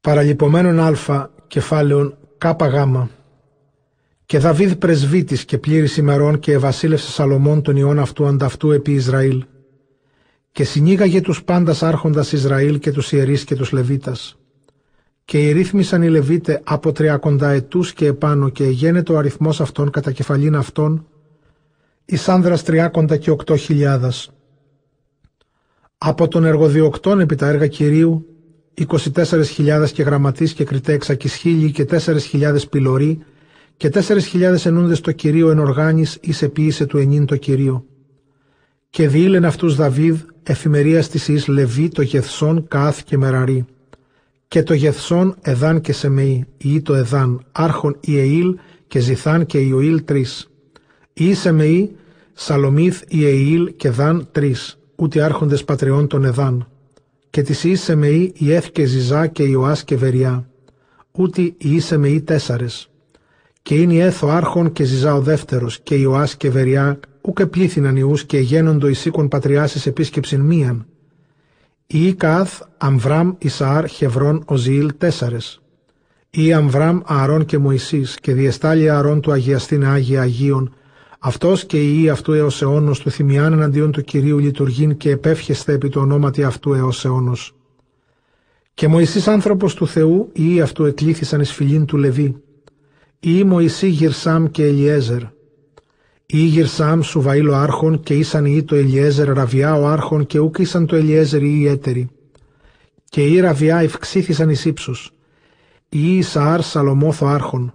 [0.00, 3.10] Παραλυπωμένων α κεφάλαιον κάπα γάμα
[4.26, 9.44] και Δαβίδ πρεσβύτη και πλήρης ημερών και ευασίλευσε Σαλομών τον ιών αυτού ανταυτού επί Ισραήλ.
[10.52, 14.36] Και συνήγαγε τους πάντας άρχοντας Ισραήλ και τους ιερείς και τους Λεβίτας.
[15.24, 20.12] Και ηρύθμισαν οι Λεβίτες από τριακοντά ετούς και επάνω και εγένετο ο αριθμός αυτών κατά
[20.12, 21.06] κεφαλήν αυτών,
[22.04, 24.30] εις άνδρας τριάκοντα και οκτώ χιλιάδας.
[25.98, 28.26] Από τον εργοδιοκτών επί τα έργα κυρίου,
[28.74, 33.24] 24.000 και γραμματείς και κριτέ εξακισχίλιοι και 4.000 πυλωροί
[33.82, 37.84] και τέσσερις χιλιάδες ενούντες το Κυρίο εν οργάνης εις επίησε του ενήν το Κυρίο.
[38.90, 43.64] Και διήλεν αυτούς Δαβίδ εφημερίας της εις Λεβί το Γεθσόν Κάθ και Μεραρή.
[44.48, 48.56] Και το Γεθσόν Εδάν και Σεμεή, ή το Εδάν, άρχον Ιεήλ
[48.86, 50.50] και Ζηθάν και Ιωήλ τρεις.
[51.12, 51.96] Ή Σεμεή,
[52.32, 56.68] Σαλομίθ Ιεήλ και Δάν τρεις, ούτε άρχοντες πατριών των Εδάν.
[57.30, 60.48] Και της Ή Σεμεή Ιέθ και Ζιζά και Ιωάς και Βεριά,
[61.12, 62.86] ούτε Ή Σεμεή τέσσαρες
[63.62, 67.96] και είναι η έθω άρχον και ζυζά ο δεύτερος, και Ιωάς και Βεριά, ούκε πλήθυναν
[67.96, 70.86] ιού και γένοντο εισήκον πατριάσει επίσκεψην μίαν.
[71.86, 75.62] Ή Κάθ, Αμβράμ, Ισαάρ, Χευρών, Οζιήλ, τέσσερες.
[76.30, 80.74] Ή Αμβράμ, Ααρών και Μωυσής, και διεστάλει Ααρών του Αγιαστήν Άγια Αγίων,
[81.18, 85.88] αυτός και η αυτού έως αιώνος του θυμιάν εναντίον του κυρίου λειτουργήν και επέφχεσθε επί
[85.88, 87.54] το ονόματι αυτού έως αιώνος.
[88.74, 92.42] Και Μωυσής άνθρωπος του Θεού, ή αυτού εκλήθησαν εις φιλήν του Λεβί,
[93.24, 95.22] ή Μωυσή Γυρσάμ και Ελιέζερ,
[96.26, 100.58] ή Γυρσάμ Σουβαήλ ο Άρχον και ήσαν ή το Ελιέζερ Ραβιά ο Άρχον και ούκ
[100.58, 102.10] ήσαν το Ελιέζερ ή έτεροι.
[103.04, 105.12] Και ή Ραβιά ευξήθησαν εις ύψους,
[105.88, 107.74] ή Ισαάρ Σαλομόθ ο Άρχον,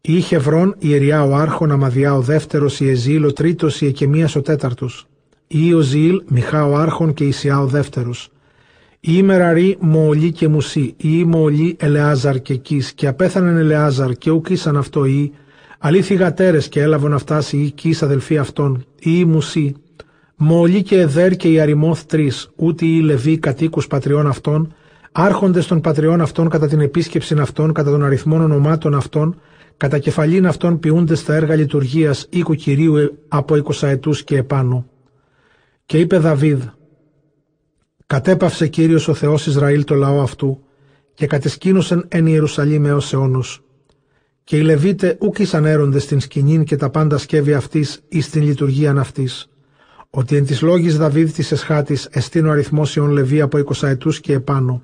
[0.00, 4.42] ή Χευρών Ιεριά ο Άρχον Αμαδιά ο δεύτερος, η Εζήλ ο τρίτος, η Εκεμίας ο
[4.42, 5.06] τέταρτος,
[5.46, 8.30] ή ο Ζήλ Μιχά ο Άρχον και Ισιά ο δεύτερος,
[9.06, 14.48] ή Μεραρή Μοολί και Μουσί, ή Μοολί Ελεάζαρ και Κις, και απέθανεν Ελεάζαρ και ουκ
[14.50, 15.32] ήσαν αυτό ή,
[15.78, 19.74] αλήθη γατέρες και έλαβον αυτάς ή Κις αδελφοί αυτών, ή Μουσί,
[20.36, 24.74] Μοολί και Εδέρ και η Αριμόθ τρεις, ούτε οι Λεβί κατοίκους πατριών αυτών,
[25.12, 29.40] άρχοντες των πατριών αυτών κατά την επίσκεψη αυτών, κατά των αριθμών ονομάτων αυτών,
[29.76, 34.86] κατά κεφαλήν αυτών ποιούνται στα έργα λειτουργίας οίκου κυρίου από εικοσαετούς και επάνω.
[35.86, 36.62] Και είπε Δαβίδ,
[38.06, 40.62] Κατέπαυσε Κύριος ο Θεός Ισραήλ το λαό αυτού
[41.14, 43.62] και κατεσκήνωσεν εν Ιερουσαλήμ έως αιώνους.
[44.44, 48.98] Και οι Λεβίτες ούκ ήσαν στην σκηνήν και τα πάντα σκεύη αυτής ή στην λειτουργίαν
[48.98, 49.48] αυτής.
[50.10, 54.32] Ότι εν της λόγης Δαβίδ της Εσχάτης εστίν ο αριθμός ιών Λεβί από εικοσαετούς και
[54.32, 54.82] επάνω.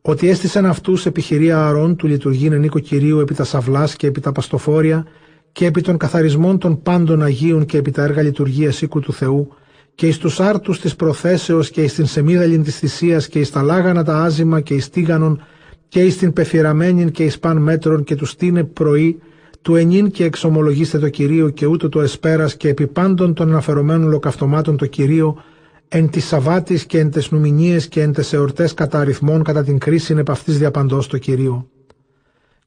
[0.00, 4.20] Ότι έστησαν αυτούς επιχειρία αρών του λειτουργήν εν οίκο Κυρίου επί τα σαυλάς και επί
[4.20, 5.06] τα παστοφόρια
[5.52, 9.48] και επί των καθαρισμών των πάντων Αγίων και επί τα έργα λειτουργίας οίκου του Θεού
[9.96, 13.62] και εις τους άρτους της προθέσεως και εις την σεμίδαλιν της θυσίας και εις τα
[13.62, 15.42] λάγανα τα άζημα και εις τίγανον
[15.88, 19.18] και εις την πεφυραμένην και εις παν μέτρων και τους στείνε πρωί
[19.62, 24.08] του ενήν και εξομολογήστε το Κυρίο και ούτω το εσπέρας και επί πάντων των αναφερομένων
[24.08, 25.42] λοκαυτωμάτων το Κυρίο
[25.88, 29.78] εν της Σαββάτης και εν τες νουμινίες και εν τες εορτές κατά αριθμών κατά την
[29.78, 31.68] κρίση επ' αυτής διαπαντός το Κυρίο.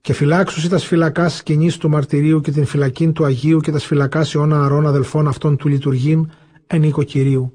[0.01, 4.33] Και φυλάξουσι τας φυλακάς σκηνής του μαρτυρίου και την φυλακήν του Αγίου και τας φυλακάς
[4.33, 6.29] Ιώνα Αρών αδελφών αυτών του λειτουργήν
[6.71, 7.53] εν οίκο Κυρίου.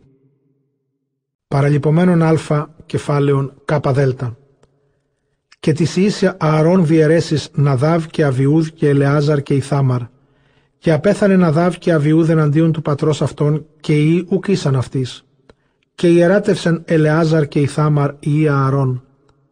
[1.48, 4.36] Παραλυπωμένων α κεφάλαιων κάπα δέλτα.
[5.60, 10.00] Και της ίσια Ααρών διαιρέσει Ναδάβ και Αβιούδ και Ελεάζαρ και Ιθάμαρ.
[10.78, 15.24] Και απέθανε Ναδάβ και Αβιούδ εναντίον του πατρός αυτών και οι ουκ ήσαν αυτής.
[15.94, 19.04] Και ιεράτευσαν Ελεάζαρ και Ιθάμαρ ή Ααρών.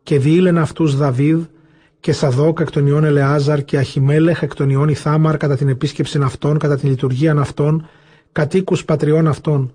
[0.03, 1.43] Και διήλεν αυτούς Δαβίδ
[2.01, 6.21] και Σαδόκ εκ των ιών Ελεάζαρ και Αχιμέλεχ εκ των ιών Ιθάμαρ κατά την επίσκεψη
[6.23, 7.87] αυτών, κατά την λειτουργία αυτών
[8.33, 9.75] κατοίκους πατριών αυτών.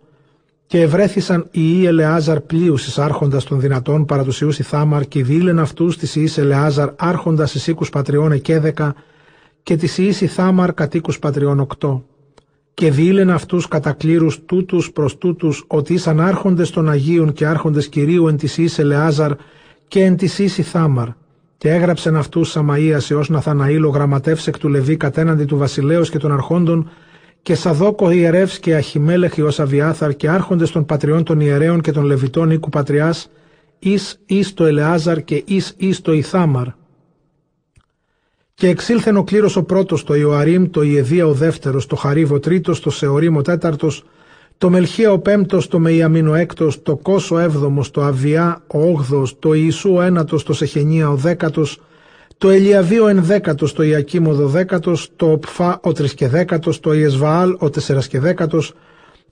[0.67, 5.23] Και ευρέθησαν οι Ιη Ελεάζαρ πλοίους εις άρχοντας των δυνατών παρά τους Ιούς Ιθάμαρ και
[5.23, 8.95] δίλεν αυτούς τη Ιη Ελεάζαρ άρχοντας εις οίκους πατριών εκέδεκα
[9.63, 12.03] και τη Ιη Ιθάμαρ κατοίκους πατριών οκτώ.
[12.73, 17.88] Και δίλεν αυτούς κατά κλήρους τούτους προς τούτους ότι ήσαν άρχοντες των Αγίων και άρχοντες
[17.88, 19.31] κυρίου εν της Ιη Ελεάζαρ
[19.88, 21.07] και εν της Ιη Ιθάμαρ.
[21.57, 26.31] Και έγραψεν αυτούς Σαμαία έως Ναθαναήλ ο γραμματεύσεκ του Λεβί κατέναντι του βασιλέως και των
[26.31, 26.89] αρχόντων
[27.41, 32.03] και Σαδόκο ιερεύς και Αχιμέλεχ Ιως Αβιάθαρ και άρχοντες των πατριών των ιερέων και των
[32.03, 33.30] Λεβιτών οίκου πατριάς,
[33.80, 36.68] εις εις το Ελεάζαρ και εις εις το Ιθάμαρ.
[38.53, 42.39] Και εξήλθεν ο κλήρος ο πρώτος, το Ιωαρήμ, το Ιεδία ο δεύτερος, το Χαρίβ ο
[42.39, 44.03] τρίτος, το Σεωρήμ ο τέταρτος,
[44.57, 48.80] το Μελχία ο πέμπτος, το Μεϊαμίν ο έκτος, το Κόσο ο έβδομος, το Αβιά ο
[48.89, 51.81] όγδος, το Ιησού ο ένατος, το Σεχενία ο δέκατος,
[52.38, 58.73] το Ελιαβίο ενδέκατος, το Ιακίμ ο δωδέκατος, το Οπφά ο τρισκεδέκατος, το Ιεσβαάλ ο τεσσερασκεδέκατος,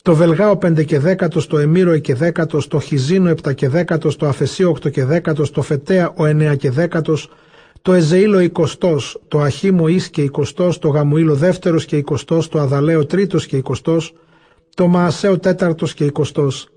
[0.01, 6.13] το Βελγά ο πεντεκεδέκατος, το Εμμύρο εκεδέκατος, το Χιζίνο επτακεδέκατος, το Αφεσίο οκτωκεδέκατος, το Φετέα
[6.15, 7.29] ο εννεακεδέκατος,
[7.81, 13.05] το Εζεήλο εικοστός, το Αχίμο εις και εικοστός, το Γαμουήλο δεύτερος και εικοστός, το Αδαλέο
[13.05, 14.13] τρίτος και εικοστός,
[14.75, 16.67] το Μαασέο τέταρτος και εικοστός,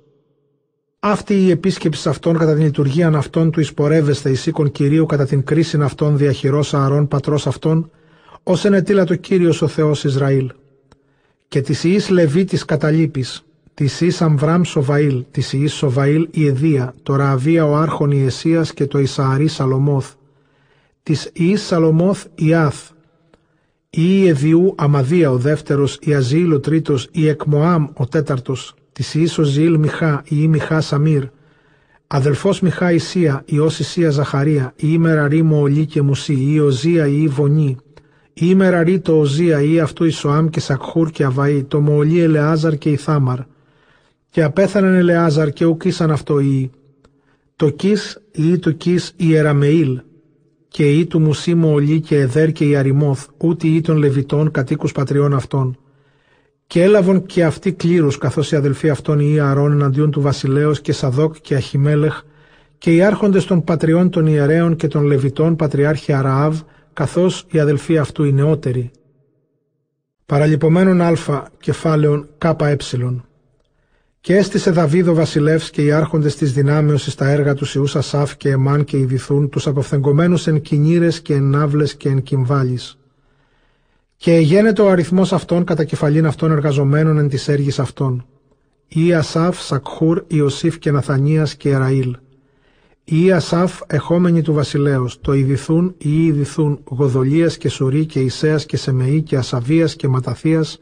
[1.01, 5.45] αυτή η επίσκεψη αυτών κατά την λειτουργία αυτών του εισπορεύεστε εις οίκον Κυρίου κατά την
[5.45, 7.91] κρίση αυτών διαχειρός ααρών πατρός αυτών,
[8.43, 10.53] ως ενετήλα το Κύριος ο Θεός Ισραήλ.
[11.49, 13.45] Και της Ιης Λεβί της καταλήπης,
[13.75, 18.87] της Ιης Αμβράμ Σοβαήλ, της Ιης Σοβαήλ η Εδία, το Ραβία ο Άρχον Ιεσίας και
[18.87, 20.13] το Ισααρί Σαλομόθ,
[21.03, 22.91] της Ιης Σαλομόθ Ιάθ,
[23.91, 29.43] η Εδιού Αμαδία ο δεύτερος, η Αζήλ ο τρίτος, η Εκμοάμ ο τέταρτος, της Ιησο
[29.43, 31.25] Ζήλ Μιχά ή Μιχά Σαμίρ,
[32.07, 37.77] αδελφός Μιχά Ισία ή Ισία Ζαχαρία, ή Μεραρή Μοολί και Μουσί, ή Οζία ή Βονί,
[38.33, 42.91] ή Μεραρή το Οζία ή αυτού Ισοάμ και Σακχούρ και Αβαή, το Μοολί Ελεάζαρ και
[42.91, 43.39] Ιθάμαρ.
[44.31, 46.71] Και απέθαναν Ελεάζαρ και ουκίσαν αυτό ή
[47.57, 50.01] το Κις ή το Κις Ιεραμεήλ,
[50.69, 55.35] και ή του Μουσί Μοολί και Εδέρ και Ιαριμόθ, ούτε ή των Λεβιτών κατοίκους πατριών
[55.35, 55.79] αυτών
[56.69, 60.93] και έλαβαν και αυτοί κλήρους καθώς οι αδελφοί αυτών οι Ιαρών εναντίον του βασιλέως και
[60.93, 62.23] Σαδόκ και Αχιμέλεχ
[62.79, 66.61] και οι άρχοντες των πατριών των ιερέων και των Λεβιτών πατριάρχη Αραάβ
[66.93, 68.91] καθώς οι αδελφοί αυτού οι νεότεροι.
[70.27, 71.13] Παραλυπωμένων α
[71.61, 72.77] κεφάλαιων ΚΕ
[74.21, 78.51] Και έστησε Δαβίδο βασιλεύς και οι άρχοντες της δυνάμεως στα έργα τους Ιούς Ασάφ και
[78.51, 82.99] Εμάν και Ιδηθούν, τους αποφθεγκωμένους εν κινήρες και εν ναύλες και εν κυμβάλεις.
[84.21, 88.27] Και εγένετο ο αριθμός αυτών κατά κεφαλήν αυτών εργαζομένων εν της έργης αυτών.
[88.89, 92.17] Ή Ασάφ, Σακχούρ, Ιωσήφ και Ναθανίας και Εραήλ.
[93.05, 98.77] Ή Ασάφ, εχόμενοι του βασιλέως, το Ιδηθούν ή Ιδηθούν, Γοδολίας και Σουρή και Ισέας και
[98.77, 100.81] Σεμεή και Ασαβίας και Ματαθίας,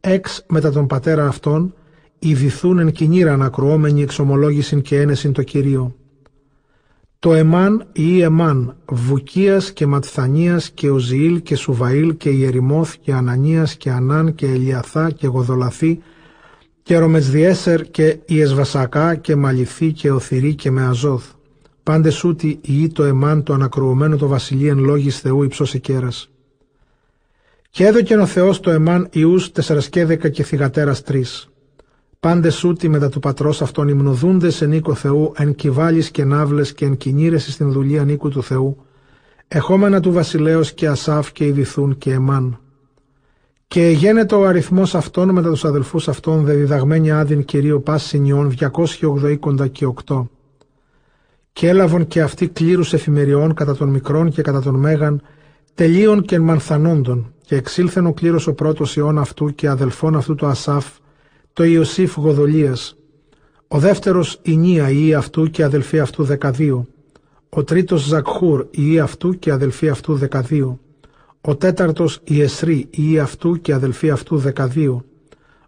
[0.00, 1.74] εξ μετά τον πατέρα αυτών,
[2.18, 5.94] ιδηθούν εν κοινήρα ανακρουόμενοι εξομολόγησιν και ένεσιν το Κυρίο.
[7.22, 13.76] Το Εμάν ή Εμάν, Βουκίας και Ματθανίας και Οζιήλ και Σουβαήλ και Ιερημόθ και Ανανίας
[13.76, 16.02] και Ανάν και Ελιαθά και Γοδολαθή
[16.82, 21.24] και Ρομετσδιέσερ και Ιεσβασακά και Μαλιθή και Οθυρή και Μεαζόθ.
[21.82, 26.30] Πάντες ούτι ή το Εμάν το ανακρουωμένο το βασιλείαν λόγης Θεού υψός εκέρας.
[27.70, 31.51] Και έδωκεν ο Θεός το Εμάν Ιούς τεσσαρασκέδεκα και θυγατέρας τρεις.
[32.26, 36.84] Πάντε ούτι μετά του πατρός αυτών υμνοδούντες σε νίκο Θεού, εν κυβάλεις και ναύλες και
[36.84, 38.76] εν κινήρεση στην δουλεία νίκου του Θεού,
[39.48, 42.58] εχόμενα του βασιλέως και Ασάφ και Ιδηθούν και Εμάν.
[43.66, 48.54] Και γένετο ο αριθμός αυτών μετά τους αδελφούς αυτών, δε διδαγμένη άδειν κυρίω πα συνιών
[48.58, 50.28] 280 και 8.
[51.52, 55.22] Και έλαβον και αυτοί κλήρους εφημεριών κατά των μικρών και κατά των μέγαν,
[55.74, 60.46] τελείων και μανθανόντων, και εξήλθεν ο κλήρος ο πρώτος ιών αυτού και αδελφών αυτού του
[60.46, 60.86] Ασάφ,
[61.52, 62.96] το Ιωσήφ Γοδολίας,
[63.68, 66.86] ο δεύτερος η Νία η αυτού και αδελφή αυτού δεκαδύο,
[67.48, 70.80] ο τρίτος Ζακχούρ η αυτού και αδελφή αυτού δεκαδύο,
[71.40, 75.04] ο τέταρτος η Εσρή η αυτού και αδελφή αυτού δεκαδύο,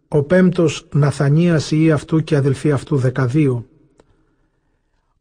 [0.09, 3.66] ο πέμπτος Ναθανίας η αυτού και αδελφή αυτού δεκαδύο,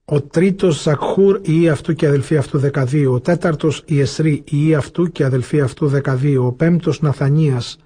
[0.06, 5.12] ο τρίτος Ζακχούρ η αυτού και αδελφή αυτού δεκαδύο, ο τέταρτος η Εσρή η αυτού
[5.12, 7.78] και αδελφή αυτού δεκαδύο, ο πέμπτος Ναθανίας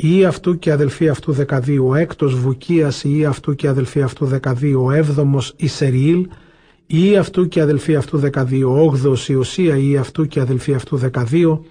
[0.00, 4.84] ή αυτού και αδελφή αυτού δεκαδίου, ο έκτος Βουκίας ή αυτού και αδελφή αυτού δεκαδίου,
[4.84, 6.26] ο έβδομος Ισεριήλ
[6.86, 11.64] ή αυτού και αδελφή αυτού δεκαδίου, ο όγδος Ιωσία ή αυτού και αδελφή αυτού δεκαδίου,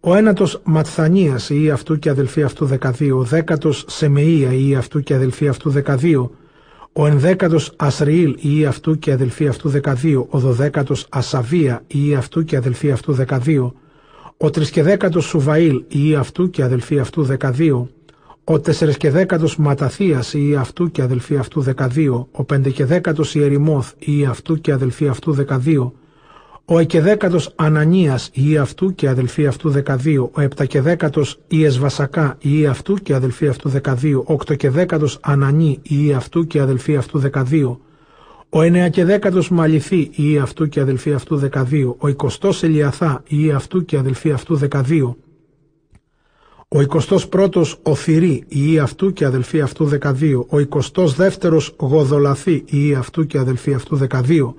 [0.00, 5.14] ο ένατος Ματθανίας ή αυτού και αδελφή αυτού δεκαδίου, ο δέκατος Σεμεΐα ή αυτού και
[5.14, 6.34] αδελφή αυτού δεκαδίου,
[6.92, 12.56] ο ενδέκατος Ασριήλ ή αυτού και αδελφή αυτού δεκαδίου, ο δωδέκατος Ασαβία ή αυτού και
[12.56, 13.74] αδελφή αυτού δεκαδίου,
[14.40, 17.90] ο τρισκεδέκατος Σουβαήλ ή αυτού και αδελφή αυτού δεκαδίου,
[18.44, 24.72] ο τεσσερισκεδέκατος Ματαθίας ή αυτού και αδελφή αυτού δεκαδίου, ο πεντεκεδέκατος Ιερημόθ ή αυτού και
[24.72, 25.94] αδελφή αυτού δεκαδίου,
[26.64, 33.14] ο εκεδέκατος Ανανίας ή αυτού και αδελφή αυτού δεκαδίου, ο επτακεδέκατος Ιεσβασακά ή αυτού και
[33.14, 37.80] αδελφή αυτού δεκαδίου, ο οκτωκεδέκατος Ανανή ή αυτού και αδελφή αυτού δεκαδίου,
[38.50, 43.50] ο εννέα και δέκατος Μαλιθή ή αυτού και αδελφή αυτού δεκαδίου, ο εικοστός Ελιαθά ή
[43.50, 45.16] αυτού και αδελφή αυτού δεκαδίου,
[46.68, 52.94] ο εικοστός πρώτος Οθυρή ή αυτού και αδελφή αυτού δεκαδίου, ο εικοστός δεύτερος Γοδολαθή ή
[52.94, 54.56] αυτού και αδελφή αυτού δεκαδίου,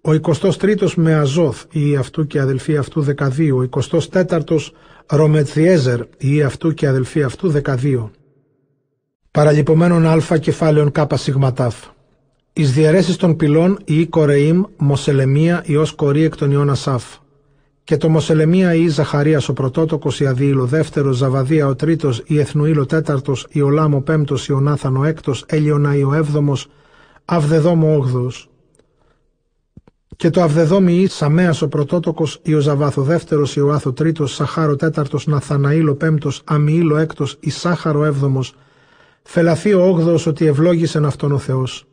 [0.00, 4.72] ο εικοστός τρίτος Μεαζόθ ή αυτού και αδελφή αυτού δεκαδίου, ο εικοστός τέταρτος
[5.06, 8.10] Ρομετριέζερ ή αυτού και αδελφή αυτού δεκαδίου.
[9.30, 11.95] Παραλυπωμένων α κεφάλαιων κάπα σιγματάφ.
[12.58, 17.04] Εις διαιρέσεις των πυλών η Κορεήμ, Μοσελεμία ως κορή εκ των ιών Ασάφ.
[17.84, 22.38] Και το Μοσελεμία η Ζαχαρίας ο πρωτότοκος η Αδίήλ ο δεύτερος, Ζαβαδία ο τρίτος, η
[22.38, 26.68] Εθνουήλ ο τέταρτος, η Ολάμ ο πέμπτος, η Ονάθαν ο έκτος, Έλιονα ο έβδομος,
[27.24, 28.50] Αυδεδόμ ο όγδος.
[30.16, 34.34] Και το Αυδεδόμ η Σαμέας ο πρωτότοκος, η Ζαβάθ ο δεύτερος, η Οάθ ο τρίτος,
[34.34, 38.54] Σαχάρ ο τέταρτος, Ναθαναήλ ο πέμπτος, Αμιήλ ο έκτος, η Σάχαρ ο έβδομος,
[39.22, 41.86] Φελαθή ο όγδος ότι ευλόγησεν αυτόν ο Θεός.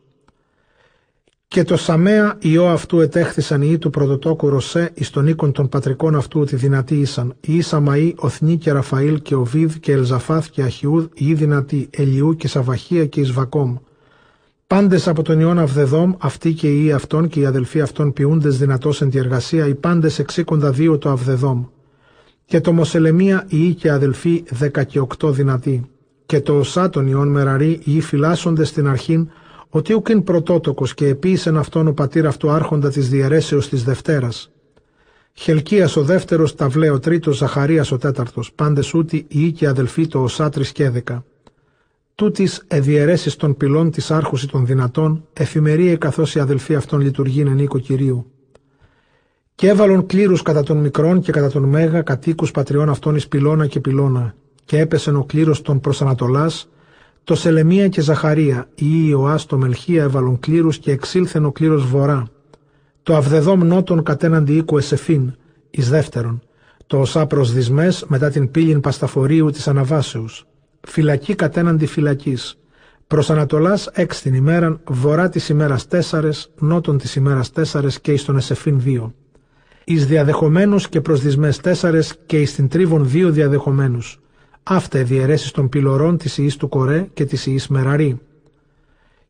[1.54, 6.14] Και το Σαμέα ιό αυτού ετέχθησαν οι του πρωτοτόκου Ρωσέ εις των οίκων των πατρικών
[6.14, 7.34] αυτού ότι δυνατοί ήσαν.
[7.40, 12.48] Οι Σαμαή, Οθνή και Ραφαήλ και Οβίδ και Ελζαφάθ και Αχιούδ, οι δυνατοί Ελιού και
[12.48, 13.76] Σαβαχία και Ισβακόμ.
[14.66, 19.02] Πάντες από τον ιόν Αυδεδόμ, αυτοί και οι αυτών και οι αδελφοί αυτών ποιούντες δυνατός
[19.02, 21.64] εν τη εργασία, οι πάντες εξήκοντα δύο το Αυδεδόμ.
[22.44, 25.90] Και το Μοσελεμία οι και αδελφοί δέκα και οκτώ δυνατοί.
[26.26, 29.28] Και το Οσά των ιών Μεραρή οι φυλάσσονται στην αρχήν,
[29.76, 34.50] ότι ούκ είναι πρωτότοκος και επίησεν αυτόν ο πατήρ αυτού άρχοντα της διαιρέσεως της Δευτέρας.
[35.32, 40.22] Χελκίας ο δεύτερος, Ταυλέ ο τρίτος, Ζαχαρίας ο τέταρτος, πάντες ούτι οι και αδελφοί το
[40.22, 41.24] οσάτρις και έδεκα.
[42.14, 47.58] Τούτης εδιαιρέσεις των πυλών της άρχουση των δυνατών, εφημερίε καθώς οι αδελφοί αυτών λειτουργήν εν
[47.58, 48.30] οίκο Κυρίου.
[49.54, 53.66] Και έβαλον κλήρους κατά των μικρών και κατά των μέγα κατοίκους πατριών αυτών εις πυλώνα
[53.66, 54.34] και πυλώνα,
[54.64, 56.68] και έπεσεν ο κλήρος των προσανατολάς,
[57.24, 62.26] το Σελεμία και Ζαχαρία, ή Ιωάς το Μελχία έβαλον κλήρους και εξήλθεν ο κλήρος βορρά.
[63.02, 65.34] Το Αυδεδόμ νότον κατέναντι οίκου Εσεφίν,
[65.70, 66.42] εις δεύτερον.
[66.86, 70.46] Το Οσά προσδισμές μετά την πύλην Πασταφορίου της Αναβάσεως.
[70.80, 72.58] Φυλακή κατέναντι φυλακής.
[73.06, 78.24] Προς Ανατολάς έξ την ημέραν, βορρά της ημέρας τέσσαρες, νότον της ημέρας τέσσαρες και εις
[78.24, 79.14] τον Εσεφήν δύο.
[79.84, 84.18] Εις διαδεχομένους και προς δυσμές τέσσαρες και εις την τρίβων δύο διαδεχομένους.
[84.66, 88.20] Αυτά οι διαιρέσεις των πυλωρών της Ιης του Κορέ και της Ιης Μεραρή.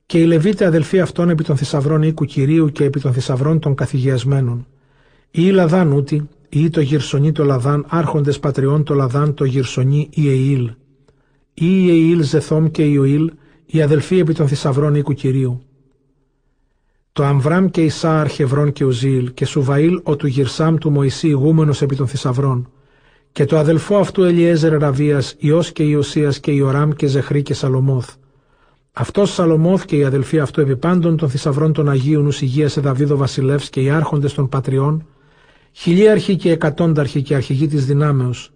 [0.07, 3.75] Και οι Λεβίτες αδελφοί αυτών επί των θησαυρών οίκου Κυρίου και επί των θησαυρών των
[3.75, 4.67] καθηγιασμένων.
[5.31, 10.29] Ή Λαδάν ούτι, ή το γυρσονί το Λαδάν, άρχοντες πατριών το Λαδάν το γυρσονί η
[10.29, 10.71] Εήλ.
[11.55, 13.33] Ή η Εήλ Ζεθόμ και Ιωήλ,
[13.67, 15.63] οι αδελφοί επί των θησαυρών οίκου Κυρίου.
[17.13, 21.83] Το Αμβράμ και Ισά Αρχευρών και Ουζήλ και Σουβαήλ ο του Γυρσάμ του Μωυσή ηγούμενος
[21.83, 22.69] επί των θησαυρών
[23.35, 28.15] και το αδελφό αυτού Ελιέζερ Ραβίας Ιός και Ιωσίας και Ιωράμ και Ζεχρή και Σαλομόθ.
[28.93, 33.17] Αυτός Σαλομόθ και οι αδελφοί αυτού επί πάντων των θησαυρών των Αγίων ους υγείας Εδαβίδο
[33.17, 35.07] Βασιλεύς και οι άρχοντες των πατριών
[35.73, 38.53] χιλίαρχοι και εκατόνταρχοι και αρχηγοί της δυνάμεως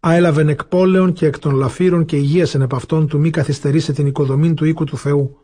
[0.00, 4.06] άελαβεν εκ πόλεων και εκ των λαφύρων και υγείασεν επ' αυτών του μη καθυστερήσε την
[4.06, 5.36] οικοδομή του οίκου του Θεού.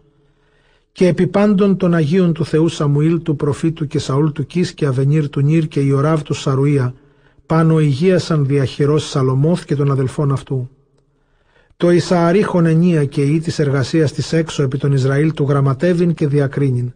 [0.92, 4.86] Και επί πάντων των Αγίων του Θεού Σαμουήλ του προφήτου και Σαούλ του Κις και
[4.86, 6.94] Αβενίρ του Νίρ και Ιωράβ του Σαρουία,
[7.48, 10.70] πάνω υγείασαν διαχειρός Σαλομόθ και των αδελφών αυτού.
[11.76, 16.26] Το Ισααρή χωνενία και η της εργασίας της έξω επί τον Ισραήλ του γραμματεύειν και
[16.26, 16.92] διακρίνειν.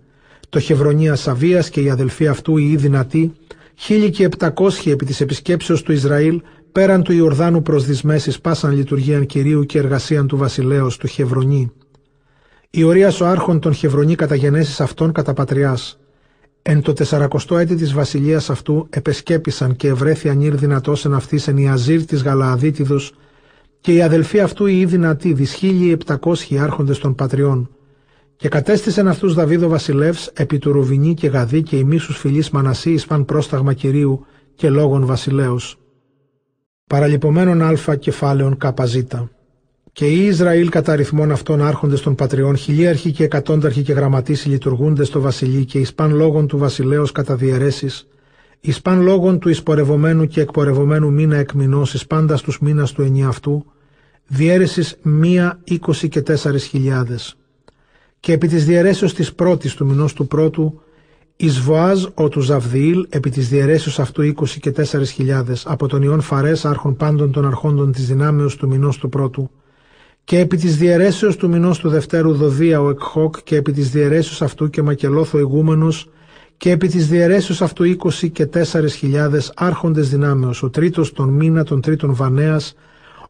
[0.49, 3.33] Το Χευρονία Σαβίας και οι αδελφοί αυτού οι δυνατοί,
[3.75, 6.43] χίλιοι και επτακόσχοι επί της επισκέψεως του Ισραήλ,
[6.73, 11.73] πέραν του Ιορδάνου προς δυσμέσεις πάσαν λειτουργίαν Κυρίου και εργασίαν του βασιλέως του Χευρονί.
[12.71, 15.99] Η ορία ο άρχον των Χευρονί καταγενέσεις αυτών κατά πατριάς.
[16.63, 21.57] Εν το τεσσαρακοστό έτη της βασιλείας αυτού επεσκέπησαν και ευρέθη ανήρ δυνατός εν αυτής εν
[21.57, 23.13] η Αζήρ της Γαλααδίτιδος
[23.81, 27.71] και οι αδελφοί αυτού οι δυνατοί δυσχίλιοι επτακόσχοι άρχοντες των πατριών.
[28.37, 33.07] Και κατέστησαν αυτούς Δαβίδο βασιλεύς επί του Ρουβινί και Γαδί και ημίσους φιλής Μανασί εις
[33.07, 35.77] παν πρόσταγμα Κυρίου και λόγων βασιλέως
[36.87, 38.97] παραλυπωμένων α κεφάλαιων κζ.
[39.95, 45.05] Και οι Ισραήλ κατά αριθμών αυτών άρχοντες των πατριών, χιλίαρχοι και εκατόνταρχοι και γραμματείς λειτουργούνται
[45.05, 48.09] στο βασιλεί και εις παν λόγων του βασιλέως κατά διαιρέσεις,
[48.61, 53.65] εις παν λόγων του εισπορευομένου και εκπορευομένου μήνα εκμηνός, εις πάντα στους μήνας του ενιαυτού,
[54.27, 57.37] διαίρεσης μία είκοσι και τέσσερις χιλιάδες.
[58.21, 60.81] Και επί της διαιρέσεως της πρώτης του μηνός του πρώτου,
[61.37, 66.21] Εις Βοάζ ο του Ζαβδιήλ επί της διαιρέσεως αυτού 20 και 4.000 από τον Ιών
[66.21, 69.51] Φαρές άρχον πάντων των αρχόντων της δυνάμεως του μηνός του πρώτου
[70.25, 74.43] και επί της διαιρέσεως του μηνός του δευτέρου Δοδία ο Εκχόκ και επί της διαιρέσεως
[74.43, 76.09] αυτού και Μακελόθο ηγούμενος
[76.57, 81.81] και επί της διαιρέσεως αυτού 20 και 4.000 άρχοντες δυνάμεως ο τρίτος τον μήνα των
[81.81, 82.75] τρίτων Βανέας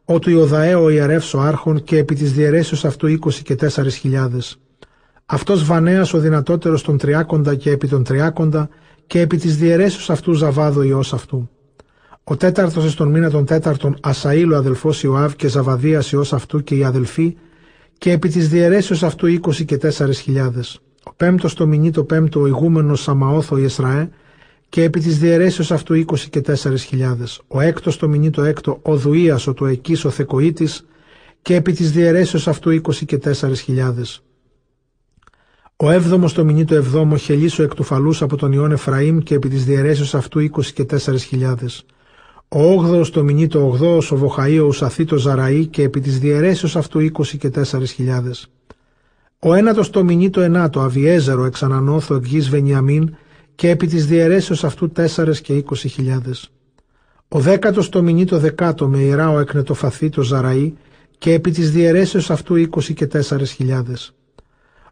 [0.05, 4.27] ο του Ιωδαέ ο Ιερεύς ο άρχον και επί της διαιρέσεως αυτού 20 και 4.000
[5.25, 8.69] αυτός Βανέας ο δυνατότερος των τριάκοντα και επί των τριάκοντα
[9.07, 11.49] και επί της διαιρέσεως αυτού Ζαβάδο ιός αυτού.
[12.23, 16.63] Ο τέταρτος εις τον μήνα των τέταρτων Ασαήλ ο αδελφός Ιωάβ και Ζαβαδίας ιός αυτού
[16.63, 17.35] και οι αδελφοί
[17.97, 20.79] και επί της διαιρέσεως αυτού είκοσι και τέσσερις χιλιάδες.
[21.03, 24.09] Ο πέμπτος το μηνύ το πέμπτο ο ηγούμενος Σαμαώθο Ιεσραέ
[24.69, 27.41] και επί της διαιρέσεως αυτού είκοσι και τέσσερις χιλιάδες.
[27.47, 30.85] Ο έκτος το μηνύ το έκτο ο Δουίας ο του Εκής ο Θεκοήτης
[31.41, 34.23] και επί της διαιρέσεως αυτού είκοσι και τέσσερις χιλιάδες.
[35.75, 39.35] Ο έβδομος το μηνύ το εβδόμο χελίσο εκ του φαλούς από τον Ιών Εφραήμ και
[39.35, 41.85] επί της διαιρέσεω αυτού είκοσι και τέσσερις χιλιάδες.
[42.55, 46.75] Ο όγδοος το μηνύ το ογδόος ο Βοχαΐος ουσαθή το Ζαραή και επί της διαιρέσεως
[46.75, 48.47] αυτού είκοσι και τέσσερις χιλιάδες.
[49.39, 53.15] Ο ένατος το μηνύ το ενάτο Αβιέζερο εξανανώθο εκ γης Βενιαμίν
[53.55, 56.51] και επί της διαιρέσεως αυτού τέσσερε και είκοσι χιλιάδες.
[57.27, 60.73] Ο δέκατος το μηνύ το δεκάτο με ιερά ο εκνετοφαθή το Ζαραή
[61.17, 64.13] και επί της διαιρέσεως αυτού είκοσι και τέσσερις χιλιάδες.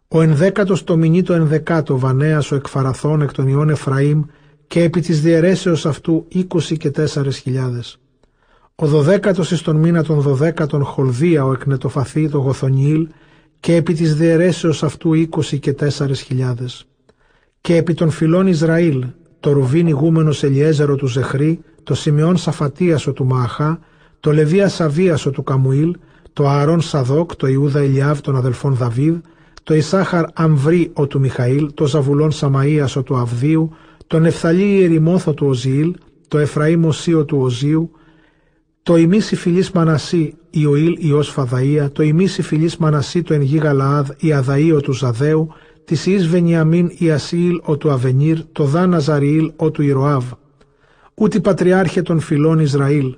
[0.08, 4.22] Ο ενδέκατος το μηνύ το ενδεκάτο Βανέας ο εκφαραθών εκ των ιών Εφραήμ
[4.72, 7.98] και επί της διαιρέσεως αυτού είκοσι και τέσσερες χιλιάδες.
[8.74, 13.08] Ο δωδέκατος εις τον μήνα των δωδέκατων Χολδία ο εκνετοφαθή το Γοθονιήλ
[13.60, 16.84] και επί της διαιρέσεως αυτού είκοσι και τέσσερες χιλιάδες.
[17.60, 19.04] Και επί των φυλών Ισραήλ
[19.40, 23.80] το Ρουβίν ηγούμενος Ελιέζερο του Ζεχρή, το Σιμεών Σαφατίασο του Μααχά,
[24.20, 25.96] το Λεβία Σαβίασο του Καμουήλ,
[26.32, 29.16] το Ααρών Σαδόκ, το Ιούδα Ηλιάβ των αδελφών Δαβίδ,
[29.62, 33.72] το Ισάχαρ Αμβρί ο του Μιχαήλ, το Ζαβουλόν Σαμαΐας ο του Αυδίου,
[34.12, 35.94] τον Εφθαλή Ιερημόθο του Οζιήλ,
[36.28, 37.90] το Εφραήμ Οσίο του Οζίου,
[38.82, 44.08] το ημίσι φιλής Μανασί Ιωήλ Ιως Φαδαΐα, το ημίσι φιλής Μανασί το εν γη Γαλαάδ
[44.22, 45.48] Ιαδαΐ ο του Ζαδαίου,
[45.84, 50.24] της Ιης Βενιαμίν Ιασίλ ο του Αβενίρ, το Δάνα Ζαριήλ ο του Ιροάβ.
[51.14, 53.16] Ούτε πατριάρχε των φιλών Ισραήλ,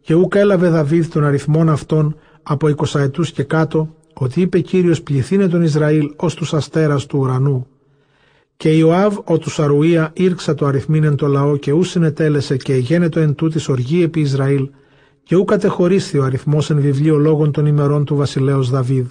[0.00, 5.48] και ούκ έλαβε Δαβίδ των αριθμών αυτών από εικοσαετούς και κάτω, ότι είπε Κύριος πληθύνε
[5.48, 7.66] τον Ισραήλ ως τους αστέρας του ουρανού.
[8.56, 13.20] Και Ιωάβ ο του Σαρουία ήρξα το αριθμήν το λαό και ού συνετέλεσε και εγένετο
[13.20, 14.68] εν τούτης οργή επί Ισραήλ
[15.22, 19.06] και ού κατεχωρίσθη ο αριθμός εν βιβλίο λόγων των ημερών του βασιλέως Δαβίδ.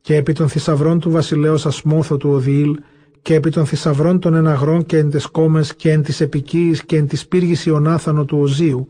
[0.00, 2.78] και επί των θησαυρών του βασιλέως Ασμόθο του Οδιήλ,
[3.22, 6.96] και επί των θησαυρών των εναγρών και εν τες κόμες και εν της επικίης και
[6.96, 8.88] εν της πύργης Ιωνάθανο του Οζίου,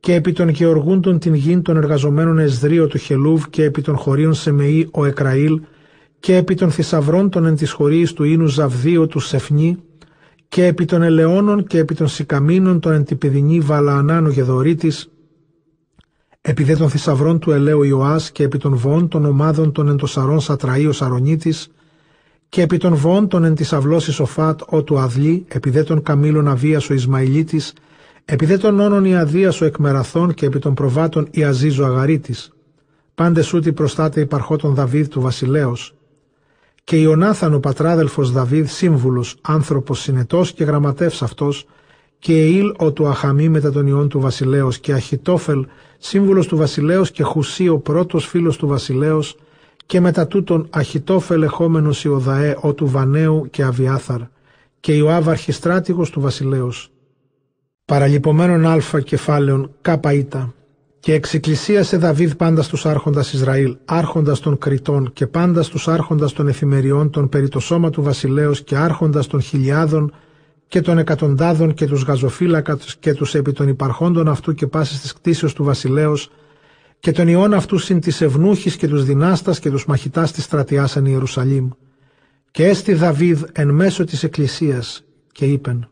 [0.00, 4.34] και επί των γεωργούντων την γην των εργαζομένων Εσδρίο του Χελούβ και επί των χωρίων
[4.34, 5.60] Σεμεή ο Εκραήλ,
[6.20, 9.78] και επί των θησαυρών των εν της χωρίης του Ίνους Ζαβδίου του Σεφνή,
[10.48, 15.10] και επί των ελαιώνων και επί των σικαμίνων των εν τυπηδινή Βαλαανάνου Γεδωρίτης,
[16.40, 19.96] επί δε των θησαυρών του ελαίου Ιωάς και επί των βοών των ομάδων των εν
[19.96, 21.70] το Σαρών Σατραΐο Σαρονίτης,
[22.48, 26.02] και επί των βοών των εν της αυλός Ισοφάτ ο του Αδλή, επί δε των
[26.02, 27.72] καμήλων Αβίας ο Ισμαηλίτης,
[28.24, 32.52] επί δε των όνων Ιαδίας ο Εκμεραθών και επί των προβάτων Ιαζίζου Αγαρίτης.
[33.14, 35.94] Πάντες ούτι προστάτε υπαρχότων Δαβίδ του βασιλέως.
[36.90, 41.66] Και Ιωνάθαν ο πατράδελφος Δαβίδ σύμβουλος, άνθρωπος συνετός και γραμματεύς αυτός,
[42.18, 45.66] και Εήλ ο του Αχαμή μετά τον ιών του βασιλέως και Αχιτόφελ
[45.98, 49.36] σύμβουλος του βασιλέως και Χουσί ο πρώτος φίλος του βασιλέως
[49.86, 54.20] και μετά τούτον Αχιτόφελ εχόμενος Ιωδαέ ο του Βανέου και Αβιάθαρ
[54.80, 56.90] και Ιωάβ αρχιστράτηγος του βασιλέως.
[57.84, 60.54] Παραλυπωμένων αλφα κεφάλαιων κάπα ήτα
[61.00, 66.48] και εξεκκλησίασε Δαβίδ πάντα στους άρχοντας Ισραήλ, άρχοντας των Κριτών και πάντα στους άρχοντας των
[66.48, 70.14] εφημεριών των περί το σώμα του βασιλέως και άρχοντας των χιλιάδων
[70.68, 75.12] και των εκατοντάδων και τους γαζοφύλακας και τους επί των υπαρχόντων αυτού και πάσης της
[75.12, 76.30] κτίσεως του βασιλέως
[76.98, 80.96] και τον ιών αυτού συν της ευνούχης και τους δυνάστας και τους μαχητάς της στρατιάς
[80.96, 81.68] εν Ιερουσαλήμ.
[82.50, 85.88] Και έστι Δαβίδ εν μέσω της εκκλησίας και είπεν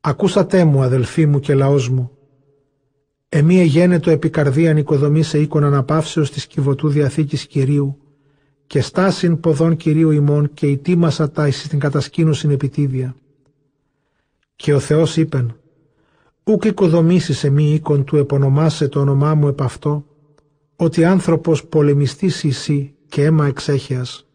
[0.00, 2.10] «Ακούσατε μου αδελφοί μου και λαός μου,
[3.34, 7.98] Εμεί εγένετο επικαρδίαν οικοδομή σε οίκον αναπαύσεως της κυβωτού διαθήκης Κυρίου
[8.66, 13.16] και στάσιν ποδών Κυρίου ημών και ητήμασα τα εις την κατασκήνωσιν επιτίδια.
[14.56, 15.56] Και ο Θεός είπεν,
[16.44, 20.04] «Ούκ οικοδομήσεις εμεί οίκον του επωνομάσε το όνομά μου επ' αυτό,
[20.76, 24.26] ότι άνθρωπος πολεμιστής εσύ και αίμα εξέχειας.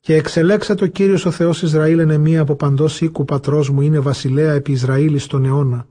[0.00, 3.98] Και εξελέξα το Κύριος ο Θεός Ισραήλ εν εμεί από παντός οίκου πατρός μου είναι
[3.98, 5.86] βασιλέα επί Ισραήλ στον αιώνα.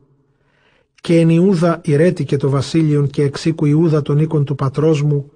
[1.04, 5.32] Και εν Ιούδα ηρέτηκε το βασίλειον και εξήκου Ιούδα των οίκων του πατρός μου,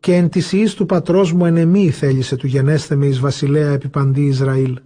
[0.00, 3.72] και εν της ιής του πατρός μου εν εμή θέλησε του γενέστε με εις βασιλέα
[3.72, 4.78] επί παντή Ισραήλ.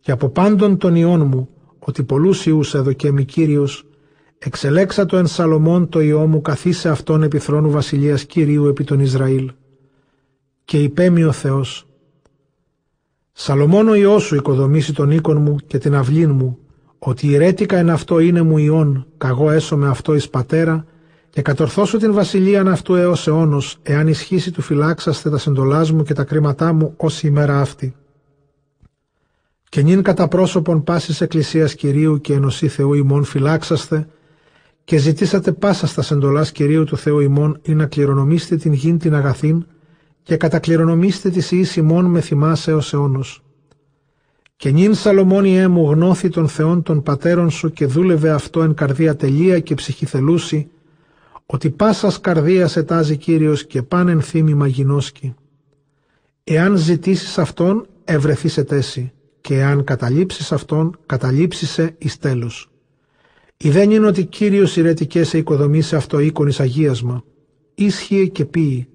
[0.00, 1.48] Και από πάντων των ιών μου,
[1.78, 3.86] ότι πολλούς ιούς έδωκε μη Κύριος,
[4.38, 9.00] εξελέξα το εν Σαλομών το ιό μου καθίσε αυτόν επί θρόνου βασιλείας Κυρίου επί τον
[9.00, 9.52] Ισραήλ.
[10.64, 11.86] Και υπέμει ο Θεός,
[13.32, 16.58] Σαλομών ο ιός σου οικοδομήσει τον οίκον μου και την αυλήν μου,
[17.04, 20.84] ότι ηρέτηκα εν αυτό είναι μου ιών, καγώ έσω με αυτό εις πατέρα,
[21.30, 26.14] και κατορθώσω την βασιλείαν αυτού έως αιώνος, εάν ισχύσει του φυλάξαστε τα συντολάς μου και
[26.14, 27.94] τα κρίματά μου όση ημέρα αυτή
[29.72, 34.08] και νυν κατά πρόσωπον πάσης εκκλησίας Κυρίου και ενωσή Θεού ημών φυλάξαστε
[34.84, 39.14] και ζητήσατε πάσα στα σεντολάς Κυρίου του Θεού ημών ή να κληρονομήσετε την γην την
[39.14, 39.66] αγαθήν
[40.22, 43.41] και κατακληρονομήστε της ιής ημών με θυμάσαι έως αιώνος.
[44.62, 49.16] Και νυν Σαλομόνιέ μου γνώθη των Θεών των πατέρων σου και δούλευε αυτό εν καρδία
[49.16, 50.68] τελεία και ψυχηθελούση,
[51.46, 55.34] ότι πάσας καρδίας ετάζει Κύριος και πάνεν θύμη μαγινόσκη.
[56.44, 62.70] Εάν ζητήσεις αυτόν, ευρεθείς τέση και αν καταλήψεις αυτόν, καταλήψησε εις τέλος.
[63.56, 67.24] δεν είναι ότι Κύριος ηρετικέ σε οικοδομήσει αυτό οίκον εις αγίασμα.
[67.74, 68.88] Ίσχυε και ποιη.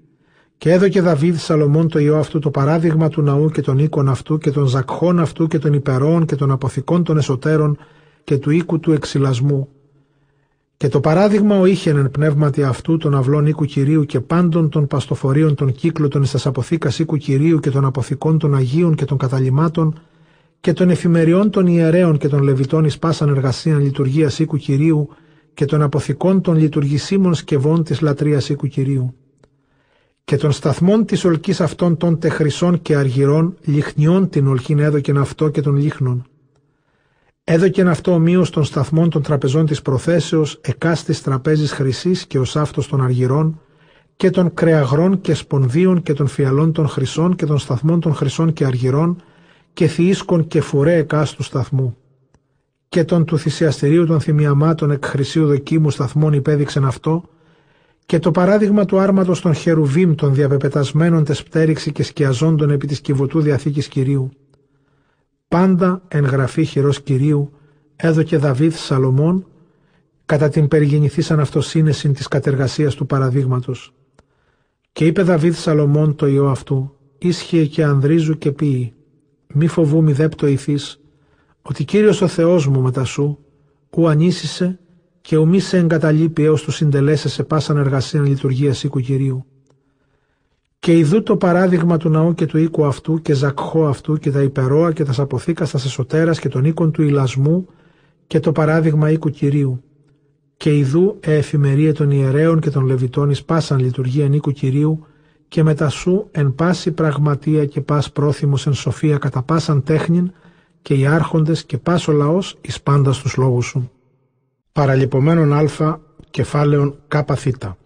[0.58, 4.38] Και έδωκε Δαβίδ Σαλομών το ιό αυτού το παράδειγμα του ναού και των οίκων αυτού
[4.38, 7.78] και των ζακχών αυτού και των υπερών και των αποθηκών των εσωτέρων
[8.24, 9.68] και του οίκου του εξυλασμού.
[10.78, 14.88] Και το παράδειγμα ο είχεν εν πνεύματι αυτού των αυλών οίκου Κυρίου και πάντων των
[14.88, 20.00] παστοφορίων των κύκλων εις αποθήκας οίκου Κυρίου και των αποθηκών των Αγίων και των καταλημάτων
[20.60, 25.10] και των εφημεριών των ιερέων και των λεβιτών εις πάσαν εργασίαν λειτουργίας οίκου Κυρίου
[25.54, 29.16] και των αποθηκών των λειτουργησίμων σκευών της λατρείας οίκου Κυρίου
[30.28, 35.50] και των σταθμών της ολκής αυτών των τεχρυσών και αργυρών λιχνιών την ολκήν έδωκεν αυτό
[35.50, 36.26] και των λίχνων.
[37.44, 42.88] Έδωκεν αυτό ομοίως των σταθμών των τραπεζών της προθέσεως εκάστης τραπέζης χρυσής και ως αυτός
[42.88, 43.62] των αργυρών
[44.16, 48.54] και των κρεαγρών και σπονδίων και των φιαλών των χρυσών και των σταθμών των χρυσών
[48.54, 49.22] και αργυρών
[49.74, 51.98] και θυίσκον και φουρέ εκάστου σταθμού.
[52.90, 57.24] Και τον του θυσιαστηρίου των θυμιαμάτων εκ χρυσίου δοκίμου σταθμών υπέδειξεν αυτό,
[58.08, 63.42] και το παράδειγμα του άρματος των χερουβίμ των διαπεπετασμένων τεσπτέριξη και σκιαζόντων επί της κυβωτού
[63.42, 64.30] διαθήκης Κυρίου.
[65.48, 67.52] Πάντα εν γραφή χειρός Κυρίου
[67.96, 69.48] έδωκε Δαβίδ Σαλομών
[70.26, 73.94] κατά την περιγεννηθήσαν αυτοσύνεσιν της κατεργασίας του παραδείγματος.
[74.92, 78.94] Και είπε Δαβίδ Σαλομών το ιό αυτού, ίσχυε και ανδρίζου και ποιη,
[79.54, 81.00] μη φοβούμι δέπτο ηθής,
[81.62, 83.40] ότι Κύριος ο Θεός μου μετά σου,
[83.90, 84.80] ου ανήσισε
[85.28, 89.46] και ου μη σε εγκαταλείπει έως του συντελέσε σε πάσαν εργασία λειτουργίας οίκου Κυρίου.
[90.80, 94.42] Και ειδού το παράδειγμα του ναού και του οίκου αυτού και ζακχώ αυτού και τα
[94.42, 97.68] υπερόα και τα σαποθήκα στα εσωτέρας και των οίκων του ηλασμού
[98.28, 99.84] και το παράδειγμα οίκου Κυρίου.
[100.58, 105.06] Και ειδού εφημερία των ιερέων και των λεβιτών εις πάσαν λειτουργία οίκου Κυρίου
[105.48, 110.32] και μετά σου εν πάση πραγματεία και πας πρόθυμος εν σοφία κατά πάσαν τέχνην
[110.82, 113.92] και οι άρχοντες και πας ο λαός εις πάντα στους λόγους σου.
[114.78, 116.00] Παραλυπωμένων α
[116.30, 117.78] κεφάλαιον κάπα θήτα.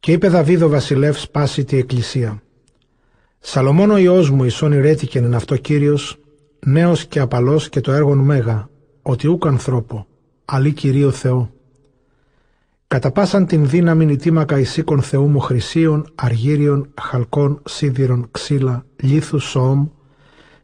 [0.00, 2.42] Και είπε Δαβίδο βασιλεύς πάση τη εκκλησία.
[3.38, 6.18] Σαλομόνο Υιός μου ισόν ηρέτηκεν εν αυτό Κύριος,
[6.66, 8.68] νέος και απαλός και το έργον μέγα,
[9.02, 10.06] ότι ούκ ανθρώπο,
[10.44, 11.50] αλή Κυρίο Θεό.
[12.86, 19.88] Κατά πάσαν την δύναμη νητήμακα εισήκων Θεού μου χρυσίων, αργύριων, χαλκών, σίδηρων, ξύλα, λίθους, σοόμ,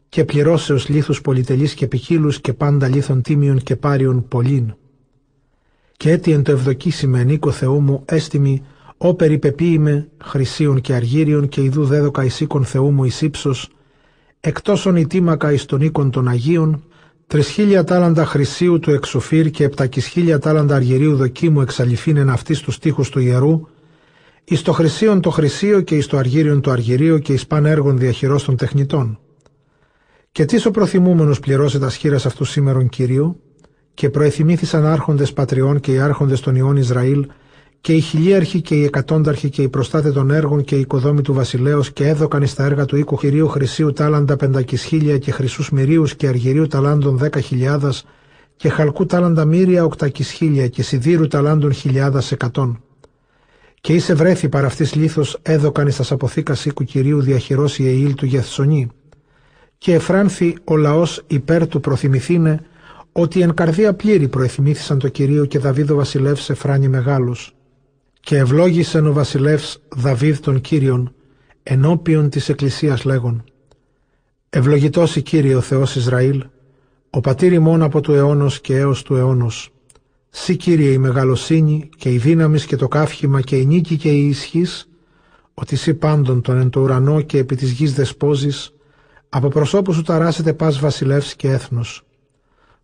[0.09, 4.73] και πληρώσεως λίθους πολυτελείς και ποικίλους και πάντα λίθων τίμιων και πάριων πολλήν.
[5.97, 8.61] Και έτι εν το ευδοκίσιμε ενίκο Θεού μου έστιμη
[8.97, 13.69] Ω περιπεποίημε χρυσίων και αργύριων και ιδού δέδοκα εισήκων Θεού μου εις ύψος,
[14.39, 16.83] εκτός ητήμακα εις των οίκων των Αγίων,
[17.27, 23.19] τρισχίλια τάλαντα χρυσίου του εξοφύρ και επτακισχίλια τάλαντα αργυρίου δοκίμου εξαλειφήν αυτής τους στίχους του
[23.19, 23.61] ιερού,
[24.43, 27.97] εις το χρυσίον το χρυσίο και εις το αργύριον το αργυρίο και εις παν έργων
[27.97, 29.19] διαχειρός των τεχνητών.
[30.31, 33.41] Και τις ο προθυμούμενος πληρώσει τα σχήρας αυτού σήμερον Κυρίου,
[33.97, 37.27] και προεθυμήθησαν άρχοντες πατριών και οι άρχοντες των ιών Ισραήλ,
[37.81, 41.33] και οι χιλίαρχοι και οι εκατόνταρχοι και οι προστάτες των έργων και οι οικοδόμοι του
[41.33, 46.27] βασιλέως και έδωκαν στα έργα του οίκου χειρίου χρυσίου τάλαντα πεντακισχίλια και χρυσούς μυρίους και
[46.27, 48.05] αργυρίου ταλάντων δέκα χιλιάδας
[48.55, 52.81] και χαλκού τάλαντα μύρια οκτακισχίλια και σιδήρου ταλάντων χιλιάδας εκατόν.
[53.81, 58.25] Και είσαι βρέθη παρά αυτής λίθος έδωκαν στα αποθήκα οίκου κυρίου διαχειρώσει η Αιλ του
[58.25, 58.87] Γεθσονή.
[59.77, 62.61] Και εφράνθη ο λαός υπέρ του προθυμηθήνε
[63.19, 67.55] ότι εν καρδία πλήρη προεθυμήθησαν το κυρίο και Δαβίδο βασιλεύς εφράνει μεγάλος
[68.19, 71.13] και ευλόγησεν ο βασιλεύς Δαβίδ τον Κύριον
[71.63, 73.43] ενώπιον της Εκκλησίας λέγον
[74.49, 76.45] «Ευλογητός η Κύριε ο Θεός Ισραήλ,
[77.09, 79.69] ο πατήρ ημών από του αιώνος και έως του αιώνος.
[80.29, 84.27] Σύ Κύριε η μεγαλοσύνη και η δύναμη και το κάφχημα και η νίκη και η
[84.27, 84.89] ισχύς,
[85.53, 88.73] ότι σύ πάντων τον εν το ουρανό και επί της γης δεσπόζεις,
[89.29, 92.06] από προσώπους σου ταράσετε πας βασιλεύς και έθνος.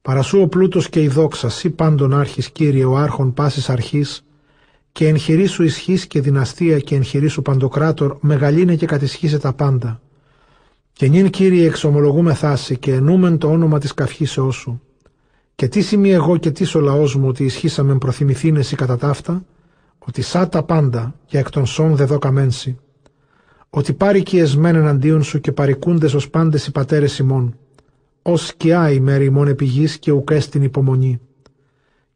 [0.04, 4.26] Παρασού ο πλούτος και η δόξα, σύ πάντων άρχης Κύριε ο άρχον πάσης αρχής,
[4.92, 10.02] και εν σου ισχύς και δυναστεία και εν σου παντοκράτορ μεγαλύνε και κατησχύσε τα πάντα.
[10.94, 14.82] Και νυν Κύριε εξομολογούμε θάση και ενούμεν το όνομα της καυχήσεώς σου.
[15.56, 19.46] Και τι σημεί εγώ και τι ο λαός μου ότι ισχύσαμε προθυμηθήνεση κατά ταύτα,
[20.00, 22.78] ότι σά τα πάντα και εκ των σών δε δόκαμένσι.
[23.70, 27.58] Ότι πάρει και εσμέν εναντίον σου και παρικούντες ως πάντες οι πατέρες ημών.
[28.26, 31.20] Ως σκιά η μέρη ημών επιγής και ουκέστην υπομονή.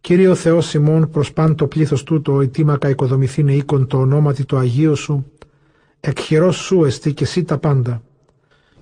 [0.01, 4.45] Κύριε ο Θεός ημών προς παν το πλήθος τούτο ο ετήμακα οικοδομηθήνε οίκον το ονόματι
[4.45, 5.31] το Αγίο σου,
[5.99, 8.01] εκχειρός σου εστί και εσύ τα πάντα.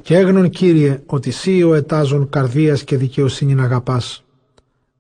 [0.02, 4.24] Και έγνον Κύριε ότι σύ ο ετάζων καρδίας και δικαιοσύνην αγαπάς.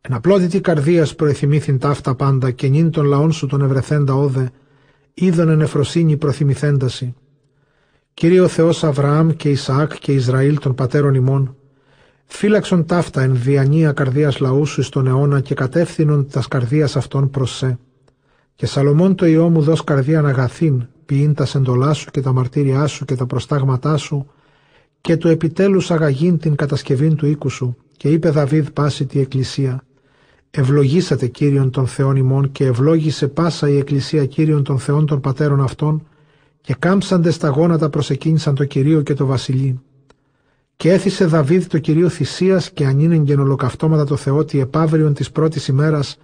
[0.01, 4.51] Εν απλότητη καρδίας προεθυμήθην ταύτα πάντα και νυν των λαών σου τον ευρεθέντα όδε,
[5.13, 7.13] είδον εν εφροσύνη προθυμηθένταση.
[8.13, 11.55] Κύριε ο Θεός Αβραάμ και Ισαάκ και Ισραήλ των πατέρων ημών,
[12.25, 17.55] Φύλαξον ταύτα εν διανία καρδίας λαούς σου στον αιώνα και κατεύθυνον τας καρδίας αυτών προς
[17.55, 17.79] σε.
[18.55, 22.87] Και Σαλομών το ιό μου δώσ καρδίαν αγαθήν, ποιήν τας σεντολά σου και τα μαρτύριά
[22.87, 24.27] σου και τα προστάγματά σου,
[25.01, 29.83] και του επιτέλους αγαγήν την κατασκευήν του οίκου σου, και είπε Δαβίδ πάση τη εκκλησία.
[30.51, 35.61] Ευλογήσατε Κύριον των Θεών ημών και ευλόγησε πάσα η εκκλησία Κύριον των Θεών των πατέρων
[35.61, 36.07] αυτών,
[36.61, 39.79] και κάμψαντε στα γόνατα προσεκίνησαν το Κυρίο και το Βασιλεί.
[40.75, 46.17] Και έθισε Δαβίδ το κυρίο θυσίας και ανήνεγγεν ολοκαυτώματα το Θεότι επαύριον της πρώτης ημέρας,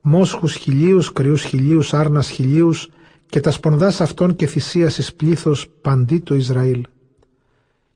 [0.00, 2.88] μόσχους χιλίους, κρυούς χιλίους, άρνας χιλίους,
[3.26, 6.82] και τα σπονδάς αυτών και θυσίας εις πλήθος παντί το Ισραήλ.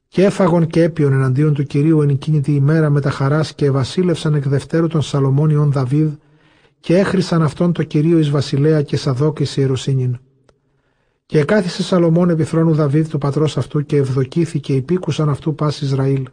[0.08, 3.70] Και έφαγον και έπιον εναντίον του κυρίου εν εκείνη τη ημέρα με τα χαράς και
[3.70, 6.12] βασίλευσαν εκ δευτέρου των Σαλομόνιων Δαβίδ,
[6.80, 10.18] και έχρισαν αυτόν το κυρίο εις βασιλέα και σαδόκη ιεροσύνην.
[11.28, 16.28] Και εκάθισε Σαλομών επί θρόνου Δαβίδ του πατρός αυτού και ευδοκήθηκε υπήκουσαν αυτού πας Ισραήλ.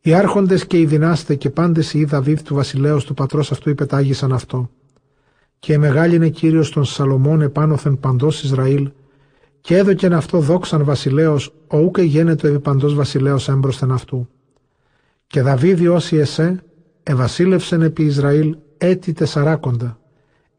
[0.00, 4.32] Οι άρχοντες και οι δυνάστε και πάντες οι Δαβίδ του βασιλέως του πατρός αυτού υπετάγησαν
[4.32, 4.70] αυτό.
[5.58, 8.90] Και μεγάλινε Κύριος τον Σαλομών επάνωθεν παντός Ισραήλ
[9.60, 14.28] και έδωκεν αυτό δόξαν βασιλέως ο ούκε γένετο επί παντός βασιλέως έμπροσθεν αυτού.
[15.26, 16.62] Και Δαβίδ όσοι εσέ
[17.02, 19.98] ευασίλευσεν επί Ισραήλ έτη τεσσαράκοντα,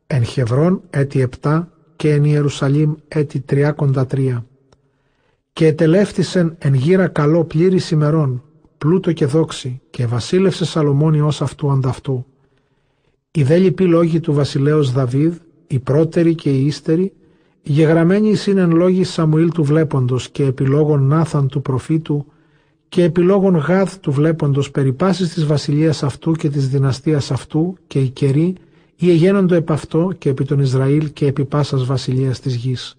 [0.08, 4.44] εν Χευρών έτη επτά και εν Ιερουσαλήμ έτη 33.
[5.54, 8.44] Και ετελεύτησεν εν γύρα καλό πλήρης ημερών,
[8.78, 12.26] πλούτο και δόξη, και βασίλευσε Σαλομώνη ως αυτού ανταυτού.
[13.32, 15.36] Οι δε λυποί λόγοι του βασιλέως Δαβίδ,
[15.68, 17.14] οι πρώτεροι και οι ύστεροι,
[17.62, 22.26] γεγραμμένοι εις είναι λόγοι Σαμουήλ του βλέποντος και επιλόγων Νάθαν του προφήτου
[22.90, 28.10] και επιλόγων Γάδ του βλέποντος περιπάσεις της βασιλείας αυτού και της δυναστείας αυτού και οι
[28.10, 28.56] καιροί
[29.00, 32.98] ή εγένοντο επ' αυτό και επί των Ισραήλ και επί πάσας βασιλείας της γης.